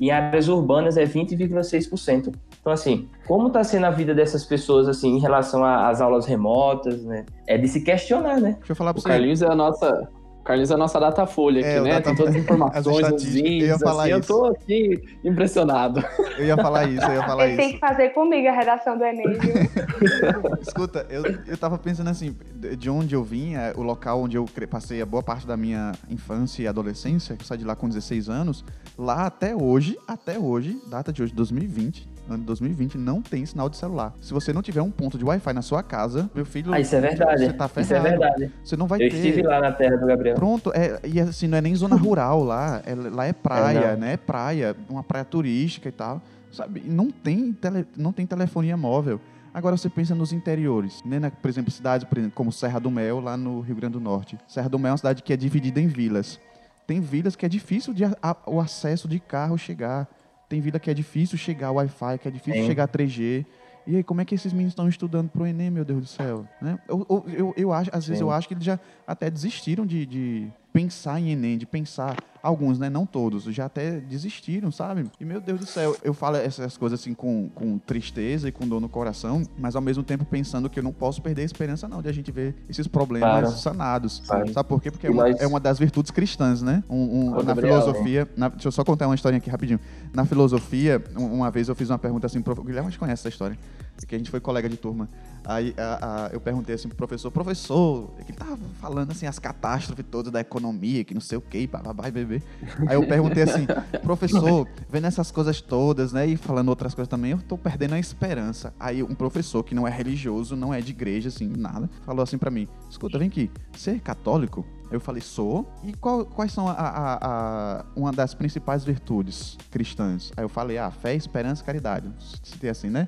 Em 0.01 0.11
áreas 0.11 0.49
urbanas 0.49 0.97
é 0.97 1.05
20,6%. 1.05 2.35
Então, 2.61 2.73
assim, 2.73 3.09
como 3.29 3.47
está 3.47 3.63
sendo 3.63 3.87
a 3.87 3.91
vida 3.91 4.13
dessas 4.13 4.45
pessoas, 4.45 4.89
assim, 4.89 5.17
em 5.17 5.21
relação 5.21 5.65
às 5.65 6.01
aulas 6.01 6.27
remotas, 6.27 7.05
né? 7.05 7.25
É 7.47 7.57
de 7.57 7.69
se 7.69 7.83
questionar, 7.83 8.41
né? 8.41 8.57
Deixa 8.59 8.73
eu 8.73 8.77
falar 8.77 8.93
para 8.93 8.99
o 8.99 9.03
você. 9.03 9.09
Carlinhos 9.09 9.41
é 9.41 9.47
a 9.47 9.55
nossa 9.55 10.09
Carlinhos 10.45 10.71
é 10.71 10.75
a 10.75 10.77
nossa 10.77 10.99
datafolha 10.99 11.61
aqui, 11.61 11.69
É, 11.69 11.81
né? 11.81 11.91
data- 11.93 12.03
Tem 12.05 12.15
todas 12.17 12.35
as 12.35 12.41
informações, 12.43 12.77
As 12.79 12.87
os 12.87 12.97
estatísticas. 12.99 13.51
Eu 13.51 13.67
ia 13.67 13.79
falar 13.79 14.03
assim, 14.05 14.13
eu 14.13 14.19
isso. 14.21 14.29
tô 14.29 14.45
aqui 14.47 15.05
impressionado. 15.25 16.05
Eu 16.39 16.47
ia 16.47 16.57
falar 16.57 16.85
isso, 16.89 17.05
eu 17.07 17.15
ia 17.15 17.23
falar 17.23 17.47
Ele 17.49 17.57
tem 17.57 17.67
isso. 17.67 17.75
que 17.75 17.81
fazer 17.81 18.09
comigo 18.11 18.49
a 18.49 18.53
redação 18.53 18.97
do 18.99 19.05
Enem? 19.05 19.27
Escuta, 20.61 21.07
eu, 21.11 21.23
eu 21.47 21.57
tava 21.57 21.79
pensando 21.79 22.09
assim, 22.11 22.37
de 22.55 22.77
de 22.77 22.89
onde 22.91 23.15
eu 23.15 23.23
vim, 23.23 23.55
é, 23.55 23.73
o 23.77 23.83
local 23.83 24.23
onde 24.23 24.37
eu 24.37 24.47
passei 24.69 25.03
a 25.03 25.07
boa 25.07 25.23
parte 25.23 25.47
da 25.47 25.57
minha 25.57 25.93
infância 26.09 26.63
e 26.63 26.67
adolescência, 26.67 27.37
que 27.37 27.43
eu 27.43 27.47
saí 27.47 27.59
de 27.59 27.65
lá 27.65 27.77
com 27.77 27.89
16 27.89 28.29
anos, 28.31 28.65
lá 28.97 29.27
até 29.27 29.55
hoje, 29.55 29.99
até 30.09 30.39
hoje, 30.39 30.81
data 30.87 31.13
de 31.13 31.23
hoje, 31.23 31.33
2020, 31.35 32.09
ano 32.35 32.43
de 32.43 32.47
2020, 32.47 32.97
não 32.99 33.21
tem 33.23 33.45
sinal 33.47 33.69
de 33.69 33.77
celular. 33.77 34.15
Se 34.21 34.33
você 34.33 34.53
não 34.53 34.63
tiver 34.63 34.83
um 34.83 34.91
ponto 34.91 35.19
de 35.19 35.25
Wi-Fi 35.25 35.53
na 35.53 35.63
sua 35.63 35.83
casa, 35.83 36.31
meu 36.35 36.45
filho, 36.45 36.73
Ah, 36.73 36.81
isso 36.81 36.95
é 36.97 37.01
verdade. 37.01 37.45
você 37.47 37.53
tá 37.53 37.67
isso 37.67 37.79
é 37.81 37.85
ferrado. 37.85 38.09
verdade. 38.09 38.53
Você 38.65 38.77
não 38.77 38.87
vai 38.87 39.03
Eu 39.03 39.11
ter. 39.11 39.17
estive 39.17 39.43
lá 39.43 39.61
na 39.61 39.73
terra 39.73 39.97
do 39.97 40.07
Gabriel. 40.07 40.35
Pronto, 40.37 40.73
é, 40.75 41.01
e 41.05 41.21
assim, 41.21 41.47
não 41.47 41.59
é 41.59 41.61
nem 41.61 41.75
zona 41.75 41.97
rural 41.97 42.43
lá, 42.45 42.83
é- 42.87 42.95
lá 42.95 43.27
é 43.27 43.33
praia, 43.33 43.79
É, 43.79 43.97
né? 43.97 44.13
É 44.13 44.17
praia, 44.17 44.77
uma 44.89 45.03
praia 45.03 45.25
turística 45.25 45.89
e 45.89 45.93
tal. 45.93 46.21
Sabe? 46.53 46.83
Não 46.85 47.11
tem, 47.11 47.53
tele, 47.53 47.87
não 47.97 48.13
tem 48.13 48.27
telefonia 48.27 48.77
móvel. 48.77 49.21
Agora 49.55 49.77
você 49.77 49.89
pensa 49.89 50.15
nos 50.15 50.33
interiores, 50.33 51.03
né? 51.05 51.19
Na- 51.19 51.31
por 51.31 51.49
exemplo, 51.49 51.71
cidades 51.71 52.07
por 52.09 52.19
exemplo, 52.19 52.35
como 52.37 52.53
Serra 52.53 52.79
do 52.81 52.91
Mel, 52.91 53.21
lá 53.21 53.37
no 53.37 53.61
Rio 53.61 53.77
Grande 53.77 53.93
do 53.95 54.01
Norte. 54.01 54.39
Serra 54.49 54.69
do 54.69 54.79
Mel 54.79 54.91
é 54.91 54.93
uma 54.93 54.97
cidade 54.99 55.23
que 55.23 55.33
é 55.33 55.37
dividida 55.37 55.81
em 55.81 55.87
vilas. 55.89 56.39
Tem 56.87 57.01
vilas 57.01 57.37
que 57.37 57.47
é 57.47 57.49
difícil 57.49 57.95
de 57.95 58.05
a- 58.05 58.37
o 58.47 58.61
acesso 58.61 59.07
de 59.07 59.21
carro 59.21 59.57
chegar. 59.57 60.09
Tem 60.51 60.61
vila 60.61 60.81
que 60.81 60.91
é 60.91 60.95
difícil 60.95 61.39
chegar 61.39 61.69
ao 61.69 61.77
Wi-Fi, 61.77 62.19
que 62.21 62.27
é 62.27 62.31
difícil 62.31 62.63
Sim. 62.63 62.67
chegar 62.67 62.85
a 62.85 62.89
3G. 62.89 63.47
E 63.87 63.97
aí, 63.97 64.03
como 64.03 64.21
é 64.21 64.25
que 64.25 64.35
esses 64.35 64.53
meninos 64.53 64.73
estão 64.73 64.89
estudando 64.89 65.29
pro 65.31 65.47
Enem, 65.47 65.71
meu 65.71 65.85
Deus 65.85 66.01
do 66.01 66.07
céu? 66.07 66.45
Né? 66.61 66.77
Eu, 66.89 67.07
eu, 67.09 67.25
eu, 67.29 67.55
eu 67.57 67.73
acho, 67.73 67.89
às 67.93 68.05
vezes 68.05 68.19
Sim. 68.19 68.25
eu 68.25 68.33
acho 68.33 68.49
que 68.49 68.55
eles 68.55 68.65
já 68.65 68.79
até 69.07 69.31
desistiram 69.31 69.87
de, 69.87 70.05
de 70.05 70.49
pensar 70.73 71.21
em 71.21 71.31
Enem, 71.31 71.59
de 71.59 71.67
pensar. 71.67 72.17
Alguns, 72.43 72.79
né? 72.79 72.89
Não 72.89 73.05
todos, 73.05 73.45
já 73.55 73.67
até 73.67 74.01
desistiram, 74.01 74.73
sabe? 74.73 75.05
E 75.21 75.27
meu 75.27 75.43
Deus 75.43 75.61
do 75.61 75.67
céu, 75.67 75.95
eu 76.03 76.15
falo 76.15 76.37
essas 76.39 76.75
coisas 76.79 76.99
assim 76.99 77.13
com, 77.13 77.51
com 77.55 77.77
tristeza 77.77 78.49
e 78.49 78.53
com 78.53 78.67
dor 78.67 78.81
no 78.81 78.89
coração, 78.89 79.43
mas 79.59 79.77
ao 79.77 79.83
mesmo 79.83 80.03
tempo 80.03 80.25
pensando 80.25 80.71
que 80.71 80.79
eu 80.79 80.83
não 80.83 80.91
posso 80.91 81.21
perder 81.21 81.43
a 81.43 81.45
esperança, 81.45 81.87
não, 81.87 82.01
de 82.01 82.09
a 82.09 82.13
gente 82.13 82.33
ver 82.33 82.55
esses 82.67 82.87
problemas 82.87 83.61
sanados. 83.61 84.23
Sabe 84.55 84.67
por 84.71 84.81
quê? 84.81 84.91
Porque 84.91 85.07
é 85.07 85.11
uma, 85.11 85.29
é 85.43 85.47
uma 85.47 85.61
das 85.61 85.79
virtudes 85.79 86.11
cristãs, 86.11 86.63
né? 86.63 86.83
Um, 86.89 86.97
um- 87.27 87.31
na 87.35 87.43
Gabriel, 87.43 87.79
filosofia. 87.83 88.27
na- 88.35 88.49
deixa 88.49 88.69
eu 88.69 88.73
só 88.73 88.83
contar 88.85 89.07
uma 89.07 89.15
historinha 89.15 89.37
aqui 89.39 89.51
rapidinho. 89.51 89.79
Na 90.15 90.25
filosofia, 90.25 91.05
um- 91.19 91.35
uma 91.35 91.51
vez 91.51 91.69
eu 91.69 91.75
fiz 91.75 91.91
uma 91.91 91.99
pergunta 91.99 92.27
assim, 92.27 92.41
pro, 92.41 92.59
o 92.59 92.65
Guilherme 92.65 92.89
acho 92.89 92.97
que 92.97 93.01
conhece 93.01 93.21
essa 93.21 93.29
história, 93.29 93.59
porque 94.01 94.15
a 94.15 94.19
gente 94.19 94.31
foi 94.31 94.41
colega 94.41 94.69
de 94.69 94.77
turma. 94.77 95.09
Aí 95.45 95.75
a- 95.79 96.27
a- 96.27 96.31
eu 96.33 96.41
perguntei 96.41 96.75
assim 96.75 96.89
pro 96.89 96.97
professor, 96.97 97.31
professor, 97.31 98.11
que 98.27 98.33
ele 98.33 98.39
tava 98.39 98.59
falando 98.81 99.11
assim 99.11 99.27
as 99.27 99.39
catástrofes 99.39 100.05
todas 100.11 100.31
da 100.33 100.41
economia, 100.41 101.03
que 101.05 101.15
não 101.15 101.21
sei 101.21 101.39
o 101.39 101.41
que, 101.41 101.67
bababá 101.67 102.09
e 102.09 102.11
bebê. 102.11 102.43
Aí 102.87 102.95
eu 102.97 103.07
perguntei 103.07 103.43
assim, 103.43 103.67
professor, 104.03 104.69
vendo 104.89 105.07
essas 105.07 105.31
coisas 105.31 105.61
todas, 105.61 106.13
né, 106.13 106.27
e 106.27 106.37
falando 106.37 106.69
outras 106.69 106.95
coisas 106.95 107.09
também, 107.09 107.31
eu 107.33 107.39
tô 107.39 107.57
perdendo 107.57 107.95
a 107.95 107.99
esperança. 107.99 108.75
Aí 108.79 109.03
um 109.03 109.15
professor 109.15 109.63
que 109.65 109.75
não 109.75 109.87
é 109.89 109.91
religioso, 109.91 110.55
não 110.57 110.75
é 110.75 110.81
de 110.81 110.91
igreja, 110.91 111.29
assim, 111.29 111.51
nada, 111.57 111.89
falou 112.05 112.23
assim 112.23 112.37
pra 112.39 112.51
mim, 112.51 112.69
escuta, 112.91 113.19
vem 113.19 113.29
aqui, 113.29 113.51
você 113.73 113.93
é 113.93 113.99
católico? 113.99 114.65
Eu 114.91 114.99
falei, 115.01 115.23
sou. 115.23 115.71
E 115.85 115.93
qual- 115.95 116.25
quais 116.27 116.51
são 116.53 116.67
a, 116.69 116.73
a- 116.73 117.19
a- 117.23 117.85
uma 117.95 118.11
das 118.11 118.35
principais 118.35 118.83
virtudes 118.85 119.57
cristãs? 119.71 120.33
Aí 120.37 120.43
eu 120.45 120.49
falei, 120.49 120.79
ah, 120.79 120.91
fé, 120.91 121.15
esperança 121.15 121.63
e 121.63 121.65
caridade. 121.65 122.11
Citei 122.43 122.69
assim, 122.71 122.91
né? 122.91 123.07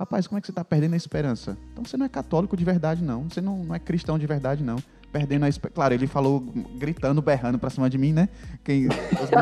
Rapaz, 0.00 0.26
como 0.26 0.38
é 0.38 0.40
que 0.40 0.46
você 0.46 0.52
tá 0.54 0.64
perdendo 0.64 0.94
a 0.94 0.96
esperança? 0.96 1.58
Então 1.72 1.84
você 1.84 1.94
não 1.94 2.06
é 2.06 2.08
católico 2.08 2.56
de 2.56 2.64
verdade, 2.64 3.04
não. 3.04 3.28
Você 3.28 3.42
não, 3.42 3.58
não 3.64 3.74
é 3.74 3.78
cristão 3.78 4.18
de 4.18 4.26
verdade, 4.26 4.64
não. 4.64 4.76
Perdendo 5.12 5.44
a 5.44 5.48
esperança. 5.50 5.74
Claro, 5.74 5.92
ele 5.92 6.06
falou 6.06 6.40
gritando, 6.78 7.20
berrando 7.20 7.58
pra 7.58 7.68
cima 7.68 7.90
de 7.90 7.98
mim, 7.98 8.10
né? 8.10 8.30
Quem 8.64 8.88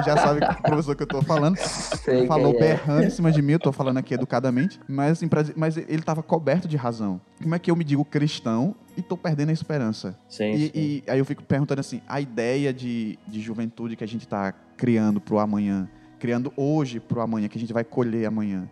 já 0.05 0.17
sabem 0.17 0.49
que 0.49 0.55
professor 0.63 0.97
que 0.97 1.05
eu 1.05 1.07
tô 1.07 1.23
falando. 1.23 1.57
Sei 1.59 2.27
falou 2.27 2.53
é. 2.57 2.59
berrando 2.59 3.05
em 3.05 3.11
cima 3.11 3.31
de 3.31 3.41
mim, 3.41 3.53
eu 3.53 3.61
tô 3.61 3.71
falando 3.71 3.99
aqui 3.99 4.15
educadamente. 4.15 4.81
Mas, 4.89 5.13
assim, 5.13 5.29
pra 5.29 5.45
mas 5.55 5.77
ele 5.77 6.03
tava 6.03 6.25
coberto 6.25 6.67
de 6.67 6.77
razão. 6.77 7.21
Como 7.41 7.55
é 7.55 7.59
que 7.61 7.71
eu 7.71 7.77
me 7.77 7.85
digo 7.85 8.05
cristão 8.05 8.75
e 8.97 9.03
tô 9.03 9.17
perdendo 9.17 9.51
a 9.51 9.53
esperança? 9.53 10.19
Sim, 10.29 10.55
E, 10.55 10.59
sim. 10.59 10.73
e 10.75 11.05
aí 11.07 11.21
eu 11.21 11.25
fico 11.25 11.45
perguntando 11.45 11.79
assim, 11.79 12.03
a 12.09 12.21
ideia 12.21 12.73
de, 12.73 13.17
de 13.29 13.41
juventude 13.41 13.95
que 13.95 14.03
a 14.03 14.09
gente 14.09 14.23
está 14.23 14.53
criando 14.77 15.21
pro 15.21 15.39
amanhã, 15.39 15.89
criando 16.19 16.53
hoje 16.57 16.99
pro 16.99 17.21
amanhã, 17.21 17.47
que 17.47 17.57
a 17.57 17.61
gente 17.61 17.73
vai 17.73 17.85
colher 17.85 18.27
amanhã, 18.27 18.69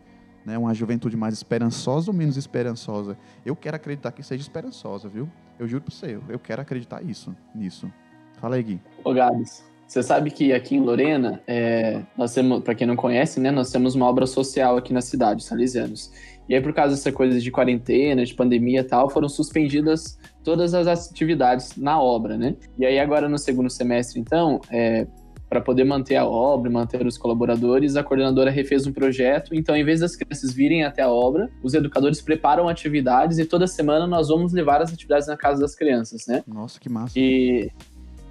né? 0.46 0.56
Uma 0.56 0.72
juventude 0.72 1.16
mais 1.16 1.34
esperançosa 1.34 2.10
ou 2.10 2.16
menos 2.16 2.36
esperançosa? 2.36 3.18
Eu 3.44 3.56
quero 3.56 3.76
acreditar 3.76 4.12
que 4.12 4.22
seja 4.22 4.40
esperançosa, 4.40 5.08
viu? 5.08 5.28
Eu 5.58 5.66
juro 5.66 5.82
pra 5.82 5.92
você, 5.94 6.18
eu- 6.28 6.38
quero 6.38 6.62
acreditar 6.62 7.02
isso, 7.02 7.34
nisso. 7.54 7.90
Fala 8.40 8.54
aí, 8.56 8.62
Gui. 8.62 8.80
Ô, 9.02 9.12
Gabs, 9.12 9.64
você 9.86 10.02
sabe 10.02 10.30
que 10.30 10.52
aqui 10.52 10.76
em 10.76 10.80
Lorena, 10.80 11.42
é, 11.46 12.02
nós 12.16 12.32
temos, 12.32 12.62
para 12.62 12.74
quem 12.74 12.86
não 12.86 12.94
conhece, 12.96 13.40
né, 13.40 13.50
nós 13.50 13.70
temos 13.72 13.94
uma 13.94 14.06
obra 14.06 14.26
social 14.26 14.76
aqui 14.76 14.92
na 14.92 15.00
cidade, 15.00 15.42
Salesianos. 15.42 16.12
E 16.48 16.54
aí, 16.54 16.60
por 16.60 16.72
causa 16.72 16.94
dessa 16.94 17.10
coisa 17.10 17.40
de 17.40 17.50
quarentena, 17.50 18.24
de 18.24 18.32
pandemia 18.34 18.80
e 18.80 18.84
tal, 18.84 19.10
foram 19.10 19.28
suspendidas 19.28 20.16
todas 20.44 20.74
as 20.74 20.86
atividades 21.10 21.76
na 21.76 22.00
obra, 22.00 22.36
né? 22.36 22.54
E 22.78 22.86
aí, 22.86 23.00
agora 23.00 23.28
no 23.28 23.36
segundo 23.38 23.68
semestre, 23.68 24.20
então, 24.20 24.60
para 25.48 25.60
poder 25.60 25.84
manter 25.84 26.16
a 26.16 26.26
obra, 26.26 26.70
manter 26.70 27.06
os 27.06 27.16
colaboradores, 27.16 27.96
a 27.96 28.02
coordenadora 28.02 28.50
refez 28.50 28.86
um 28.86 28.92
projeto. 28.92 29.54
Então, 29.54 29.76
em 29.76 29.84
vez 29.84 30.00
das 30.00 30.16
crianças 30.16 30.52
virem 30.52 30.84
até 30.84 31.02
a 31.02 31.10
obra, 31.10 31.48
os 31.62 31.72
educadores 31.74 32.20
preparam 32.20 32.68
atividades 32.68 33.38
e 33.38 33.44
toda 33.44 33.66
semana 33.66 34.06
nós 34.06 34.28
vamos 34.28 34.52
levar 34.52 34.82
as 34.82 34.92
atividades 34.92 35.28
na 35.28 35.36
casa 35.36 35.60
das 35.60 35.74
crianças, 35.74 36.26
né? 36.26 36.42
Nossa, 36.46 36.80
que 36.80 36.88
massa. 36.88 37.18
E 37.18 37.70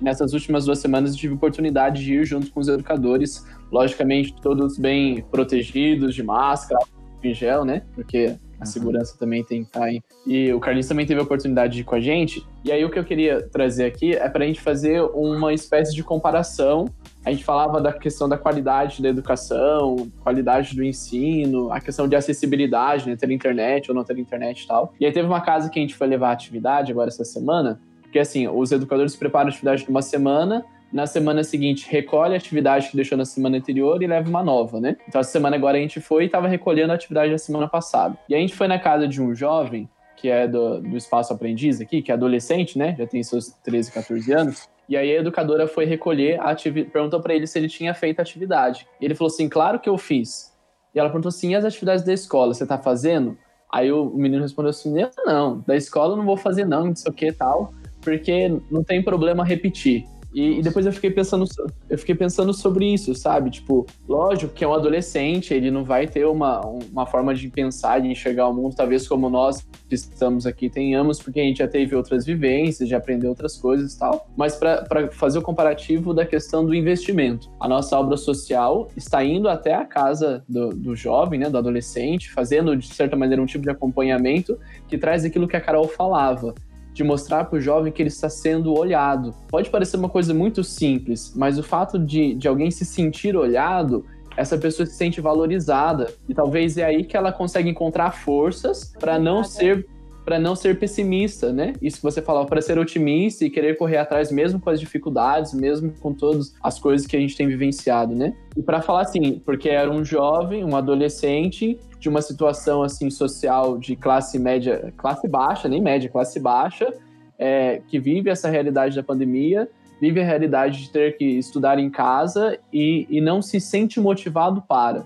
nessas 0.02 0.34
últimas 0.34 0.66
duas 0.66 0.80
semanas 0.80 1.12
eu 1.12 1.18
tive 1.18 1.34
oportunidade 1.36 2.04
de 2.04 2.16
ir 2.16 2.26
junto 2.26 2.52
com 2.52 2.60
os 2.60 2.68
educadores, 2.68 3.46
logicamente 3.72 4.36
todos 4.42 4.78
bem 4.78 5.24
protegidos, 5.32 6.14
de 6.14 6.22
máscara, 6.24 6.80
em 7.24 7.34
gel, 7.34 7.64
né? 7.66 7.82
Porque 7.96 8.36
a 8.60 8.60
Uhum. 8.60 8.66
segurança 8.66 9.18
também 9.18 9.44
tem 9.44 9.62
que 9.64 9.68
estar 9.68 9.84
aí. 9.84 10.02
E 10.26 10.54
o 10.54 10.60
Carlinhos 10.60 10.88
também 10.88 11.06
teve 11.06 11.20
a 11.20 11.24
oportunidade 11.24 11.74
de 11.74 11.82
ir 11.82 11.84
com 11.84 11.96
a 11.96 12.00
gente. 12.00 12.46
E 12.64 12.72
aí 12.72 12.86
o 12.86 12.90
que 12.90 12.98
eu 12.98 13.04
queria 13.04 13.42
trazer 13.50 13.86
aqui 13.86 14.14
é 14.14 14.30
para 14.30 14.44
a 14.44 14.48
gente 14.48 14.62
fazer 14.62 15.02
uma 15.02 15.54
espécie 15.54 15.94
de 15.94 16.04
comparação. 16.04 16.86
A 17.26 17.32
gente 17.32 17.44
falava 17.44 17.82
da 17.82 17.92
questão 17.92 18.30
da 18.30 18.38
qualidade 18.38 19.02
da 19.02 19.10
educação, 19.10 20.12
qualidade 20.22 20.76
do 20.76 20.84
ensino, 20.84 21.72
a 21.72 21.82
questão 21.82 22.08
de 22.08 22.16
acessibilidade, 22.16 23.10
né? 23.10 23.16
Ter 23.16 23.32
internet 23.32 23.90
ou 23.90 23.96
não 23.96 24.04
ter 24.04 24.18
internet 24.20 24.62
e 24.62 24.68
tal. 24.68 24.94
E 25.00 25.06
aí 25.08 25.12
teve 25.12 25.28
uma 25.28 25.42
casa 25.42 25.68
que 25.70 25.80
a 25.80 25.82
gente 25.82 25.96
foi 25.96 26.06
levar 26.06 26.30
a 26.30 26.34
atividade 26.34 26.92
agora 26.92 27.08
essa 27.08 27.26
semana, 27.26 27.82
porque 28.04 28.20
assim, 28.20 28.48
os 28.48 28.72
educadores 28.72 29.16
preparam 29.16 29.48
a 29.48 29.50
atividade 29.50 29.84
de 29.84 29.90
uma 29.90 30.04
semana, 30.04 30.64
na 30.94 31.08
semana 31.08 31.44
seguinte 31.44 31.90
recolhe 31.90 32.36
a 32.36 32.38
atividade 32.38 32.90
que 32.90 32.96
deixou 32.96 33.18
na 33.18 33.26
semana 33.26 33.58
anterior 33.58 34.02
e 34.04 34.08
leva 34.08 34.30
uma 34.30 34.44
nova, 34.44 34.80
né? 34.80 34.96
Então 35.08 35.20
essa 35.20 35.32
semana 35.32 35.56
agora 35.56 35.78
a 35.78 35.82
gente 35.82 36.00
foi 36.00 36.24
e 36.24 36.26
estava 36.28 36.48
recolhendo 36.48 36.92
a 36.92 36.96
atividade 36.96 37.32
da 37.32 37.40
semana 37.40 37.68
passada. 37.68 38.16
E 38.30 38.36
a 38.36 38.38
gente 38.38 38.54
foi 38.54 38.68
na 38.68 38.78
casa 38.78 39.08
de 39.08 39.20
um 39.20 39.34
jovem, 39.34 39.90
que 40.16 40.30
é 40.30 40.48
do, 40.48 40.80
do 40.80 40.96
Espaço 40.96 41.34
Aprendiz 41.34 41.82
aqui, 41.82 42.02
que 42.02 42.12
é 42.12 42.14
adolescente, 42.14 42.78
né? 42.78 42.96
Já 42.98 43.08
tem 43.08 43.22
seus 43.24 43.50
13, 43.64 43.92
14 43.92 44.32
anos. 44.32 44.70
E 44.88 44.96
aí 44.96 45.16
a 45.16 45.20
educadora 45.20 45.68
foi 45.68 45.86
recolher 45.86 46.40
atividade, 46.40 46.92
perguntou 46.92 47.20
para 47.22 47.34
ele 47.34 47.48
se 47.48 47.58
ele 47.58 47.68
tinha 47.68 47.94
feito 47.94 48.20
atividade. 48.20 48.88
E 49.02 49.06
ele 49.06 49.16
falou 49.16 49.32
assim, 49.32 49.50
claro 49.50 49.80
que 49.80 49.90
eu 49.90 49.98
fiz. 49.98 50.54
E 50.94 51.00
ela 51.00 51.10
perguntou 51.10 51.30
assim, 51.30 51.52
e 51.52 51.56
as 51.56 51.66
atividades 51.66 52.06
da 52.06 52.14
escola, 52.14 52.54
você 52.54 52.66
tá 52.66 52.78
fazendo? 52.78 53.38
Aí 53.72 53.92
o 53.92 54.06
menino 54.06 54.42
respondeu 54.42 54.70
assim, 54.70 55.00
eu 55.02 55.10
não, 55.26 55.60
da 55.62 55.76
escola 55.76 56.14
eu 56.14 56.18
não 56.18 56.26
vou 56.26 56.38
fazer 56.38 56.66
não, 56.66 56.86
não 56.86 56.96
sei 56.96 57.12
o 57.12 57.14
que 57.14 57.32
tal 57.32 57.74
porque 58.06 58.48
não 58.70 58.84
tem 58.84 59.04
problema 59.04 59.44
repetir. 59.44 60.06
E, 60.36 60.60
e, 60.60 60.62
depois 60.62 60.86
eu 60.86 60.92
fiquei 60.92 61.10
pensando, 61.10 61.46
eu 61.90 61.98
fiquei 61.98 62.14
pensando 62.14 62.54
sobre 62.54 62.94
isso, 62.94 63.16
sabe? 63.16 63.50
Tipo, 63.50 63.86
lógico 64.06 64.54
que 64.54 64.66
é 64.66 64.68
um 64.68 64.74
adolescente, 64.74 65.54
ele 65.54 65.72
não 65.72 65.86
vai 65.86 66.08
ter 66.08 66.26
uma, 66.26 66.60
uma 66.60 67.06
forma 67.06 67.34
de 67.34 67.48
pensar, 67.48 68.02
de 68.02 68.10
enxergar 68.10 68.50
o 68.50 68.54
mundo, 68.54 68.76
talvez 68.76 69.08
como 69.08 69.30
nós 69.30 69.66
que 69.88 69.96
estamos 69.96 70.46
aqui 70.46 70.70
tenhamos, 70.70 71.22
porque 71.22 71.40
a 71.40 71.44
gente 71.44 71.60
já 71.60 71.70
teve 71.70 71.96
outras 71.96 72.26
vivências, 72.26 72.90
já 72.90 72.98
aprendeu 72.98 73.30
outras 73.30 73.56
coisas 73.56 73.94
e 73.94 74.00
tal. 74.00 74.28
Mas 74.36 74.58
para 74.58 75.10
fazer 75.14 75.40
o 75.40 75.42
comparativo 75.42 76.14
da 76.14 76.26
questão 76.26 76.66
do 76.66 76.76
investimento, 76.76 77.50
a 77.58 77.70
nossa 77.70 77.98
obra 77.98 78.18
social 78.18 78.90
está 78.98 79.24
indo 79.24 79.48
até 79.48 79.74
a 79.74 79.86
casa 79.86 80.44
do, 80.50 80.72
do 80.72 80.98
jovem, 80.98 81.40
né, 81.40 81.50
do 81.50 81.58
adolescente, 81.58 82.30
fazendo 82.30 82.76
de 82.76 82.88
certa 82.88 83.16
maneira 83.16 83.42
um 83.42 83.46
tipo 83.46 83.64
de 83.64 83.70
acompanhamento 83.70 84.60
que 84.86 84.98
traz 84.98 85.24
aquilo 85.24 85.48
que 85.48 85.56
a 85.56 85.62
Carol 85.62 85.88
falava 85.88 86.54
de 86.96 87.04
mostrar 87.04 87.44
para 87.44 87.58
o 87.58 87.62
jovem 87.62 87.92
que 87.92 88.02
ele 88.02 88.08
está 88.08 88.30
sendo 88.30 88.74
olhado. 88.74 89.36
Pode 89.50 89.70
parecer 89.70 89.98
uma 89.98 90.08
coisa 90.08 90.34
muito 90.34 90.64
simples, 90.64 91.34
mas 91.36 91.60
o 91.60 91.64
fato 91.64 92.00
de, 92.00 92.34
de 92.36 92.48
alguém 92.48 92.72
se 92.72 92.86
sentir 92.86 93.36
olhado, 93.36 94.06
essa 94.38 94.58
pessoa 94.58 94.86
se 94.86 94.96
sente 94.96 95.20
valorizada. 95.20 96.14
E 96.28 96.34
talvez 96.34 96.78
é 96.78 96.86
aí 96.86 97.04
que 97.04 97.18
ela 97.18 97.34
consegue 97.34 97.70
encontrar 97.70 98.12
forças 98.12 98.94
para 98.98 99.20
não 99.20 99.44
ser 99.44 99.86
para 100.26 100.40
não 100.40 100.56
ser 100.56 100.80
pessimista, 100.80 101.54
né? 101.54 101.74
Isso 101.80 101.98
que 101.98 102.04
você 102.04 102.20
falava, 102.20 102.48
para 102.48 102.60
ser 102.60 102.80
otimista 102.80 103.46
e 103.46 103.50
querer 103.50 103.78
correr 103.78 103.98
atrás 103.98 104.32
mesmo 104.32 104.60
com 104.60 104.72
as 104.72 104.80
dificuldades, 104.80 105.54
mesmo 105.54 105.94
com 106.02 106.12
todas 106.12 106.54
as 106.64 106.80
coisas 106.80 107.06
que 107.06 107.16
a 107.16 107.20
gente 107.20 107.38
tem 107.38 107.48
vivenciado, 107.48 108.16
né? 108.16 108.34
E 108.58 108.64
para 108.64 108.82
falar 108.82 109.02
assim, 109.02 109.40
porque 109.46 109.70
era 109.70 109.90
um 109.90 110.04
jovem, 110.04 110.66
um 110.66 110.76
adolescente 110.76 111.80
de 112.00 112.10
uma 112.10 112.24
situação 112.24 112.82
assim 112.82 113.12
social 113.12 113.78
de 113.78 113.96
classe 113.96 114.40
média, 114.40 114.92
classe 114.98 115.28
baixa, 115.28 115.70
nem 115.70 115.80
média, 115.80 116.10
classe 116.10 116.40
baixa, 116.40 116.92
é, 117.38 117.82
que 117.88 118.00
vive 118.00 118.30
essa 118.30 118.50
realidade 118.50 118.96
da 118.96 119.04
pandemia, 119.04 119.70
vive 120.02 120.20
a 120.22 120.26
realidade 120.26 120.82
de 120.82 120.90
ter 120.90 121.18
que 121.18 121.26
estudar 121.26 121.78
em 121.78 121.90
casa 121.90 122.58
e, 122.74 123.06
e 123.10 123.22
não 123.22 123.42
se 123.42 123.60
sente 123.60 124.00
motivado 124.00 124.62
para. 124.62 125.06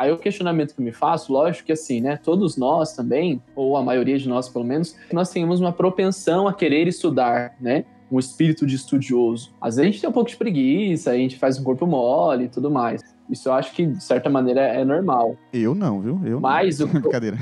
Aí 0.00 0.10
o 0.10 0.16
questionamento 0.16 0.74
que 0.74 0.80
eu 0.80 0.84
me 0.86 0.92
faço, 0.92 1.30
lógico 1.30 1.66
que 1.66 1.72
assim, 1.72 2.00
né? 2.00 2.16
Todos 2.16 2.56
nós 2.56 2.94
também, 2.94 3.38
ou 3.54 3.76
a 3.76 3.82
maioria 3.82 4.16
de 4.16 4.26
nós 4.26 4.48
pelo 4.48 4.64
menos, 4.64 4.96
nós 5.12 5.28
temos 5.28 5.60
uma 5.60 5.72
propensão 5.72 6.48
a 6.48 6.54
querer 6.54 6.88
estudar, 6.88 7.54
né? 7.60 7.84
Um 8.10 8.18
espírito 8.18 8.64
de 8.66 8.76
estudioso. 8.76 9.52
Às 9.60 9.76
vezes 9.76 9.88
a 9.88 9.92
gente 9.92 10.00
tem 10.00 10.08
um 10.08 10.12
pouco 10.14 10.30
de 10.30 10.38
preguiça, 10.38 11.10
a 11.10 11.16
gente 11.16 11.36
faz 11.36 11.58
um 11.58 11.62
corpo 11.62 11.86
mole 11.86 12.44
e 12.44 12.48
tudo 12.48 12.70
mais. 12.70 13.02
Isso 13.28 13.50
eu 13.50 13.52
acho 13.52 13.74
que, 13.74 13.84
de 13.84 14.02
certa 14.02 14.30
maneira, 14.30 14.62
é 14.62 14.82
normal. 14.86 15.36
Eu 15.52 15.74
não, 15.74 16.00
viu? 16.00 16.18
Eu 16.24 16.40
Mas 16.40 16.78
não. 16.78 16.86
o... 16.88 16.88
Brincadeira. 16.88 17.36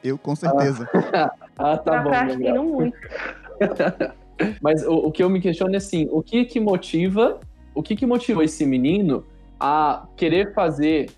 Eu, 0.00 0.16
com 0.16 0.36
certeza. 0.36 0.88
ah, 1.58 1.76
tá 1.76 2.00
bom. 2.00 2.12
Muito. 2.62 2.96
Mas 4.62 4.86
o, 4.86 5.08
o, 5.08 5.10
que 5.10 5.20
eu 5.20 5.28
me 5.28 5.40
questiono 5.40 5.74
é 5.74 5.78
assim, 5.78 6.06
o 6.12 6.22
que 6.22 6.44
que 6.44 6.60
motiva, 6.60 7.40
o 7.74 7.82
que 7.82 7.96
que 7.96 8.06
motivou 8.06 8.44
esse 8.44 8.64
menino 8.64 9.24
a 9.58 10.06
querer 10.16 10.54
fazer 10.54 11.10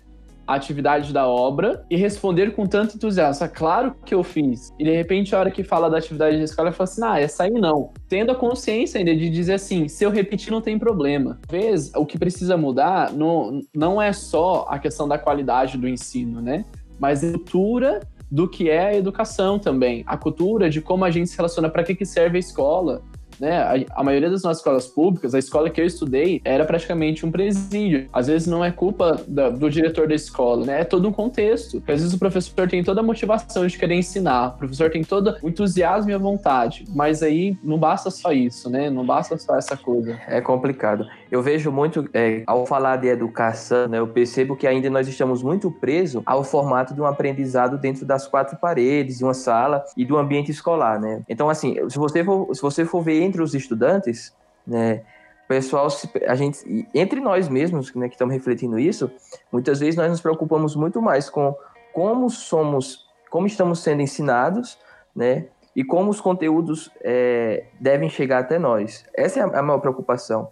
a 0.47 0.55
atividade 0.55 1.11
da 1.11 1.27
obra 1.27 1.85
e 1.89 1.97
responder 1.97 2.55
com 2.55 2.65
tanto 2.65 2.95
entusiasmo. 2.95 3.45
É 3.45 3.49
claro 3.49 3.93
que 4.05 4.15
eu 4.15 4.23
fiz. 4.23 4.73
E 4.79 4.83
de 4.83 4.91
repente, 4.91 5.35
a 5.35 5.39
hora 5.39 5.51
que 5.51 5.63
fala 5.63 5.89
da 5.89 5.97
atividade 5.97 6.37
da 6.37 6.43
escola, 6.43 6.69
eu 6.69 6.73
falo 6.73 6.89
assim: 6.89 7.01
ah, 7.03 7.19
essa 7.19 7.43
aí 7.43 7.51
não. 7.51 7.91
Tendo 8.07 8.31
a 8.31 8.35
consciência 8.35 8.97
ainda 8.97 9.15
de 9.15 9.29
dizer 9.29 9.53
assim: 9.55 9.87
se 9.87 10.03
eu 10.03 10.09
repetir, 10.09 10.51
não 10.51 10.61
tem 10.61 10.79
problema. 10.79 11.39
Vezes, 11.49 11.91
o 11.95 12.05
que 12.05 12.17
precisa 12.17 12.55
mudar 12.55 13.11
não, 13.11 13.61
não 13.75 14.01
é 14.01 14.13
só 14.13 14.65
a 14.69 14.79
questão 14.79 15.07
da 15.07 15.17
qualidade 15.17 15.77
do 15.77 15.87
ensino, 15.87 16.41
né? 16.41 16.65
Mas 16.99 17.23
a 17.23 17.31
cultura 17.33 17.99
do 18.29 18.47
que 18.47 18.69
é 18.69 18.87
a 18.87 18.95
educação 18.95 19.57
também. 19.57 20.03
A 20.05 20.17
cultura 20.17 20.69
de 20.69 20.81
como 20.81 21.05
a 21.05 21.11
gente 21.11 21.29
se 21.29 21.37
relaciona, 21.37 21.69
para 21.69 21.83
que, 21.83 21.95
que 21.95 22.05
serve 22.05 22.37
a 22.37 22.39
escola, 22.39 23.01
né? 23.39 23.57
A, 23.59 24.01
a, 24.01 24.03
maioria 24.03 24.29
das 24.29 24.43
nossas 24.43 24.59
escolas 24.59 24.87
públicas, 24.87 25.33
a 25.33 25.39
escola 25.39 25.69
que 25.69 25.79
eu 25.79 25.85
estudei 25.85 26.41
era 26.43 26.65
praticamente 26.65 27.25
um 27.25 27.31
presídio. 27.31 28.09
Às 28.11 28.27
vezes 28.27 28.47
não 28.47 28.63
é 28.63 28.71
culpa 28.71 29.21
da, 29.27 29.49
do 29.49 29.69
diretor 29.69 30.07
da 30.07 30.15
escola, 30.15 30.65
né? 30.65 30.81
É 30.81 30.83
todo 30.83 31.07
um 31.07 31.11
contexto. 31.11 31.77
Às 31.87 32.01
vezes 32.01 32.13
o 32.13 32.19
professor 32.19 32.67
tem 32.67 32.83
toda 32.83 33.01
a 33.01 33.03
motivação 33.03 33.65
de 33.65 33.77
querer 33.77 33.95
ensinar, 33.95 34.49
o 34.49 34.57
professor 34.57 34.89
tem 34.89 35.03
todo 35.03 35.35
o 35.41 35.49
entusiasmo 35.49 36.11
e 36.11 36.13
a 36.13 36.17
vontade, 36.17 36.85
mas 36.89 37.23
aí 37.23 37.57
não 37.63 37.77
basta 37.77 38.09
só 38.09 38.31
isso, 38.31 38.69
né? 38.69 38.89
Não 38.89 39.05
basta 39.05 39.37
só 39.37 39.55
essa 39.55 39.75
coisa. 39.77 40.19
É 40.27 40.41
complicado. 40.41 41.07
Eu 41.31 41.41
vejo 41.41 41.71
muito, 41.71 42.09
é, 42.13 42.43
ao 42.47 42.65
falar 42.65 42.97
de 42.97 43.07
educação, 43.07 43.87
né, 43.87 43.99
eu 43.99 44.07
percebo 44.07 44.55
que 44.55 44.65
ainda 44.65 44.89
nós 44.89 45.07
estamos 45.07 45.43
muito 45.43 45.69
presos 45.69 46.21
ao 46.25 46.43
formato 46.43 46.93
de 46.93 47.01
um 47.01 47.05
aprendizado 47.05 47.77
dentro 47.77 48.05
das 48.05 48.27
quatro 48.27 48.57
paredes, 48.57 49.17
de 49.17 49.23
uma 49.23 49.33
sala 49.33 49.83
e 49.95 50.05
do 50.05 50.17
ambiente 50.17 50.51
escolar, 50.51 50.99
né? 50.99 51.21
Então, 51.27 51.49
assim, 51.49 51.77
se 51.89 51.97
você 51.97 52.23
for, 52.23 52.53
se 52.53 52.61
você 52.61 52.85
for 52.85 53.01
ver 53.01 53.21
entre 53.21 53.41
os 53.41 53.53
estudantes, 53.53 54.33
né, 54.65 55.01
pessoal, 55.47 55.87
a 56.27 56.35
gente, 56.35 56.87
entre 56.93 57.19
nós 57.19 57.47
mesmos, 57.47 57.93
né, 57.95 58.07
que 58.07 58.15
estamos 58.15 58.33
refletindo 58.33 58.79
isso, 58.79 59.09
muitas 59.51 59.79
vezes 59.79 59.95
nós 59.95 60.09
nos 60.09 60.21
preocupamos 60.21 60.75
muito 60.75 61.01
mais 61.01 61.29
com 61.29 61.55
como 61.93 62.29
somos, 62.29 63.05
como 63.29 63.47
estamos 63.47 63.79
sendo 63.79 64.01
ensinados, 64.01 64.77
né, 65.15 65.47
e 65.75 65.83
como 65.83 66.09
os 66.09 66.19
conteúdos 66.19 66.91
é, 67.01 67.65
devem 67.79 68.09
chegar 68.09 68.39
até 68.39 68.57
nós. 68.57 69.05
Essa 69.13 69.39
é 69.39 69.43
a 69.43 69.61
maior 69.61 69.79
preocupação. 69.79 70.49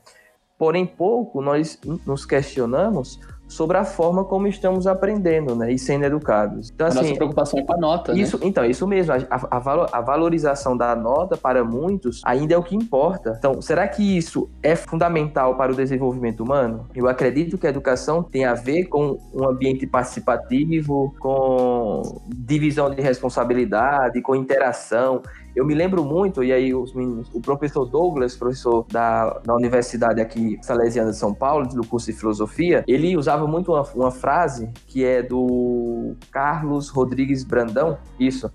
Porém, 0.58 0.86
pouco 0.86 1.42
nós 1.42 1.80
nos 2.06 2.26
questionamos 2.26 3.20
sobre 3.48 3.78
a 3.78 3.86
forma 3.86 4.24
como 4.24 4.48
estamos 4.48 4.88
aprendendo, 4.88 5.56
né, 5.56 5.72
e 5.72 5.78
sendo 5.78 6.06
educados. 6.06 6.72
Então, 6.74 6.88
a 6.88 6.90
assim, 6.90 7.00
nossa 7.00 7.16
preocupação 7.16 7.60
é 7.60 7.64
com 7.64 7.74
a 7.74 7.78
nota, 7.78 8.14
né? 8.14 8.20
isso, 8.20 8.38
né? 8.40 8.48
Então, 8.48 8.66
isso 8.66 8.88
mesmo, 8.88 9.14
a, 9.14 9.18
a, 9.30 9.98
a, 9.98 10.02
valorização 10.02 10.76
da 10.76 10.96
nota 10.96 11.38
para 11.38 11.64
muitos 11.64 12.22
ainda 12.26 12.56
é 12.56 12.58
o 12.58 12.64
que 12.64 12.76
importa. 12.76 13.36
Então, 13.38 13.62
será 13.62 13.88
que 13.88 14.18
isso 14.18 14.50
é 14.64 14.76
fundamental 14.76 15.56
para 15.56 15.72
o 15.72 15.76
desenvolvimento 15.76 16.42
humano? 16.44 16.88
Eu 16.96 17.08
acredito 17.08 17.58
que 17.58 17.68
a 17.68 17.70
educação 17.70 18.24
tem 18.24 18.46
a 18.46 18.54
ver 18.54 18.86
com 18.86 19.20
um 19.34 19.48
ambiente 19.48 19.86
participativo, 19.86 21.16
com 21.20 22.02
divisão 22.28 22.90
de 22.90 23.02
responsabilidade, 23.02 24.22
com 24.22 24.36
interação. 24.36 25.22
Eu 25.56 25.66
me 25.66 25.74
lembro 25.74 26.04
muito, 26.04 26.44
e 26.44 26.52
aí 26.52 26.76
os 26.76 26.94
meninos, 26.94 27.30
o 27.34 27.40
professor 27.40 27.86
Douglas, 27.86 28.36
professor 28.36 28.86
da, 28.92 29.40
da 29.40 29.56
Universidade 29.56 30.20
aqui 30.20 30.60
Salesiana 30.62 31.12
de 31.12 31.18
São 31.18 31.34
Paulo, 31.34 31.66
do 31.68 31.88
curso 31.88 32.12
de 32.12 32.18
filosofia, 32.18 32.84
ele 32.88 33.16
usava 33.16 33.48
muito 33.48 33.72
uma, 33.72 33.84
uma 33.96 34.12
frase 34.12 34.70
que 34.88 35.06
é 35.06 35.24
do 35.24 36.16
Carlos 36.30 36.90
Rodrigues 36.90 37.44
Brandão, 37.46 37.98
isso. 38.20 38.52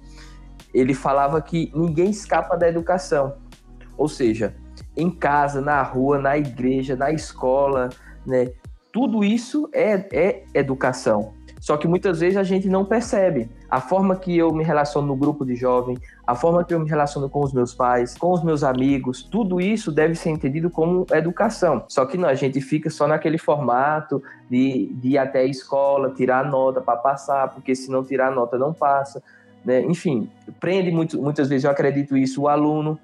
Ele 0.74 0.92
falava 0.92 1.40
que 1.40 1.72
ninguém 1.74 2.10
escapa 2.10 2.56
da 2.56 2.68
educação. 2.68 3.34
Ou 3.96 4.06
seja, 4.06 4.54
em 4.96 5.10
casa, 5.10 5.60
na 5.60 5.82
rua, 5.82 6.18
na 6.18 6.36
igreja, 6.36 6.94
na 6.96 7.10
escola, 7.10 7.88
né? 8.26 8.52
Tudo 8.92 9.24
isso 9.24 9.68
é, 9.72 10.06
é 10.12 10.44
educação. 10.52 11.32
Só 11.60 11.76
que 11.76 11.86
muitas 11.86 12.20
vezes 12.20 12.36
a 12.36 12.42
gente 12.42 12.68
não 12.68 12.84
percebe. 12.84 13.48
A 13.70 13.80
forma 13.80 14.16
que 14.16 14.36
eu 14.36 14.52
me 14.52 14.64
relaciono 14.64 15.06
no 15.06 15.16
grupo 15.16 15.44
de 15.44 15.54
jovem, 15.54 15.96
a 16.26 16.34
forma 16.34 16.64
que 16.64 16.74
eu 16.74 16.80
me 16.80 16.88
relaciono 16.88 17.28
com 17.28 17.44
os 17.44 17.52
meus 17.52 17.72
pais, 17.72 18.16
com 18.16 18.32
os 18.32 18.42
meus 18.42 18.64
amigos, 18.64 19.22
tudo 19.22 19.60
isso 19.60 19.92
deve 19.92 20.14
ser 20.14 20.30
entendido 20.30 20.68
como 20.68 21.06
educação. 21.12 21.84
Só 21.88 22.04
que 22.04 22.18
não, 22.18 22.28
a 22.28 22.34
gente 22.34 22.60
fica 22.60 22.90
só 22.90 23.06
naquele 23.06 23.38
formato 23.38 24.22
de, 24.50 24.92
de 24.94 25.10
ir 25.10 25.18
até 25.18 25.40
a 25.40 25.44
escola, 25.44 26.10
tirar 26.10 26.44
nota 26.44 26.80
para 26.80 26.96
passar, 26.96 27.48
porque 27.54 27.74
se 27.74 27.90
não 27.90 28.02
tirar 28.02 28.32
nota 28.32 28.58
não 28.58 28.72
passa. 28.72 29.22
Né? 29.64 29.82
Enfim, 29.82 30.28
prende 30.58 30.90
muito, 30.90 31.20
muitas 31.20 31.48
vezes, 31.48 31.64
eu 31.64 31.70
acredito 31.70 32.16
isso, 32.16 32.42
o 32.42 32.48
aluno, 32.48 32.98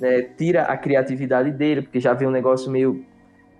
né? 0.00 0.22
tira 0.22 0.62
a 0.62 0.76
criatividade 0.76 1.52
dele, 1.52 1.82
porque 1.82 2.00
já 2.00 2.12
vê 2.12 2.26
um 2.26 2.30
negócio 2.30 2.70
meio 2.70 3.04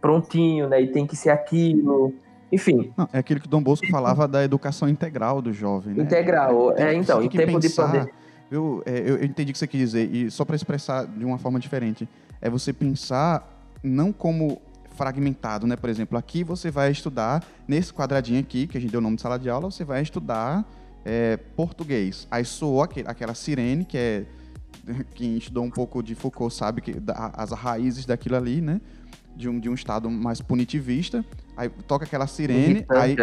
prontinho, 0.00 0.68
né? 0.68 0.80
E 0.80 0.88
tem 0.88 1.06
que 1.06 1.16
ser 1.16 1.30
aquilo. 1.30 2.14
Enfim. 2.50 2.92
Não, 2.96 3.08
é 3.12 3.18
aquilo 3.18 3.40
que 3.40 3.46
o 3.46 3.50
Dom 3.50 3.62
Bosco 3.62 3.86
falava 3.88 4.26
da 4.26 4.42
educação 4.42 4.88
integral 4.88 5.42
do 5.42 5.52
jovem, 5.52 5.94
né? 5.94 6.04
Integral, 6.04 6.72
é, 6.76 6.94
é 6.94 6.94
então, 6.94 7.22
em 7.22 7.28
tempo 7.28 7.60
pensar, 7.60 7.86
de 7.86 7.92
pandemia. 7.92 8.14
Eu, 8.50 8.82
é, 8.86 8.98
eu, 9.00 9.18
eu 9.18 9.24
entendi 9.24 9.50
o 9.50 9.52
que 9.52 9.58
você 9.58 9.66
quis 9.66 9.80
dizer, 9.80 10.14
e 10.14 10.30
só 10.30 10.44
para 10.44 10.56
expressar 10.56 11.06
de 11.06 11.24
uma 11.24 11.38
forma 11.38 11.60
diferente, 11.60 12.08
é 12.40 12.48
você 12.48 12.72
pensar 12.72 13.66
não 13.82 14.12
como 14.12 14.60
fragmentado, 14.98 15.66
né? 15.66 15.76
Por 15.76 15.88
exemplo, 15.88 16.18
aqui 16.18 16.42
você 16.42 16.70
vai 16.70 16.90
estudar, 16.90 17.44
nesse 17.66 17.92
quadradinho 17.92 18.40
aqui, 18.40 18.66
que 18.66 18.76
a 18.76 18.80
gente 18.80 18.90
deu 18.90 18.98
o 18.98 19.02
nome 19.02 19.16
de 19.16 19.22
sala 19.22 19.38
de 19.38 19.48
aula, 19.48 19.70
você 19.70 19.84
vai 19.84 20.02
estudar 20.02 20.68
é, 21.04 21.36
português. 21.36 22.26
Aí 22.30 22.44
soou 22.44 22.82
aquele, 22.82 23.08
aquela 23.08 23.34
sirene, 23.34 23.84
que 23.84 23.96
é. 23.96 24.24
Quem 25.14 25.36
estudou 25.36 25.64
um 25.64 25.70
pouco 25.70 26.02
de 26.02 26.14
Foucault 26.14 26.54
sabe 26.54 26.80
que 26.80 26.94
as 27.34 27.52
raízes 27.52 28.06
daquilo 28.06 28.36
ali, 28.36 28.60
né? 28.60 28.80
De 29.38 29.48
um, 29.48 29.60
de 29.60 29.68
um 29.68 29.74
estado 29.74 30.10
mais 30.10 30.40
punitivista, 30.40 31.24
aí 31.56 31.68
toca 31.86 32.04
aquela 32.04 32.26
sirene, 32.26 32.84
aí 32.88 33.16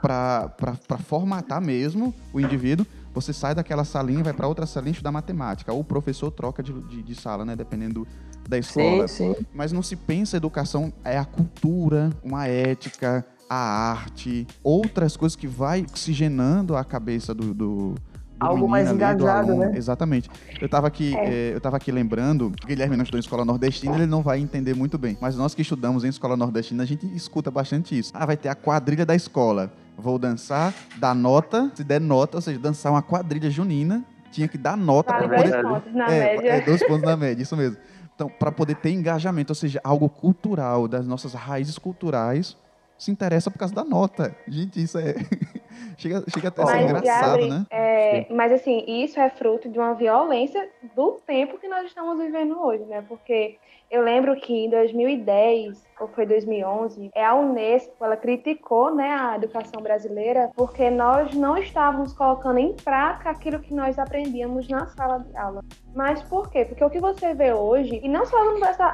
para 0.00 0.98
formatar 0.98 1.62
mesmo 1.62 2.14
o 2.32 2.38
indivíduo, 2.38 2.86
você 3.14 3.32
sai 3.32 3.54
daquela 3.54 3.84
salinha 3.84 4.22
vai 4.22 4.34
para 4.34 4.46
outra 4.46 4.66
salinha 4.66 4.92
estudar 4.92 5.10
matemática, 5.10 5.72
ou 5.72 5.80
o 5.80 5.84
professor 5.84 6.30
troca 6.30 6.62
de, 6.62 6.72
de, 6.72 7.02
de 7.02 7.14
sala, 7.14 7.44
né, 7.44 7.56
dependendo 7.56 8.06
da 8.46 8.58
escola. 8.58 9.08
Sim, 9.08 9.34
sim. 9.34 9.46
Mas 9.54 9.72
não 9.72 9.82
se 9.82 9.96
pensa 9.96 10.36
educação, 10.36 10.92
é 11.04 11.16
a 11.18 11.24
cultura, 11.24 12.10
uma 12.22 12.46
ética, 12.46 13.24
a 13.48 13.56
arte, 13.56 14.46
outras 14.62 15.16
coisas 15.16 15.36
que 15.36 15.46
vai 15.46 15.82
oxigenando 15.82 16.76
a 16.76 16.84
cabeça 16.84 17.34
do, 17.34 17.54
do 17.54 17.94
Algo 18.42 18.68
mais 18.68 18.90
engajado, 18.90 19.54
né? 19.54 19.72
Exatamente. 19.74 20.28
Eu 20.60 20.68
tava 20.68 20.86
aqui, 20.86 21.16
É. 21.16 21.50
eh, 21.50 21.54
eu 21.54 21.60
tava 21.60 21.76
aqui 21.76 21.90
lembrando, 21.92 22.46
o 22.46 22.66
Guilherme 22.66 22.96
não 22.96 23.02
estudou 23.02 23.18
em 23.18 23.20
escola 23.22 23.44
nordestina, 23.44 23.94
ele 23.96 24.06
não 24.06 24.22
vai 24.22 24.38
entender 24.40 24.74
muito 24.74 24.98
bem. 24.98 25.16
Mas 25.20 25.36
nós 25.36 25.54
que 25.54 25.62
estudamos 25.62 26.04
em 26.04 26.08
escola 26.08 26.36
nordestina, 26.36 26.82
a 26.82 26.86
gente 26.86 27.06
escuta 27.14 27.50
bastante 27.50 27.98
isso. 27.98 28.10
Ah, 28.14 28.26
vai 28.26 28.36
ter 28.36 28.48
a 28.48 28.54
quadrilha 28.54 29.06
da 29.06 29.14
escola. 29.14 29.72
Vou 29.96 30.18
dançar, 30.18 30.74
dar 30.98 31.14
nota, 31.14 31.70
se 31.74 31.84
der 31.84 32.00
nota, 32.00 32.38
ou 32.38 32.40
seja, 32.42 32.58
dançar 32.58 32.90
uma 32.92 33.02
quadrilha 33.02 33.50
junina, 33.50 34.04
tinha 34.30 34.48
que 34.48 34.56
dar 34.58 34.76
nota 34.76 35.12
para 35.12 35.26
dois 35.26 35.42
poder. 35.42 35.62
pontos 35.62 35.94
na 35.94 36.06
é, 36.10 36.34
média. 36.36 36.48
é, 36.48 36.60
dois 36.62 36.82
pontos 36.86 37.02
na 37.02 37.16
média, 37.16 37.42
isso 37.42 37.56
mesmo. 37.56 37.76
Então, 38.14 38.28
para 38.28 38.50
poder 38.50 38.76
ter 38.76 38.90
engajamento, 38.90 39.50
ou 39.50 39.54
seja, 39.54 39.80
algo 39.84 40.08
cultural, 40.08 40.88
das 40.88 41.06
nossas 41.06 41.34
raízes 41.34 41.78
culturais, 41.78 42.56
se 42.98 43.10
interessa 43.10 43.50
por 43.50 43.58
causa 43.58 43.74
da 43.74 43.84
nota. 43.84 44.34
Gente, 44.48 44.82
isso 44.82 44.98
é. 44.98 45.14
chega, 45.96 46.24
chega 46.28 46.48
até 46.48 46.62
a 46.62 46.66
ser 46.66 46.72
Mas, 46.72 46.84
engraçado, 46.84 47.30
Gabriel, 47.30 47.48
né? 47.50 47.66
é, 47.70 48.26
mas 48.32 48.52
assim, 48.52 48.84
isso 48.86 49.18
é 49.20 49.28
fruto 49.30 49.68
de 49.68 49.78
uma 49.78 49.94
violência 49.94 50.68
do 50.94 51.12
tempo 51.26 51.58
que 51.58 51.68
nós 51.68 51.86
estamos 51.86 52.18
vivendo 52.18 52.58
hoje, 52.60 52.84
né? 52.84 53.04
Porque 53.08 53.56
eu 53.90 54.02
lembro 54.02 54.34
que 54.36 54.52
em 54.54 54.70
2010, 54.70 55.84
ou 56.00 56.08
foi 56.08 56.24
2011, 56.24 57.10
é 57.14 57.24
a 57.24 57.34
Unesco, 57.34 57.92
ela 58.02 58.16
criticou, 58.16 58.94
né, 58.94 59.10
a 59.12 59.36
educação 59.36 59.82
brasileira 59.82 60.50
porque 60.56 60.88
nós 60.90 61.34
não 61.34 61.58
estávamos 61.58 62.12
colocando 62.14 62.58
em 62.58 62.72
prática 62.74 63.30
aquilo 63.30 63.58
que 63.60 63.74
nós 63.74 63.98
aprendíamos 63.98 64.66
na 64.68 64.86
sala 64.88 65.18
de 65.18 65.36
aula. 65.36 65.62
Mas 65.94 66.22
por 66.22 66.48
quê? 66.50 66.64
Porque 66.64 66.82
o 66.82 66.88
que 66.88 67.00
você 67.00 67.34
vê 67.34 67.52
hoje, 67.52 68.00
e 68.02 68.08
não 68.08 68.24
só 68.24 68.36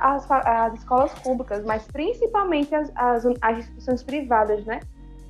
as, 0.00 0.26
fa- 0.26 0.42
as 0.66 0.74
escolas 0.74 1.14
públicas, 1.20 1.64
mas 1.64 1.86
principalmente 1.86 2.74
as, 2.74 2.90
as, 2.96 3.24
as 3.40 3.58
instituições 3.58 4.02
privadas, 4.02 4.64
né? 4.64 4.80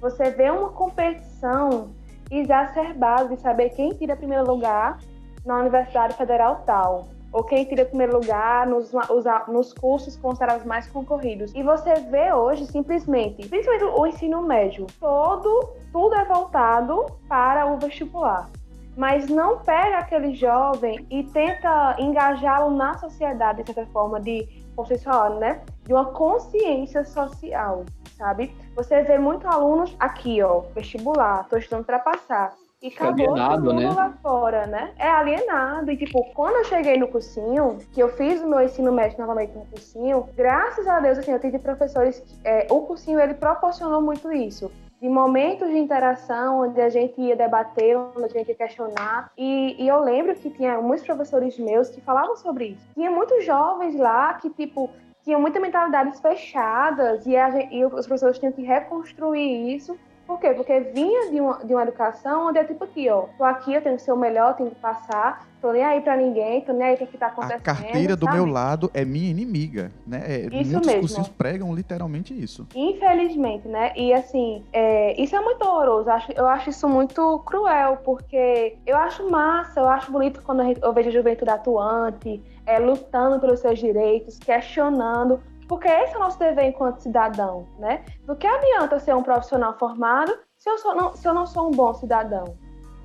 Você 0.00 0.30
vê 0.30 0.50
uma 0.50 0.70
competição 0.70 1.90
exacerbada 2.30 3.28
de 3.34 3.40
saber 3.40 3.70
quem 3.70 3.90
tira 3.90 4.16
primeiro 4.16 4.46
lugar 4.46 4.98
na 5.44 5.58
Universidade 5.58 6.14
Federal 6.14 6.62
tal. 6.66 7.08
Ou 7.30 7.44
quem 7.44 7.64
tira 7.66 7.84
primeiro 7.84 8.14
lugar 8.20 8.66
nos, 8.66 8.92
os- 8.94 9.48
nos 9.48 9.74
cursos 9.74 10.16
considerados 10.16 10.64
mais 10.64 10.86
concorridos. 10.88 11.54
E 11.54 11.62
você 11.62 11.94
vê 11.96 12.32
hoje, 12.32 12.64
simplesmente, 12.66 13.46
principalmente 13.46 13.84
o 13.84 14.06
ensino 14.06 14.40
médio, 14.42 14.86
todo, 14.98 15.68
tudo 15.92 16.14
é 16.14 16.24
voltado 16.24 17.04
para 17.28 17.66
o 17.66 17.76
vestibular 17.78 18.48
mas 18.96 19.28
não 19.28 19.58
pega 19.60 19.98
aquele 19.98 20.34
jovem 20.34 21.06
e 21.08 21.22
tenta 21.22 21.94
engajá-lo 22.00 22.72
na 22.76 22.98
sociedade, 22.98 23.62
de 23.62 23.72
certa 23.72 23.88
forma, 23.92 24.18
de, 24.18 24.44
como 24.74 24.88
vocês 24.88 25.04
falaram, 25.04 25.38
né? 25.38 25.60
De 25.84 25.92
uma 25.94 26.06
consciência 26.06 27.04
social, 27.04 27.84
sabe? 28.18 28.54
Você 28.74 29.02
vê 29.02 29.16
muitos 29.18 29.46
alunos 29.46 29.96
aqui, 29.98 30.42
ó, 30.42 30.60
vestibular, 30.74 31.46
tô 31.48 31.56
estudando 31.56 31.86
para 31.86 31.98
passar. 32.00 32.52
E 32.80 32.88
acabou 32.88 33.30
alienado, 33.30 33.72
né? 33.72 33.90
lá 33.90 34.12
fora, 34.22 34.66
né? 34.66 34.92
É 34.98 35.08
alienado. 35.08 35.90
E, 35.90 35.96
tipo, 35.96 36.22
quando 36.32 36.56
eu 36.56 36.64
cheguei 36.64 36.96
no 36.96 37.08
cursinho, 37.08 37.78
que 37.92 38.00
eu 38.00 38.08
fiz 38.10 38.40
o 38.40 38.46
meu 38.46 38.60
ensino 38.60 38.92
médio 38.92 39.18
novamente 39.18 39.52
no 39.52 39.66
cursinho, 39.66 40.28
graças 40.36 40.86
a 40.86 41.00
Deus, 41.00 41.18
assim, 41.18 41.32
eu 41.32 41.40
tive 41.40 41.58
professores... 41.58 42.20
que, 42.20 42.36
é, 42.44 42.68
o 42.70 42.82
cursinho, 42.82 43.18
ele 43.18 43.34
proporcionou 43.34 44.00
muito 44.00 44.30
isso 44.32 44.70
de 45.00 45.08
momentos 45.08 45.68
de 45.68 45.78
interação 45.78 46.62
onde 46.62 46.80
a 46.80 46.88
gente 46.88 47.20
ia 47.20 47.36
debater, 47.36 47.96
onde 47.96 48.24
a 48.24 48.28
gente 48.28 48.48
ia 48.48 48.54
questionar. 48.54 49.30
E, 49.36 49.76
e 49.82 49.86
eu 49.86 50.00
lembro 50.00 50.34
que 50.34 50.50
tinha 50.50 50.80
muitos 50.80 51.06
professores 51.06 51.58
meus 51.58 51.88
que 51.88 52.00
falavam 52.00 52.36
sobre 52.36 52.70
isso. 52.70 52.86
Tinha 52.94 53.10
muitos 53.10 53.44
jovens 53.44 53.96
lá 53.96 54.34
que, 54.34 54.50
tipo, 54.50 54.90
tinham 55.28 55.42
muitas 55.42 55.60
mentalidades 55.60 56.18
fechadas 56.20 57.26
e, 57.26 57.36
a 57.36 57.50
e 57.70 57.84
os 57.84 58.06
professores 58.06 58.38
tinham 58.38 58.50
que 58.50 58.62
reconstruir 58.62 59.76
isso. 59.76 59.94
Por 60.26 60.40
quê? 60.40 60.54
Porque 60.54 60.80
vinha 60.80 61.30
de 61.30 61.38
uma, 61.38 61.58
de 61.64 61.74
uma 61.74 61.82
educação 61.82 62.48
onde 62.48 62.58
é 62.58 62.64
tipo 62.64 62.84
aqui, 62.84 63.08
ó, 63.10 63.26
tô 63.36 63.44
aqui, 63.44 63.74
eu 63.74 63.82
tenho 63.82 63.96
que 63.96 64.02
ser 64.02 64.12
o 64.12 64.16
melhor, 64.16 64.54
tenho 64.56 64.70
que 64.70 64.76
passar, 64.76 65.46
tô 65.60 65.72
nem 65.72 65.82
aí 65.82 66.00
pra 66.02 66.16
ninguém, 66.16 66.60
tô 66.62 66.72
nem 66.72 66.88
aí 66.88 66.96
pra 66.96 67.04
o 67.04 67.08
que 67.08 67.16
tá 67.16 67.26
acontecendo. 67.28 67.60
A 67.60 67.62
carteira 67.62 68.14
do 68.16 68.26
sabe? 68.26 68.36
meu 68.36 68.46
lado 68.46 68.90
é 68.92 69.04
minha 69.06 69.30
inimiga, 69.30 69.90
né? 70.06 70.22
É, 70.26 70.38
Isso 70.46 70.70
muitos 70.72 70.86
mesmo. 70.86 71.00
cursinhos 71.00 71.28
pregam 71.28 71.74
literalmente 71.74 72.34
isso. 72.38 72.66
Infelizmente, 72.74 73.68
né? 73.68 73.92
E 73.96 74.12
assim, 74.12 74.62
é, 74.72 75.18
isso 75.20 75.34
é 75.34 75.40
muito 75.40 75.58
doloroso. 75.58 76.08
Eu 76.08 76.14
acho, 76.14 76.32
eu 76.32 76.46
acho 76.46 76.70
isso 76.70 76.88
muito 76.88 77.38
cruel, 77.46 77.98
porque 78.04 78.76
eu 78.86 78.96
acho 78.96 79.30
massa, 79.30 79.80
eu 79.80 79.88
acho 79.88 80.12
bonito 80.12 80.42
quando 80.42 80.62
eu 80.62 80.92
vejo 80.92 81.08
a 81.08 81.12
juventude 81.12 81.50
atuante, 81.50 82.42
é, 82.68 82.78
lutando 82.78 83.40
pelos 83.40 83.60
seus 83.60 83.78
direitos, 83.78 84.38
questionando, 84.38 85.40
porque 85.66 85.88
esse 85.88 86.14
é 86.14 86.16
o 86.16 86.20
nosso 86.20 86.38
dever 86.38 86.66
enquanto 86.66 87.00
cidadão, 87.00 87.66
né? 87.78 88.04
Do 88.24 88.36
que 88.36 88.46
adianta 88.46 89.00
ser 89.00 89.14
um 89.14 89.22
profissional 89.22 89.76
formado 89.78 90.38
se 90.58 90.68
eu, 90.68 90.78
sou, 90.78 90.94
não, 90.94 91.16
se 91.16 91.26
eu 91.26 91.32
não 91.32 91.46
sou 91.46 91.68
um 91.68 91.70
bom 91.70 91.94
cidadão, 91.94 92.56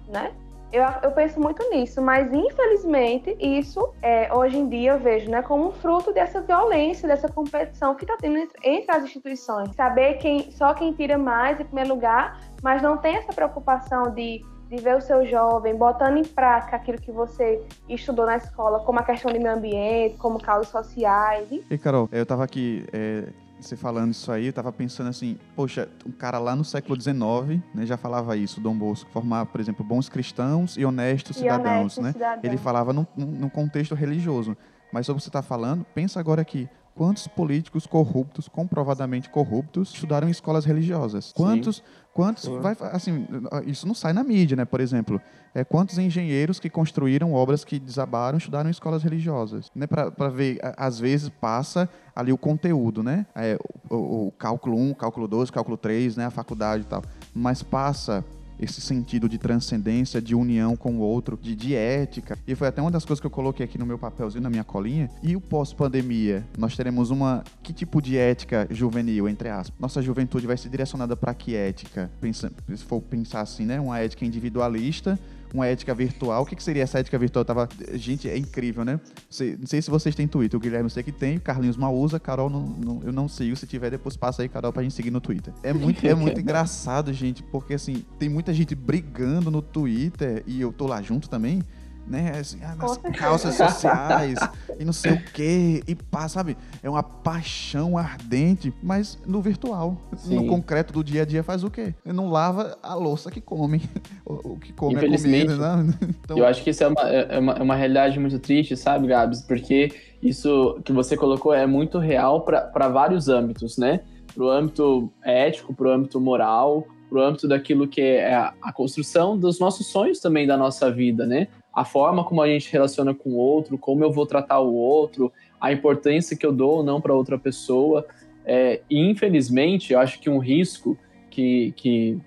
né? 0.07 0.33
Eu, 0.71 0.83
eu 1.03 1.11
penso 1.11 1.39
muito 1.39 1.63
nisso, 1.69 2.01
mas 2.01 2.33
infelizmente 2.33 3.37
isso 3.39 3.93
é, 4.01 4.33
hoje 4.33 4.57
em 4.57 4.67
dia 4.67 4.93
eu 4.93 4.99
vejo 4.99 5.29
né, 5.29 5.43
como 5.43 5.67
um 5.67 5.71
fruto 5.71 6.11
dessa 6.11 6.41
violência, 6.41 7.07
dessa 7.07 7.29
competição 7.29 7.93
que 7.93 8.05
está 8.05 8.17
tendo 8.17 8.37
entre, 8.37 8.57
entre 8.63 8.91
as 8.91 9.03
instituições. 9.03 9.69
Saber 9.75 10.15
quem 10.15 10.51
só 10.51 10.73
quem 10.73 10.91
tira 10.91 11.15
mais 11.15 11.59
em 11.59 11.63
primeiro 11.65 11.93
lugar, 11.93 12.39
mas 12.63 12.81
não 12.81 12.97
tem 12.97 13.15
essa 13.17 13.31
preocupação 13.31 14.09
de, 14.15 14.43
de 14.75 14.81
ver 14.81 14.97
o 14.97 15.01
seu 15.01 15.23
jovem 15.27 15.75
botando 15.75 16.17
em 16.17 16.23
prática 16.23 16.75
aquilo 16.75 16.99
que 16.99 17.11
você 17.11 17.61
estudou 17.87 18.25
na 18.25 18.37
escola, 18.37 18.79
como 18.79 18.99
a 18.99 19.03
questão 19.03 19.31
de 19.31 19.37
meio 19.37 19.55
ambiente, 19.55 20.17
como 20.17 20.41
causas 20.41 20.69
sociais. 20.69 21.47
E 21.51 21.63
E, 21.69 21.77
Carol, 21.77 22.09
eu 22.11 22.25
tava 22.25 22.43
aqui, 22.43 22.83
é, 22.91 23.25
você 23.59 23.75
falando 23.75 24.11
isso 24.11 24.31
aí, 24.31 24.47
eu 24.47 24.53
tava 24.53 24.71
pensando 24.71 25.09
assim, 25.09 25.37
poxa, 25.55 25.87
um 26.07 26.11
cara 26.11 26.39
lá 26.39 26.55
no 26.55 26.65
século 26.65 26.99
XIX, 26.99 27.61
né, 27.73 27.85
já 27.85 27.97
falava 27.97 28.35
isso, 28.35 28.59
Dom 28.59 28.75
Bosco, 28.75 29.07
formar, 29.11 29.45
por 29.45 29.61
exemplo, 29.61 29.85
bons 29.85 30.09
cristãos 30.09 30.75
e 30.75 30.83
honestos 30.83 31.37
e 31.37 31.41
cidadãos, 31.41 31.99
honesto 31.99 32.01
né? 32.01 32.11
cidadão. 32.13 32.41
Ele 32.43 32.57
falava 32.57 32.91
num, 32.91 33.05
num 33.15 33.49
contexto 33.49 33.93
religioso. 33.93 34.57
Mas 34.91 35.05
sobre 35.05 35.17
o 35.17 35.19
que 35.19 35.23
você 35.23 35.29
está 35.29 35.43
falando, 35.43 35.85
pensa 35.93 36.19
agora 36.19 36.41
aqui. 36.41 36.67
Quantos 36.95 37.27
políticos 37.27 37.87
corruptos, 37.87 38.47
comprovadamente 38.47 39.27
corruptos, 39.27 39.91
estudaram 39.91 40.27
em 40.27 40.31
escolas 40.31 40.63
religiosas? 40.63 41.33
Quantos, 41.33 41.83
quantos, 42.13 42.45
vai, 42.61 42.75
assim, 42.91 43.25
isso 43.65 43.87
não 43.87 43.93
sai 43.95 44.13
na 44.13 44.23
mídia, 44.23 44.55
né? 44.55 44.65
Por 44.65 44.79
exemplo, 44.79 45.19
é, 45.53 45.63
quantos 45.63 45.97
engenheiros 45.97 46.59
que 46.59 46.69
construíram 46.69 47.33
obras 47.33 47.63
que 47.63 47.79
desabaram 47.79 48.37
estudaram 48.37 48.69
em 48.69 48.71
escolas 48.71 49.03
religiosas? 49.03 49.71
Né? 49.75 49.87
Para 49.87 50.29
ver, 50.29 50.59
às 50.77 50.99
vezes 50.99 51.29
passa 51.29 51.89
ali 52.15 52.31
o 52.31 52.37
conteúdo, 52.37 53.01
né? 53.03 53.25
É, 53.35 53.57
o, 53.89 53.95
o- 53.95 54.27
o 54.27 54.31
cálculo 54.31 54.77
1, 54.77 54.93
cálculo 54.93 55.27
2, 55.27 55.49
cálculo 55.49 55.75
3, 55.77 56.15
né? 56.15 56.25
A 56.25 56.31
faculdade 56.31 56.83
e 56.83 56.85
tal. 56.85 57.03
Mas 57.33 57.63
passa 57.63 58.23
esse 58.59 58.81
sentido 58.81 59.27
de 59.27 59.37
transcendência, 59.37 60.21
de 60.21 60.35
união 60.35 60.75
com 60.75 60.95
o 60.95 60.99
outro, 60.99 61.37
de, 61.41 61.55
de 61.55 61.75
ética. 61.75 62.37
E 62.47 62.55
foi 62.55 62.67
até 62.67 62.81
uma 62.81 62.91
das 62.91 63.05
coisas 63.05 63.19
que 63.19 63.27
eu 63.27 63.31
coloquei 63.31 63.65
aqui 63.65 63.77
no 63.77 63.85
meu 63.85 63.97
papelzinho, 63.97 64.43
na 64.43 64.49
minha 64.49 64.63
colinha. 64.63 65.09
E 65.21 65.35
o 65.35 65.41
pós-pandemia? 65.41 66.45
Nós 66.57 66.75
teremos 66.75 67.09
uma. 67.09 67.43
Que 67.61 67.73
tipo 67.73 68.01
de 68.01 68.17
ética 68.17 68.67
juvenil, 68.69 69.27
entre 69.27 69.49
aspas? 69.49 69.73
Nossa 69.79 70.01
juventude 70.01 70.47
vai 70.47 70.57
ser 70.57 70.69
direcionada 70.69 71.15
para 71.15 71.33
que 71.33 71.55
ética? 71.55 72.09
Pensa, 72.19 72.51
se 72.67 72.83
for 72.83 73.01
pensar 73.01 73.41
assim, 73.41 73.65
né? 73.65 73.79
Uma 73.79 73.99
ética 73.99 74.25
individualista. 74.25 75.19
Uma 75.53 75.67
ética 75.67 75.93
virtual. 75.93 76.41
O 76.41 76.45
que, 76.47 76.55
que 76.55 76.63
seria 76.63 76.81
essa 76.81 76.97
ética 76.99 77.17
virtual? 77.19 77.41
Eu 77.41 77.45
tava... 77.45 77.69
Gente, 77.93 78.27
é 78.27 78.35
incrível, 78.35 78.83
né? 78.83 78.99
Sei- 79.29 79.55
não 79.55 79.67
sei 79.67 79.81
se 79.81 79.91
vocês 79.91 80.15
têm 80.15 80.27
Twitter. 80.27 80.57
O 80.57 80.59
Guilherme 80.59 80.85
eu 80.85 80.89
sei 80.89 81.03
que 81.03 81.11
tem, 81.11 81.37
o 81.37 81.41
Carlinhos 81.41 81.77
mal 81.77 81.93
usa, 81.95 82.19
Carol 82.19 82.49
não, 82.49 82.61
não- 82.61 83.01
eu 83.03 83.11
não 83.13 83.27
sigo. 83.27 83.55
Se 83.55 83.67
tiver, 83.67 83.91
depois 83.91 84.17
passa 84.17 84.41
aí, 84.41 84.49
Carol, 84.49 84.73
pra 84.73 84.81
gente 84.81 84.95
seguir 84.95 85.11
no 85.11 85.21
Twitter. 85.21 85.53
É 85.61 85.71
muito, 85.71 86.05
é 86.07 86.15
muito 86.15 86.39
engraçado, 86.41 87.13
gente, 87.13 87.43
porque 87.43 87.75
assim, 87.75 88.03
tem 88.17 88.29
muita 88.29 88.51
gente 88.53 88.73
brigando 88.73 89.51
no 89.51 89.61
Twitter 89.61 90.43
e 90.47 90.59
eu 90.59 90.71
tô 90.73 90.87
lá 90.87 91.01
junto 91.01 91.29
também. 91.29 91.61
Né, 92.05 92.33
assim, 92.37 92.59
ah, 92.61 92.75
nas 92.75 92.97
causas 93.17 93.55
sociais 93.55 94.37
e 94.79 94.85
não 94.85 94.93
sei 94.93 95.13
o 95.13 95.23
quê, 95.33 95.83
e 95.87 95.95
pá, 95.95 96.27
sabe? 96.27 96.57
É 96.81 96.89
uma 96.89 97.03
paixão 97.03 97.97
ardente, 97.97 98.73
mas 98.81 99.19
no 99.25 99.41
virtual. 99.41 99.97
Sim. 100.17 100.35
No 100.35 100.47
concreto 100.47 100.93
do 100.93 101.03
dia 101.03 101.23
a 101.23 101.25
dia 101.25 101.43
faz 101.43 101.63
o 101.63 101.69
quê? 101.69 101.93
Não 102.05 102.29
lava 102.29 102.77
a 102.81 102.95
louça 102.95 103.31
que 103.31 103.41
come, 103.41 103.81
o, 104.25 104.57
que 104.57 104.73
come 104.73 104.97
a 104.97 105.17
comida, 105.17 105.77
né? 105.77 105.93
Então, 106.23 106.37
Eu 106.37 106.45
acho 106.45 106.63
que 106.63 106.69
isso 106.69 106.83
é 106.83 106.87
uma, 106.87 107.01
é, 107.01 107.39
uma, 107.39 107.53
é 107.53 107.61
uma 107.61 107.75
realidade 107.75 108.19
muito 108.19 108.39
triste, 108.39 108.77
sabe, 108.77 109.07
Gabs? 109.07 109.41
Porque 109.41 109.91
isso 110.21 110.79
que 110.85 110.93
você 110.93 111.17
colocou 111.17 111.53
é 111.53 111.65
muito 111.65 111.99
real 111.99 112.41
para 112.41 112.87
vários 112.87 113.27
âmbitos, 113.27 113.77
né? 113.77 114.01
Para 114.33 114.43
o 114.43 114.49
âmbito 114.49 115.11
ético, 115.23 115.73
para 115.73 115.87
o 115.87 115.91
âmbito 115.91 116.19
moral, 116.19 116.87
para 117.09 117.19
o 117.19 117.21
âmbito 117.21 117.47
daquilo 117.47 117.87
que 117.87 118.01
é 118.01 118.33
a, 118.33 118.53
a 118.61 118.73
construção 118.73 119.37
dos 119.37 119.59
nossos 119.59 119.87
sonhos 119.87 120.19
também 120.19 120.47
da 120.47 120.57
nossa 120.57 120.89
vida, 120.89 121.25
né? 121.25 121.47
A 121.73 121.83
forma 121.83 122.23
como 122.23 122.41
a 122.41 122.47
gente 122.47 122.71
relaciona 122.71 123.13
com 123.13 123.31
o 123.31 123.37
outro, 123.37 123.77
como 123.77 124.03
eu 124.03 124.11
vou 124.11 124.25
tratar 124.25 124.59
o 124.59 124.73
outro, 124.73 125.31
a 125.59 125.71
importância 125.71 126.37
que 126.37 126.45
eu 126.45 126.51
dou 126.51 126.77
ou 126.77 126.83
não 126.83 127.01
para 127.01 127.13
outra 127.13 127.37
pessoa. 127.37 128.05
É, 128.45 128.81
e 128.89 128.99
infelizmente, 128.99 129.93
eu 129.93 129.99
acho 129.99 130.19
que 130.19 130.29
um 130.29 130.37
risco 130.37 130.97
que, 131.29 131.73
que 131.75 132.19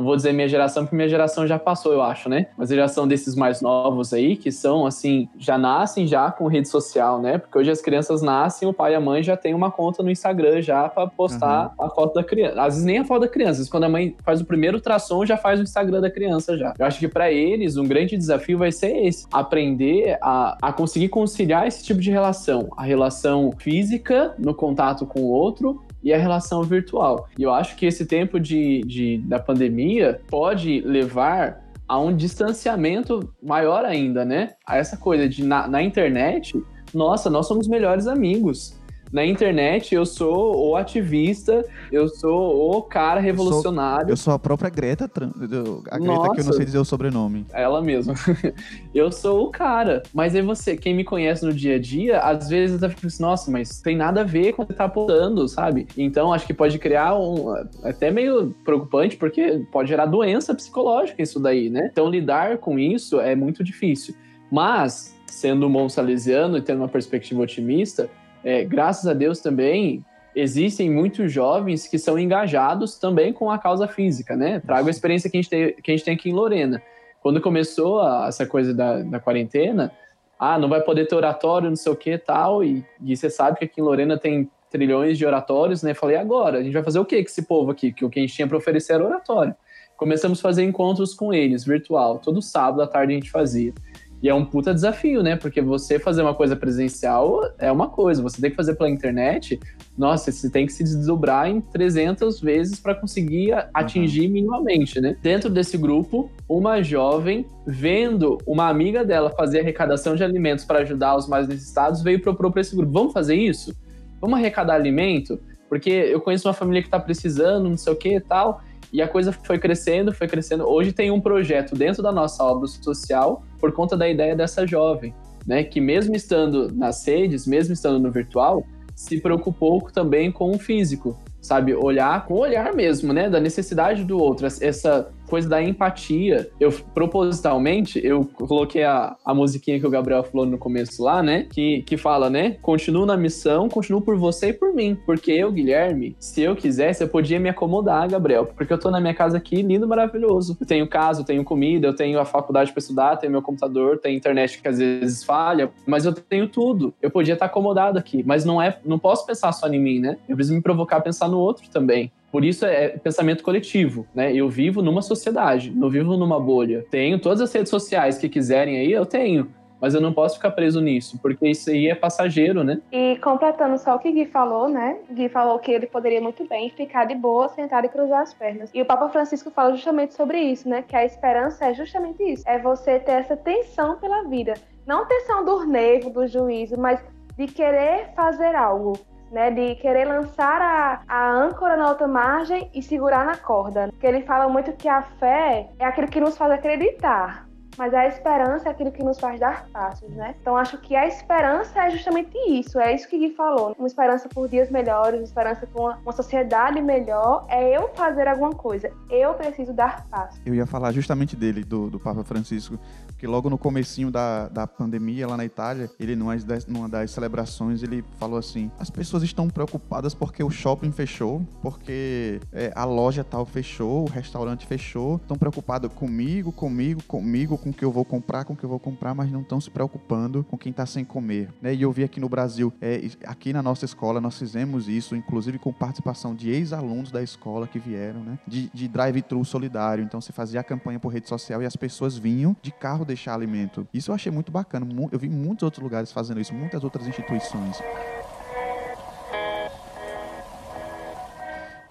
não 0.00 0.06
vou 0.06 0.16
dizer 0.16 0.32
minha 0.32 0.48
geração, 0.48 0.84
porque 0.84 0.96
minha 0.96 1.08
geração 1.08 1.46
já 1.46 1.58
passou, 1.58 1.92
eu 1.92 2.02
acho, 2.02 2.28
né? 2.28 2.46
Mas 2.56 2.70
a 2.70 2.74
geração 2.74 3.06
desses 3.06 3.34
mais 3.34 3.60
novos 3.60 4.12
aí, 4.12 4.36
que 4.36 4.50
são, 4.50 4.86
assim, 4.86 5.28
já 5.38 5.56
nascem 5.56 6.06
já 6.06 6.30
com 6.30 6.46
rede 6.46 6.68
social, 6.68 7.20
né? 7.20 7.38
Porque 7.38 7.58
hoje 7.58 7.70
as 7.70 7.80
crianças 7.80 8.22
nascem, 8.22 8.66
o 8.68 8.72
pai 8.72 8.92
e 8.92 8.94
a 8.94 9.00
mãe 9.00 9.22
já 9.22 9.36
tem 9.36 9.54
uma 9.54 9.70
conta 9.70 10.02
no 10.02 10.10
Instagram 10.10 10.60
já 10.62 10.88
para 10.88 11.06
postar 11.06 11.74
uhum. 11.78 11.86
a 11.86 11.90
foto 11.90 12.14
da 12.14 12.24
criança. 12.24 12.60
Às 12.60 12.74
vezes 12.74 12.84
nem 12.84 12.98
a 12.98 13.04
foto 13.04 13.20
da 13.20 13.28
criança, 13.28 13.50
às 13.52 13.56
vezes 13.58 13.70
quando 13.70 13.84
a 13.84 13.88
mãe 13.88 14.16
faz 14.24 14.40
o 14.40 14.44
primeiro 14.44 14.78
ultrassom, 14.78 15.24
já 15.24 15.36
faz 15.36 15.60
o 15.60 15.62
Instagram 15.62 16.00
da 16.00 16.10
criança 16.10 16.56
já. 16.56 16.74
Eu 16.78 16.86
acho 16.86 16.98
que 16.98 17.08
para 17.08 17.30
eles, 17.30 17.76
um 17.76 17.84
grande 17.84 18.16
desafio 18.16 18.58
vai 18.58 18.72
ser 18.72 18.96
esse, 19.04 19.26
aprender 19.30 20.18
a, 20.22 20.56
a 20.62 20.72
conseguir 20.72 21.08
conciliar 21.08 21.66
esse 21.66 21.84
tipo 21.84 22.00
de 22.00 22.10
relação. 22.10 22.68
A 22.76 22.82
relação 22.82 23.52
física, 23.58 24.34
no 24.38 24.54
contato 24.54 25.04
com 25.04 25.20
o 25.20 25.30
outro, 25.30 25.82
e 26.02 26.12
a 26.12 26.18
relação 26.18 26.62
virtual. 26.62 27.28
E 27.38 27.42
eu 27.42 27.52
acho 27.52 27.76
que 27.76 27.86
esse 27.86 28.06
tempo 28.06 28.38
de, 28.38 28.80
de, 28.82 29.18
da 29.18 29.38
pandemia 29.38 30.20
pode 30.28 30.80
levar 30.80 31.64
a 31.86 31.98
um 31.98 32.14
distanciamento 32.14 33.32
maior 33.42 33.84
ainda, 33.84 34.24
né? 34.24 34.50
A 34.66 34.76
essa 34.76 34.96
coisa 34.96 35.28
de 35.28 35.44
na, 35.44 35.66
na 35.66 35.82
internet, 35.82 36.60
nossa, 36.94 37.28
nós 37.28 37.46
somos 37.46 37.66
melhores 37.66 38.06
amigos 38.06 38.79
na 39.12 39.24
internet 39.24 39.94
eu 39.94 40.06
sou 40.06 40.70
o 40.70 40.76
ativista, 40.76 41.64
eu 41.90 42.08
sou 42.08 42.76
o 42.76 42.82
cara 42.82 43.20
revolucionário. 43.20 44.04
Eu 44.04 44.06
sou, 44.06 44.12
eu 44.12 44.16
sou 44.16 44.32
a 44.34 44.38
própria 44.38 44.70
Greta, 44.70 45.04
a 45.04 45.08
Greta 45.08 45.98
Nossa, 45.98 46.34
que 46.34 46.40
eu 46.40 46.44
não 46.44 46.52
sei 46.52 46.64
dizer 46.64 46.78
o 46.78 46.84
sobrenome. 46.84 47.44
Ela 47.52 47.82
mesma. 47.82 48.14
eu 48.94 49.10
sou 49.10 49.46
o 49.46 49.50
cara. 49.50 50.02
Mas 50.14 50.34
aí 50.34 50.42
você, 50.42 50.76
quem 50.76 50.94
me 50.94 51.02
conhece 51.04 51.44
no 51.44 51.52
dia 51.52 51.76
a 51.76 51.78
dia, 51.78 52.20
às 52.20 52.48
vezes 52.48 52.80
eu 52.80 52.90
fico 52.90 53.06
assim, 53.06 53.22
nossa, 53.22 53.50
mas 53.50 53.80
tem 53.80 53.96
nada 53.96 54.20
a 54.20 54.24
ver 54.24 54.52
com 54.52 54.62
o 54.62 54.66
que 54.66 54.72
você 54.72 54.78
tá 54.78 54.84
apontando, 54.84 55.48
sabe? 55.48 55.88
Então 55.96 56.32
acho 56.32 56.46
que 56.46 56.54
pode 56.54 56.78
criar 56.78 57.18
um. 57.18 57.52
Até 57.82 58.10
meio 58.10 58.54
preocupante, 58.64 59.16
porque 59.16 59.64
pode 59.72 59.88
gerar 59.88 60.06
doença 60.06 60.54
psicológica 60.54 61.20
isso 61.20 61.40
daí, 61.40 61.68
né? 61.68 61.88
Então 61.90 62.08
lidar 62.08 62.58
com 62.58 62.78
isso 62.78 63.20
é 63.20 63.34
muito 63.34 63.64
difícil. 63.64 64.14
Mas, 64.50 65.14
sendo 65.26 65.66
um 65.66 65.72
bom 65.72 65.88
salesiano 65.88 66.58
e 66.58 66.62
tendo 66.62 66.78
uma 66.78 66.88
perspectiva 66.88 67.42
otimista, 67.42 68.10
é, 68.44 68.64
graças 68.64 69.06
a 69.06 69.14
Deus 69.14 69.40
também 69.40 70.04
existem 70.34 70.90
muitos 70.90 71.32
jovens 71.32 71.86
que 71.86 71.98
são 71.98 72.18
engajados 72.18 72.98
também 72.98 73.32
com 73.32 73.50
a 73.50 73.58
causa 73.58 73.88
física, 73.88 74.36
né? 74.36 74.60
Trago 74.60 74.88
a 74.88 74.90
experiência 74.90 75.28
que 75.28 75.36
a 75.36 75.40
gente 75.40 75.50
tem, 75.50 75.72
que 75.74 75.90
a 75.90 75.96
gente 75.96 76.04
tem 76.04 76.14
aqui 76.14 76.30
em 76.30 76.34
Lorena. 76.34 76.82
Quando 77.20 77.40
começou 77.40 78.00
a, 78.00 78.26
essa 78.28 78.46
coisa 78.46 78.72
da, 78.72 79.02
da 79.02 79.20
quarentena, 79.20 79.92
ah, 80.38 80.58
não 80.58 80.68
vai 80.68 80.80
poder 80.80 81.06
ter 81.06 81.14
oratório, 81.14 81.68
não 81.68 81.76
sei 81.76 81.92
o 81.92 81.96
que 81.96 82.16
tal, 82.16 82.64
e, 82.64 82.84
e 83.04 83.16
você 83.16 83.28
sabe 83.28 83.58
que 83.58 83.64
aqui 83.64 83.80
em 83.80 83.84
Lorena 83.84 84.18
tem 84.18 84.48
trilhões 84.70 85.18
de 85.18 85.26
oratórios, 85.26 85.82
né? 85.82 85.92
Falei, 85.92 86.16
agora, 86.16 86.58
a 86.58 86.62
gente 86.62 86.72
vai 86.72 86.82
fazer 86.82 86.98
o 86.98 87.04
que 87.04 87.16
com 87.16 87.28
esse 87.28 87.42
povo 87.42 87.70
aqui? 87.72 87.92
Que 87.92 88.04
o 88.04 88.08
que 88.08 88.20
a 88.20 88.22
gente 88.22 88.34
tinha 88.34 88.46
para 88.46 88.56
oferecer 88.56 88.94
era 88.94 89.04
oratório. 89.04 89.54
Começamos 89.96 90.38
a 90.38 90.42
fazer 90.42 90.62
encontros 90.62 91.12
com 91.12 91.34
eles, 91.34 91.64
virtual. 91.64 92.18
Todo 92.18 92.40
sábado 92.40 92.80
à 92.80 92.86
tarde 92.86 93.12
a 93.12 93.16
gente 93.16 93.30
fazia. 93.30 93.74
E 94.22 94.28
é 94.28 94.34
um 94.34 94.44
puta 94.44 94.74
desafio, 94.74 95.22
né? 95.22 95.36
Porque 95.36 95.62
você 95.62 95.98
fazer 95.98 96.22
uma 96.22 96.34
coisa 96.34 96.54
presencial 96.54 97.40
é 97.58 97.72
uma 97.72 97.88
coisa, 97.88 98.22
você 98.22 98.40
tem 98.40 98.50
que 98.50 98.56
fazer 98.56 98.74
pela 98.74 98.90
internet, 98.90 99.58
nossa, 99.96 100.30
você 100.30 100.50
tem 100.50 100.66
que 100.66 100.72
se 100.72 100.84
desdobrar 100.84 101.48
em 101.48 101.60
300 101.60 102.40
vezes 102.40 102.78
para 102.78 102.94
conseguir 102.94 103.52
atingir 103.72 104.26
uhum. 104.26 104.32
minimamente, 104.32 105.00
né? 105.00 105.16
Dentro 105.22 105.48
desse 105.48 105.78
grupo, 105.78 106.30
uma 106.48 106.82
jovem, 106.82 107.46
vendo 107.66 108.38
uma 108.46 108.68
amiga 108.68 109.04
dela 109.04 109.30
fazer 109.30 109.60
arrecadação 109.60 110.14
de 110.14 110.22
alimentos 110.22 110.64
para 110.64 110.80
ajudar 110.80 111.16
os 111.16 111.26
mais 111.26 111.48
necessitados, 111.48 112.02
veio 112.02 112.16
e 112.16 112.20
propor 112.20 112.52
para 112.52 112.60
esse 112.60 112.76
grupo: 112.76 112.92
vamos 112.92 113.12
fazer 113.12 113.34
isso? 113.34 113.74
Vamos 114.20 114.38
arrecadar 114.38 114.74
alimento? 114.74 115.40
Porque 115.68 115.90
eu 115.90 116.20
conheço 116.20 116.48
uma 116.48 116.54
família 116.54 116.82
que 116.82 116.88
está 116.88 116.98
precisando, 116.98 117.68
não 117.68 117.76
sei 117.76 117.92
o 117.92 117.96
que 117.96 118.16
e 118.16 118.20
tal. 118.20 118.62
E 118.92 119.00
a 119.00 119.08
coisa 119.08 119.32
foi 119.32 119.58
crescendo, 119.58 120.12
foi 120.12 120.26
crescendo. 120.26 120.68
Hoje 120.68 120.92
tem 120.92 121.10
um 121.10 121.20
projeto 121.20 121.74
dentro 121.74 122.02
da 122.02 122.10
nossa 122.10 122.42
obra 122.42 122.66
social 122.66 123.42
por 123.58 123.72
conta 123.72 123.96
da 123.96 124.08
ideia 124.08 124.34
dessa 124.34 124.66
jovem, 124.66 125.14
né? 125.46 125.62
Que 125.62 125.80
mesmo 125.80 126.14
estando 126.14 126.72
nas 126.72 127.06
redes, 127.06 127.46
mesmo 127.46 127.72
estando 127.72 127.98
no 127.98 128.10
virtual, 128.10 128.64
se 128.94 129.20
preocupou 129.20 129.80
também 129.92 130.30
com 130.30 130.50
o 130.50 130.58
físico, 130.58 131.18
sabe? 131.40 131.74
Olhar 131.74 132.26
com 132.26 132.34
o 132.34 132.40
olhar 132.40 132.74
mesmo, 132.74 133.12
né? 133.12 133.30
Da 133.30 133.40
necessidade 133.40 134.04
do 134.04 134.18
outro. 134.18 134.46
Essa 134.46 135.10
coisa 135.30 135.48
da 135.48 135.62
empatia. 135.62 136.50
Eu, 136.58 136.72
propositalmente, 136.92 138.04
eu 138.04 138.24
coloquei 138.24 138.82
a, 138.82 139.16
a 139.24 139.32
musiquinha 139.32 139.78
que 139.78 139.86
o 139.86 139.90
Gabriel 139.90 140.24
falou 140.24 140.44
no 140.44 140.58
começo 140.58 141.02
lá, 141.02 141.22
né? 141.22 141.46
Que, 141.50 141.82
que 141.82 141.96
fala, 141.96 142.28
né? 142.28 142.56
Continuo 142.60 143.06
na 143.06 143.16
missão, 143.16 143.68
continuo 143.68 144.02
por 144.02 144.16
você 144.16 144.48
e 144.48 144.52
por 144.52 144.74
mim. 144.74 144.98
Porque 145.06 145.30
eu, 145.30 145.52
Guilherme, 145.52 146.16
se 146.18 146.42
eu 146.42 146.56
quisesse, 146.56 147.04
eu 147.04 147.08
podia 147.08 147.38
me 147.38 147.48
acomodar, 147.48 148.10
Gabriel. 148.10 148.46
Porque 148.46 148.72
eu 148.72 148.78
tô 148.78 148.90
na 148.90 149.00
minha 149.00 149.14
casa 149.14 149.36
aqui, 149.36 149.62
lindo, 149.62 149.86
maravilhoso. 149.86 150.56
Eu 150.60 150.66
tenho 150.66 150.88
casa, 150.88 151.20
eu 151.20 151.24
tenho 151.24 151.44
comida, 151.44 151.86
eu 151.86 151.94
tenho 151.94 152.18
a 152.18 152.24
faculdade 152.24 152.72
para 152.72 152.80
estudar, 152.80 153.16
tenho 153.16 153.30
meu 153.30 153.42
computador, 153.42 153.98
tenho 153.98 154.16
internet 154.16 154.60
que 154.60 154.66
às 154.66 154.78
vezes 154.78 155.22
falha, 155.22 155.70
mas 155.86 156.04
eu 156.04 156.12
tenho 156.12 156.48
tudo. 156.48 156.92
Eu 157.00 157.10
podia 157.10 157.34
estar 157.34 157.46
acomodado 157.46 157.98
aqui, 157.98 158.24
mas 158.26 158.44
não 158.44 158.60
é, 158.60 158.78
não 158.84 158.98
posso 158.98 159.24
pensar 159.24 159.52
só 159.52 159.68
em 159.68 159.78
mim, 159.78 160.00
né? 160.00 160.18
Eu 160.28 160.34
preciso 160.34 160.56
me 160.56 160.62
provocar 160.62 160.96
a 160.96 161.00
pensar 161.00 161.28
no 161.28 161.38
outro 161.38 161.68
também. 161.70 162.10
Por 162.30 162.44
isso 162.44 162.64
é 162.64 162.90
pensamento 162.90 163.42
coletivo, 163.42 164.06
né? 164.14 164.32
Eu 164.32 164.48
vivo 164.48 164.82
numa 164.82 165.02
sociedade, 165.02 165.70
não 165.70 165.90
vivo 165.90 166.16
numa 166.16 166.38
bolha. 166.38 166.84
Tenho 166.90 167.18
todas 167.18 167.40
as 167.40 167.52
redes 167.52 167.70
sociais 167.70 168.18
que 168.18 168.28
quiserem 168.28 168.78
aí, 168.78 168.92
eu 168.92 169.04
tenho. 169.04 169.48
Mas 169.80 169.94
eu 169.94 170.00
não 170.00 170.12
posso 170.12 170.34
ficar 170.36 170.50
preso 170.50 170.80
nisso, 170.80 171.18
porque 171.22 171.48
isso 171.48 171.70
aí 171.70 171.88
é 171.88 171.94
passageiro, 171.94 172.62
né? 172.62 172.80
E 172.92 173.16
completando 173.16 173.78
só 173.78 173.96
o 173.96 173.98
que 173.98 174.12
Gui 174.12 174.26
falou, 174.26 174.68
né? 174.68 174.98
Gui 175.10 175.28
falou 175.30 175.58
que 175.58 175.72
ele 175.72 175.86
poderia 175.86 176.20
muito 176.20 176.46
bem 176.46 176.68
ficar 176.68 177.06
de 177.06 177.14
boa, 177.14 177.48
sentado 177.48 177.86
e 177.86 177.88
cruzar 177.88 178.20
as 178.20 178.34
pernas. 178.34 178.70
E 178.74 178.82
o 178.82 178.84
Papa 178.84 179.08
Francisco 179.08 179.50
fala 179.50 179.74
justamente 179.74 180.12
sobre 180.12 180.38
isso, 180.38 180.68
né? 180.68 180.82
Que 180.86 180.94
a 180.94 181.04
esperança 181.04 181.64
é 181.64 181.72
justamente 181.72 182.22
isso. 182.22 182.44
É 182.46 182.58
você 182.58 182.98
ter 182.98 183.12
essa 183.12 183.36
tensão 183.36 183.98
pela 183.98 184.24
vida. 184.24 184.52
Não 184.86 185.06
tensão 185.06 185.44
do 185.44 185.64
nervo, 185.64 186.10
do 186.10 186.26
juízo, 186.26 186.78
mas 186.78 187.02
de 187.38 187.46
querer 187.46 188.12
fazer 188.14 188.54
algo 188.54 188.98
né, 189.30 189.50
de 189.50 189.74
querer 189.76 190.06
lançar 190.06 190.60
a, 190.60 191.02
a 191.06 191.30
âncora 191.32 191.76
na 191.76 191.88
outra 191.88 192.08
margem 192.08 192.70
e 192.74 192.82
segurar 192.82 193.24
na 193.24 193.36
corda. 193.36 193.88
Porque 193.90 194.06
ele 194.06 194.22
fala 194.22 194.48
muito 194.48 194.72
que 194.72 194.88
a 194.88 195.02
fé 195.02 195.68
é 195.78 195.84
aquilo 195.84 196.08
que 196.08 196.20
nos 196.20 196.36
faz 196.36 196.52
acreditar, 196.52 197.48
mas 197.78 197.94
a 197.94 198.06
esperança 198.06 198.68
é 198.68 198.72
aquilo 198.72 198.92
que 198.92 199.02
nos 199.02 199.18
faz 199.18 199.40
dar 199.40 199.66
passos, 199.68 200.10
né? 200.10 200.34
Então 200.40 200.56
acho 200.56 200.76
que 200.78 200.94
a 200.94 201.06
esperança 201.06 201.80
é 201.84 201.90
justamente 201.90 202.36
isso, 202.48 202.78
é 202.78 202.94
isso 202.94 203.08
que 203.08 203.18
Gui 203.18 203.34
falou. 203.34 203.74
Uma 203.78 203.86
esperança 203.86 204.28
por 204.28 204.48
dias 204.48 204.70
melhores, 204.70 205.20
uma 205.20 205.24
esperança 205.24 205.66
por 205.66 205.80
uma, 205.80 205.96
uma 205.98 206.12
sociedade 206.12 206.80
melhor, 206.82 207.46
é 207.48 207.76
eu 207.76 207.88
fazer 207.94 208.28
alguma 208.28 208.50
coisa, 208.50 208.92
eu 209.08 209.34
preciso 209.34 209.72
dar 209.72 210.06
passos. 210.08 210.40
Eu 210.44 210.54
ia 210.54 210.66
falar 210.66 210.92
justamente 210.92 211.36
dele, 211.36 211.64
do, 211.64 211.88
do 211.88 211.98
Papa 211.98 212.22
Francisco, 212.24 212.78
que 213.20 213.26
logo 213.26 213.50
no 213.50 213.58
comecinho 213.58 214.10
da, 214.10 214.48
da 214.48 214.66
pandemia 214.66 215.26
lá 215.28 215.36
na 215.36 215.44
Itália, 215.44 215.90
ele 216.00 216.16
numa 216.16 216.34
das, 216.38 216.66
numa 216.66 216.88
das 216.88 217.10
celebrações, 217.10 217.82
ele 217.82 218.02
falou 218.18 218.38
assim, 218.38 218.70
as 218.78 218.88
pessoas 218.88 219.22
estão 219.22 219.46
preocupadas 219.46 220.14
porque 220.14 220.42
o 220.42 220.48
shopping 220.48 220.90
fechou, 220.90 221.46
porque 221.60 222.40
é, 222.50 222.72
a 222.74 222.84
loja 222.86 223.22
tal 223.22 223.44
fechou, 223.44 224.04
o 224.04 224.08
restaurante 224.08 224.66
fechou, 224.66 225.16
estão 225.16 225.36
preocupados 225.36 225.92
comigo, 225.92 226.50
comigo, 226.50 227.02
comigo, 227.02 227.58
com 227.58 227.68
o 227.68 227.72
que 227.74 227.84
eu 227.84 227.92
vou 227.92 228.06
comprar, 228.06 228.46
com 228.46 228.54
o 228.54 228.56
que 228.56 228.64
eu 228.64 228.70
vou 228.70 228.80
comprar, 228.80 229.14
mas 229.14 229.30
não 229.30 229.42
estão 229.42 229.60
se 229.60 229.70
preocupando 229.70 230.42
com 230.44 230.56
quem 230.56 230.70
está 230.70 230.86
sem 230.86 231.04
comer. 231.04 231.50
Né? 231.60 231.74
E 231.74 231.82
eu 231.82 231.92
vi 231.92 232.02
aqui 232.02 232.20
no 232.20 232.28
Brasil, 232.28 232.72
é, 232.80 233.02
aqui 233.26 233.52
na 233.52 233.62
nossa 233.62 233.84
escola, 233.84 234.18
nós 234.18 234.38
fizemos 234.38 234.88
isso, 234.88 235.14
inclusive 235.14 235.58
com 235.58 235.74
participação 235.74 236.34
de 236.34 236.48
ex-alunos 236.48 237.10
da 237.10 237.22
escola 237.22 237.66
que 237.66 237.78
vieram, 237.78 238.24
né? 238.24 238.38
De, 238.48 238.70
de 238.72 238.88
drive-thru 238.88 239.44
solidário. 239.44 240.02
Então 240.02 240.22
você 240.22 240.32
fazia 240.32 240.60
a 240.60 240.64
campanha 240.64 240.98
por 240.98 241.12
rede 241.12 241.28
social 241.28 241.60
e 241.60 241.66
as 241.66 241.76
pessoas 241.76 242.16
vinham 242.16 242.56
de 242.62 242.70
carro 242.70 243.09
deixar 243.10 243.34
alimento. 243.34 243.86
Isso 243.92 244.10
eu 244.10 244.14
achei 244.14 244.30
muito 244.32 244.50
bacana. 244.50 244.86
Eu 245.12 245.18
vi 245.18 245.28
muitos 245.28 245.62
outros 245.62 245.82
lugares 245.82 246.12
fazendo 246.12 246.40
isso, 246.40 246.54
muitas 246.54 246.82
outras 246.84 247.06
instituições. 247.06 247.76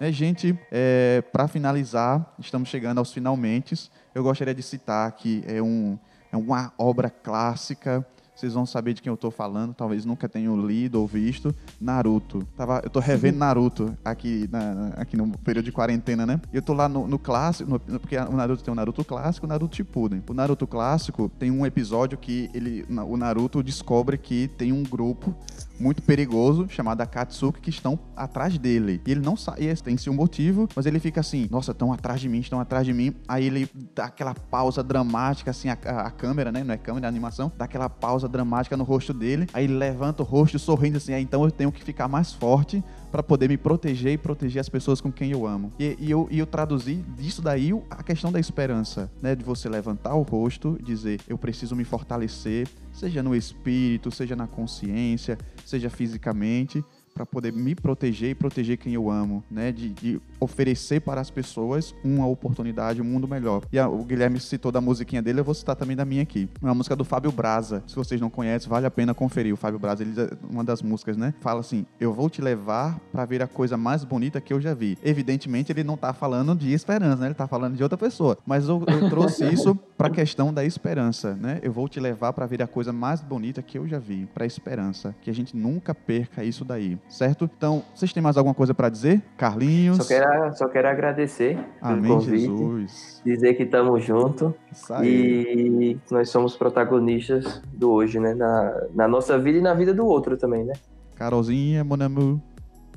Né, 0.00 0.10
gente, 0.10 0.58
é, 0.72 1.22
para 1.30 1.46
finalizar, 1.46 2.34
estamos 2.38 2.68
chegando 2.68 2.98
aos 2.98 3.12
finalmente. 3.12 3.90
Eu 4.14 4.22
gostaria 4.22 4.54
de 4.54 4.62
citar 4.62 5.12
que 5.12 5.44
é, 5.46 5.60
um, 5.60 5.98
é 6.32 6.36
uma 6.36 6.72
obra 6.78 7.10
clássica 7.10 8.04
vocês 8.40 8.54
vão 8.54 8.64
saber 8.64 8.94
de 8.94 9.02
quem 9.02 9.10
eu 9.10 9.14
estou 9.14 9.30
falando, 9.30 9.74
talvez 9.74 10.04
nunca 10.04 10.28
tenham 10.28 10.66
lido 10.66 10.98
ou 11.00 11.06
visto, 11.06 11.54
Naruto. 11.80 12.46
Tava, 12.56 12.80
eu 12.82 12.86
estou 12.86 13.02
revendo 13.02 13.38
Naruto 13.38 13.96
aqui, 14.04 14.48
na, 14.50 14.92
aqui 14.96 15.16
no 15.16 15.36
período 15.38 15.66
de 15.66 15.72
quarentena, 15.72 16.24
né? 16.24 16.40
E 16.52 16.56
eu 16.56 16.60
estou 16.60 16.74
lá 16.74 16.88
no, 16.88 17.06
no 17.06 17.18
clássico, 17.18 17.70
no, 17.70 17.78
porque 17.78 18.16
o 18.16 18.32
Naruto 18.32 18.64
tem 18.64 18.72
o 18.72 18.74
Naruto 18.74 19.04
clássico 19.04 19.44
e 19.44 19.46
o 19.46 19.48
Naruto 19.48 19.76
Shippuden. 19.76 20.22
O 20.28 20.34
Naruto 20.34 20.66
clássico 20.66 21.30
tem 21.38 21.50
um 21.50 21.66
episódio 21.66 22.16
que 22.16 22.50
ele, 22.54 22.86
o 22.88 23.16
Naruto 23.16 23.62
descobre 23.62 24.16
que 24.16 24.48
tem 24.48 24.72
um 24.72 24.82
grupo 24.82 25.34
muito 25.80 26.02
perigoso 26.02 26.68
chamado 26.68 27.00
Akatsuki 27.00 27.60
que 27.60 27.70
estão 27.70 27.98
atrás 28.16 28.58
dele. 28.58 29.00
E 29.06 29.10
ele 29.10 29.20
não 29.20 29.36
sabe, 29.36 29.74
tem-se 29.76 30.10
um 30.10 30.14
motivo, 30.14 30.68
mas 30.76 30.86
ele 30.86 31.00
fica 31.00 31.20
assim: 31.20 31.48
nossa, 31.50 31.72
estão 31.72 31.92
atrás 31.92 32.20
de 32.20 32.28
mim, 32.28 32.40
estão 32.40 32.60
atrás 32.60 32.86
de 32.86 32.92
mim. 32.92 33.14
Aí 33.26 33.46
ele 33.46 33.68
dá 33.94 34.04
aquela 34.04 34.34
pausa 34.34 34.82
dramática, 34.82 35.50
assim, 35.50 35.68
a, 35.68 35.72
a, 35.72 36.10
câmera, 36.10 36.52
né? 36.52 36.62
Não 36.62 36.74
é 36.74 36.76
câmera, 36.76 37.06
é 37.06 37.08
animação, 37.08 37.50
dá 37.56 37.64
aquela 37.64 37.88
pausa 37.88 38.28
dramática 38.28 38.76
no 38.76 38.84
rosto 38.84 39.14
dele. 39.14 39.46
Aí 39.52 39.64
ele 39.64 39.74
levanta 39.74 40.22
o 40.22 40.26
rosto 40.26 40.58
sorrindo 40.58 40.98
assim: 40.98 41.14
ah, 41.14 41.20
então 41.20 41.44
eu 41.44 41.50
tenho 41.50 41.72
que 41.72 41.82
ficar 41.82 42.08
mais 42.08 42.32
forte 42.32 42.84
para 43.10 43.22
poder 43.22 43.48
me 43.48 43.56
proteger 43.56 44.12
e 44.12 44.18
proteger 44.18 44.60
as 44.60 44.68
pessoas 44.68 45.00
com 45.00 45.10
quem 45.10 45.30
eu 45.30 45.46
amo. 45.46 45.72
E, 45.78 45.96
e 45.98 46.10
eu, 46.10 46.28
e 46.30 46.38
eu 46.38 46.46
traduzi 46.46 46.96
disso 47.16 47.42
daí 47.42 47.72
a 47.90 48.02
questão 48.02 48.30
da 48.30 48.38
esperança, 48.38 49.10
né? 49.20 49.34
De 49.34 49.44
você 49.44 49.68
levantar 49.68 50.14
o 50.14 50.22
rosto 50.22 50.78
dizer, 50.82 51.20
eu 51.28 51.36
preciso 51.36 51.74
me 51.74 51.84
fortalecer, 51.84 52.68
seja 52.92 53.22
no 53.22 53.34
espírito, 53.34 54.10
seja 54.10 54.36
na 54.36 54.46
consciência, 54.46 55.38
seja 55.64 55.90
fisicamente, 55.90 56.84
para 57.14 57.26
poder 57.26 57.52
me 57.52 57.74
proteger 57.74 58.30
e 58.30 58.34
proteger 58.34 58.76
quem 58.78 58.94
eu 58.94 59.10
amo, 59.10 59.42
né? 59.50 59.72
De, 59.72 59.90
de, 59.90 60.20
oferecer 60.38 61.00
para 61.00 61.20
as 61.20 61.30
pessoas 61.30 61.94
uma 62.02 62.26
oportunidade, 62.26 63.02
um 63.02 63.04
mundo 63.04 63.28
melhor. 63.28 63.62
E 63.70 63.78
a, 63.78 63.88
o 63.88 64.04
Guilherme 64.04 64.40
citou 64.40 64.72
da 64.72 64.80
musiquinha 64.80 65.20
dele, 65.20 65.40
eu 65.40 65.44
vou 65.44 65.54
citar 65.54 65.76
também 65.76 65.96
da 65.96 66.04
minha 66.04 66.22
aqui. 66.22 66.48
É 66.62 66.64
uma 66.64 66.74
música 66.74 66.96
do 66.96 67.04
Fábio 67.04 67.30
Braza. 67.30 67.82
Se 67.86 67.94
vocês 67.94 68.20
não 68.20 68.30
conhecem, 68.30 68.68
vale 68.68 68.86
a 68.86 68.90
pena 68.90 69.12
conferir. 69.12 69.52
O 69.52 69.56
Fábio 69.56 69.78
Braza, 69.78 70.02
ele, 70.02 70.14
uma 70.48 70.64
das 70.64 70.82
músicas, 70.82 71.16
né? 71.16 71.34
Fala 71.40 71.60
assim: 71.60 71.84
Eu 72.00 72.12
vou 72.12 72.30
te 72.30 72.40
levar 72.40 72.98
para 73.12 73.24
ver 73.24 73.42
a 73.42 73.46
coisa 73.46 73.76
mais 73.76 74.04
bonita 74.04 74.40
que 74.40 74.52
eu 74.52 74.60
já 74.60 74.72
vi. 74.72 74.96
Evidentemente, 75.02 75.72
ele 75.72 75.84
não 75.84 75.96
tá 75.96 76.12
falando 76.12 76.54
de 76.54 76.72
esperança, 76.72 77.16
né? 77.16 77.26
Ele 77.28 77.34
tá 77.34 77.46
falando 77.46 77.76
de 77.76 77.82
outra 77.82 77.98
pessoa. 77.98 78.38
Mas 78.46 78.68
eu, 78.68 78.82
eu 78.86 79.10
trouxe 79.10 79.44
isso 79.52 79.78
para 80.00 80.08
a 80.08 80.10
questão 80.10 80.50
da 80.50 80.64
esperança, 80.64 81.34
né? 81.34 81.60
Eu 81.62 81.70
vou 81.70 81.86
te 81.86 82.00
levar 82.00 82.32
para 82.32 82.46
ver 82.46 82.62
a 82.62 82.66
coisa 82.66 82.90
mais 82.90 83.20
bonita 83.20 83.60
que 83.60 83.76
eu 83.76 83.86
já 83.86 83.98
vi, 83.98 84.26
para 84.32 84.44
a 84.44 84.46
esperança, 84.46 85.14
que 85.20 85.28
a 85.28 85.34
gente 85.34 85.54
nunca 85.54 85.94
perca 85.94 86.42
isso 86.42 86.64
daí 86.64 86.98
certo? 87.06 87.50
Então, 87.54 87.82
vocês 87.94 88.10
têm 88.10 88.22
mais 88.22 88.38
alguma 88.38 88.54
coisa 88.54 88.72
para 88.72 88.88
dizer? 88.88 89.20
Carlinhos? 89.36 89.98
Só 89.98 90.04
quero, 90.04 90.56
só 90.56 90.68
quero 90.68 90.88
agradecer 90.88 91.58
Amém, 91.82 92.02
pelo 92.02 92.14
convite, 92.14 92.46
Jesus. 92.46 93.20
dizer 93.22 93.52
que 93.54 93.64
estamos 93.64 94.02
juntos 94.02 94.54
e 95.02 95.98
nós 96.10 96.30
somos 96.30 96.56
protagonistas 96.56 97.60
do 97.70 97.90
hoje, 97.90 98.18
né? 98.18 98.32
Na, 98.32 98.82
na 98.94 99.06
nossa 99.06 99.38
vida 99.38 99.58
e 99.58 99.60
na 99.60 99.74
vida 99.74 99.92
do 99.92 100.06
outro 100.06 100.34
também, 100.38 100.64
né? 100.64 100.72
Carolzinha, 101.14 101.84
mon 101.84 102.00
amour. 102.02 102.40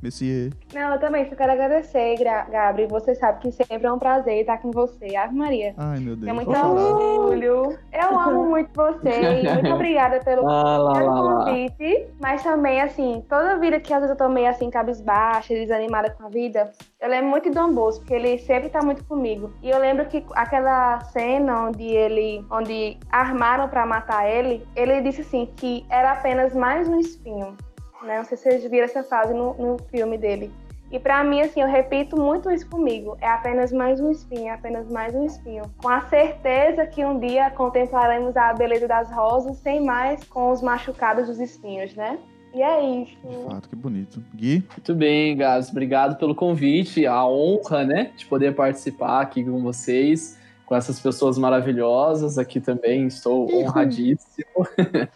Messier. 0.04 0.51
Não, 0.74 0.93
eu 0.93 0.99
também 0.99 1.28
só 1.30 1.36
quero 1.36 1.51
agradecer, 1.54 2.16
Gabriel. 2.51 2.89
Você 2.89 3.16
sabe 3.16 3.39
que 3.39 3.51
sempre 3.51 3.86
é 3.88 3.91
um 3.91 3.97
prazer 3.97 4.41
estar 4.41 4.58
com 4.60 4.70
você. 4.72 5.16
Ave 5.16 5.34
Maria. 5.36 5.74
Ai, 5.78 5.99
meu 5.99 6.16
Deus. 6.16 6.28
É 6.30 6.34
muito 6.34 6.51
orgulho. 6.51 7.78
Eu 7.91 8.20
amo 8.20 8.45
muito 8.49 8.70
você. 8.76 9.41
E 9.43 9.54
muito 9.54 9.70
obrigada 9.74 10.20
pelo, 10.20 10.47
Ah, 10.47 10.78
lá, 10.78 10.93
pelo 10.93 11.06
lá, 11.14 11.22
lá. 11.22 11.45
convite. 11.45 12.08
Mas 12.22 12.43
também, 12.43 12.82
assim, 12.82 13.24
toda 13.30 13.58
vida 13.58 13.80
que 13.80 13.93
às 13.93 14.01
vezes 14.01 14.12
eu 14.12 14.18
tô 14.28 14.32
meio 14.32 14.49
assim, 14.49 14.70
cabisbaixa, 14.70 15.54
desanimada 15.54 16.10
com 16.12 16.26
a 16.26 16.30
vida, 16.30 16.72
eu 16.99 17.10
lembro 17.10 17.30
muito 17.30 17.49
de 17.49 17.56
Dom 17.56 17.74
Bosco, 17.74 18.01
porque 18.01 18.14
ele 18.14 18.38
sempre 18.39 18.70
tá 18.70 18.82
muito 18.82 19.04
comigo. 19.06 19.54
E 19.62 19.70
eu 19.70 19.80
lembro 19.80 20.06
que 20.06 20.24
aquela 20.34 20.99
cena 21.06 21.68
onde 21.68 21.84
ele, 21.84 22.45
onde 22.51 22.97
armaram 23.12 23.68
pra 23.70 23.86
matar 23.86 24.28
ele, 24.30 24.66
ele 24.76 25.01
disse 25.01 25.22
assim 25.22 25.49
que 25.56 25.86
era 25.89 26.12
apenas 26.14 26.54
mais 26.56 26.88
um 26.88 26.99
espinho. 26.99 27.56
Né? 28.04 28.18
Não 28.18 28.24
sei 28.26 28.38
se 28.38 28.43
vocês 28.43 28.64
viram 28.64 28.86
essa 28.86 29.04
frase 29.04 29.34
no, 29.34 29.54
no 29.54 29.78
filme 29.89 30.18
dele. 30.18 30.51
E 30.91 30.99
pra 30.99 31.24
mim, 31.24 31.41
assim, 31.41 31.60
eu 31.60 31.68
repito 31.68 32.16
muito 32.16 32.51
isso 32.51 32.70
comigo. 32.70 33.18
É 33.20 33.28
apenas 33.28 33.72
mais 33.72 33.99
um 33.99 34.12
espinho, 34.12 34.47
é 34.47 34.51
apenas 34.51 34.88
mais 34.91 35.16
um 35.16 35.26
espinho. 35.26 35.64
Com 35.82 35.89
a 35.89 36.01
certeza 36.01 36.86
que 36.86 37.04
um 37.04 37.20
dia 37.20 37.49
contemplaremos 37.49 38.38
a 38.38 38.54
beleza 38.54 38.88
das 38.88 39.10
rosas, 39.12 39.58
sem 39.58 39.84
mais 39.84 40.24
com 40.26 40.51
os 40.51 40.62
machucados 40.62 41.28
dos 41.28 41.39
espinhos, 41.39 41.95
né? 41.95 42.20
E 42.54 42.62
é 42.62 43.01
isso. 43.01 43.18
De 43.28 43.43
fato, 43.45 43.68
que 43.68 43.76
bonito. 43.76 44.24
Gui? 44.36 44.64
Muito 44.70 44.93
bem, 44.93 45.36
Gás. 45.36 45.72
Obrigado 45.72 46.16
pelo 46.18 46.36
convite, 46.36 47.08
a 47.08 47.26
honra, 47.26 47.84
né, 47.84 48.12
de 48.16 48.28
poder 48.28 48.54
participar 48.54 49.22
aqui 49.22 49.43
com 49.43 49.64
vocês, 49.64 50.38
com 50.74 50.78
essas 50.78 50.99
pessoas 50.99 51.38
maravilhosas 51.38 52.39
aqui 52.39 52.59
também. 52.59 53.05
Estou 53.05 53.47
honradíssimo. 53.53 54.67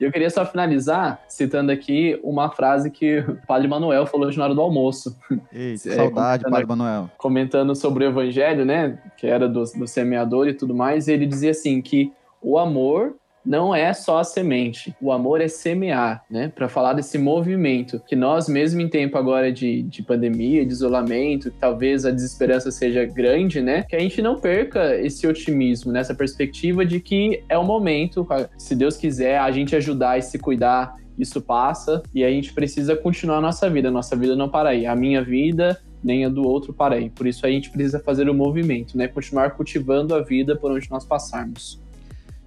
E 0.00 0.04
eu 0.04 0.10
queria 0.10 0.30
só 0.30 0.46
finalizar 0.46 1.22
citando 1.28 1.70
aqui 1.70 2.18
uma 2.24 2.48
frase 2.48 2.90
que 2.90 3.18
o 3.18 3.36
Padre 3.46 3.68
Manuel 3.68 4.06
falou 4.06 4.28
hoje 4.28 4.38
na 4.38 4.44
hora 4.44 4.54
do 4.54 4.60
almoço, 4.62 5.14
Eita, 5.52 5.90
É, 5.92 5.96
saudade, 5.96 6.44
Padre. 6.44 6.66
Manuel. 6.66 7.10
comentando 7.18 7.76
sobre 7.76 8.06
o 8.06 8.08
evangelho, 8.08 8.64
né, 8.64 8.98
que 9.18 9.26
era 9.26 9.46
do, 9.46 9.62
do 9.62 9.86
semeador 9.86 10.48
e 10.48 10.54
tudo 10.54 10.74
mais, 10.74 11.06
e 11.06 11.12
ele 11.12 11.26
dizia 11.26 11.50
assim 11.50 11.82
que 11.82 12.10
o 12.40 12.58
amor 12.58 13.14
não 13.44 13.74
é 13.74 13.92
só 13.92 14.18
a 14.18 14.24
semente, 14.24 14.94
o 15.00 15.10
amor 15.10 15.40
é 15.40 15.48
semear, 15.48 16.24
né? 16.30 16.52
Para 16.54 16.68
falar 16.68 16.92
desse 16.92 17.18
movimento 17.18 18.00
que 18.06 18.14
nós, 18.14 18.48
mesmo 18.48 18.80
em 18.80 18.88
tempo 18.88 19.16
agora 19.16 19.50
de, 19.50 19.82
de 19.82 20.02
pandemia, 20.02 20.64
de 20.64 20.72
isolamento, 20.72 21.50
talvez 21.58 22.04
a 22.04 22.10
desesperança 22.10 22.70
seja 22.70 23.04
grande, 23.04 23.60
né? 23.60 23.84
Que 23.88 23.96
a 23.96 24.00
gente 24.00 24.20
não 24.20 24.38
perca 24.38 24.96
esse 24.96 25.26
otimismo, 25.26 25.92
nessa 25.92 26.14
perspectiva 26.14 26.84
de 26.84 27.00
que 27.00 27.42
é 27.48 27.56
o 27.56 27.64
momento, 27.64 28.26
se 28.58 28.74
Deus 28.74 28.96
quiser, 28.96 29.38
a 29.38 29.50
gente 29.50 29.74
ajudar 29.74 30.18
e 30.18 30.22
se 30.22 30.38
cuidar, 30.38 30.96
isso 31.18 31.40
passa 31.40 32.02
e 32.14 32.24
a 32.24 32.30
gente 32.30 32.52
precisa 32.52 32.96
continuar 32.96 33.38
a 33.38 33.40
nossa 33.42 33.68
vida. 33.68 33.90
Nossa 33.90 34.16
vida 34.16 34.34
não 34.34 34.48
para 34.48 34.70
aí. 34.70 34.86
A 34.86 34.96
minha 34.96 35.22
vida 35.22 35.80
nem 36.02 36.24
a 36.24 36.28
do 36.30 36.42
outro 36.42 36.72
para 36.72 36.94
aí. 36.94 37.10
Por 37.10 37.26
isso 37.26 37.44
a 37.44 37.50
gente 37.50 37.70
precisa 37.70 38.00
fazer 38.00 38.28
o 38.28 38.34
movimento, 38.34 38.96
né? 38.96 39.06
Continuar 39.06 39.50
cultivando 39.50 40.14
a 40.14 40.22
vida 40.22 40.56
por 40.56 40.72
onde 40.72 40.90
nós 40.90 41.04
passarmos. 41.04 41.80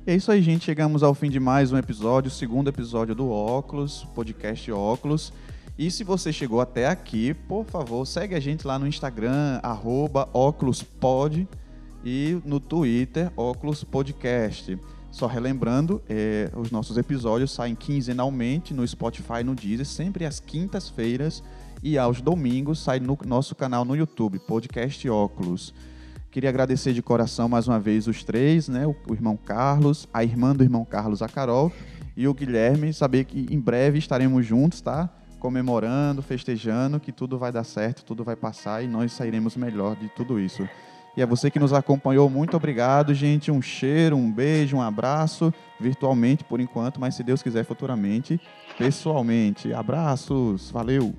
E 0.06 0.12
é 0.12 0.16
isso 0.16 0.30
aí, 0.30 0.42
gente. 0.42 0.66
Chegamos 0.66 1.02
ao 1.02 1.14
fim 1.14 1.30
de 1.30 1.40
mais 1.40 1.72
um 1.72 1.78
episódio, 1.78 2.30
segundo 2.30 2.68
episódio 2.68 3.16
do 3.16 3.30
Óculos, 3.30 4.06
podcast 4.14 4.70
Óculos. 4.70 5.32
E 5.80 5.90
se 5.90 6.04
você 6.04 6.34
chegou 6.34 6.60
até 6.60 6.88
aqui, 6.88 7.34
por 7.34 7.64
favor, 7.64 8.06
segue 8.06 8.36
a 8.36 8.40
gente 8.42 8.68
lá 8.68 8.78
no 8.78 8.86
Instagram, 8.86 9.62
arroba 9.64 10.28
óculospod 10.34 11.48
e 12.04 12.38
no 12.44 12.60
Twitter, 12.60 13.32
Óculos 13.38 13.86
Podcast. 13.86 14.78
Só 15.10 15.26
relembrando, 15.26 16.02
é, 16.10 16.52
os 16.54 16.70
nossos 16.70 16.98
episódios 16.98 17.52
saem 17.52 17.74
quinzenalmente 17.74 18.74
no 18.74 18.86
Spotify 18.86 19.42
no 19.42 19.56
Deezer, 19.56 19.86
sempre 19.86 20.26
às 20.26 20.38
quintas-feiras 20.38 21.42
e 21.82 21.98
aos 21.98 22.20
domingos 22.20 22.80
sai 22.80 23.00
no 23.00 23.18
nosso 23.26 23.56
canal 23.56 23.86
no 23.86 23.96
YouTube, 23.96 24.38
Podcast 24.40 25.10
Óculos. 25.10 25.74
Queria 26.34 26.50
agradecer 26.50 26.94
de 26.94 27.02
coração 27.04 27.48
mais 27.48 27.68
uma 27.68 27.80
vez 27.80 28.08
os 28.08 28.24
três, 28.24 28.68
né? 28.68 28.88
O, 28.88 28.96
o 29.08 29.14
irmão 29.14 29.38
Carlos, 29.38 30.10
a 30.12 30.24
irmã 30.24 30.56
do 30.56 30.64
irmão 30.64 30.84
Carlos, 30.84 31.22
a 31.22 31.30
Carol, 31.30 31.72
e 32.18 32.28
o 32.28 32.34
Guilherme. 32.34 32.92
Saber 32.92 33.26
que 33.26 33.46
em 33.52 33.60
breve 33.60 34.00
estaremos 34.00 34.44
juntos, 34.44 34.82
tá? 34.82 35.08
Comemorando, 35.38 36.24
festejando, 36.24 37.00
que 37.00 37.12
tudo 37.12 37.38
vai 37.38 37.52
dar 37.52 37.64
certo, 37.64 38.04
tudo 38.04 38.24
vai 38.24 38.36
passar 38.36 38.84
e 38.84 38.88
nós 38.88 39.12
sairemos 39.12 39.56
melhor 39.56 39.96
de 39.96 40.10
tudo 40.10 40.40
isso. 40.40 40.68
E 41.16 41.22
a 41.22 41.26
você 41.28 41.52
que 41.52 41.60
nos 41.60 41.72
acompanhou, 41.72 42.28
muito 42.32 42.58
obrigado, 42.58 43.14
gente. 43.14 43.52
Um 43.52 43.62
cheiro, 43.62 44.18
um 44.18 44.32
beijo, 44.32 44.78
um 44.78 44.82
abraço, 44.82 45.54
virtualmente 45.80 46.44
por 46.44 46.60
enquanto, 46.60 47.00
mas 47.00 47.14
se 47.14 47.22
Deus 47.22 47.44
quiser 47.44 47.64
futuramente, 47.64 48.42
pessoalmente. 48.76 49.72
Abraços, 49.72 50.72
valeu! 50.72 51.14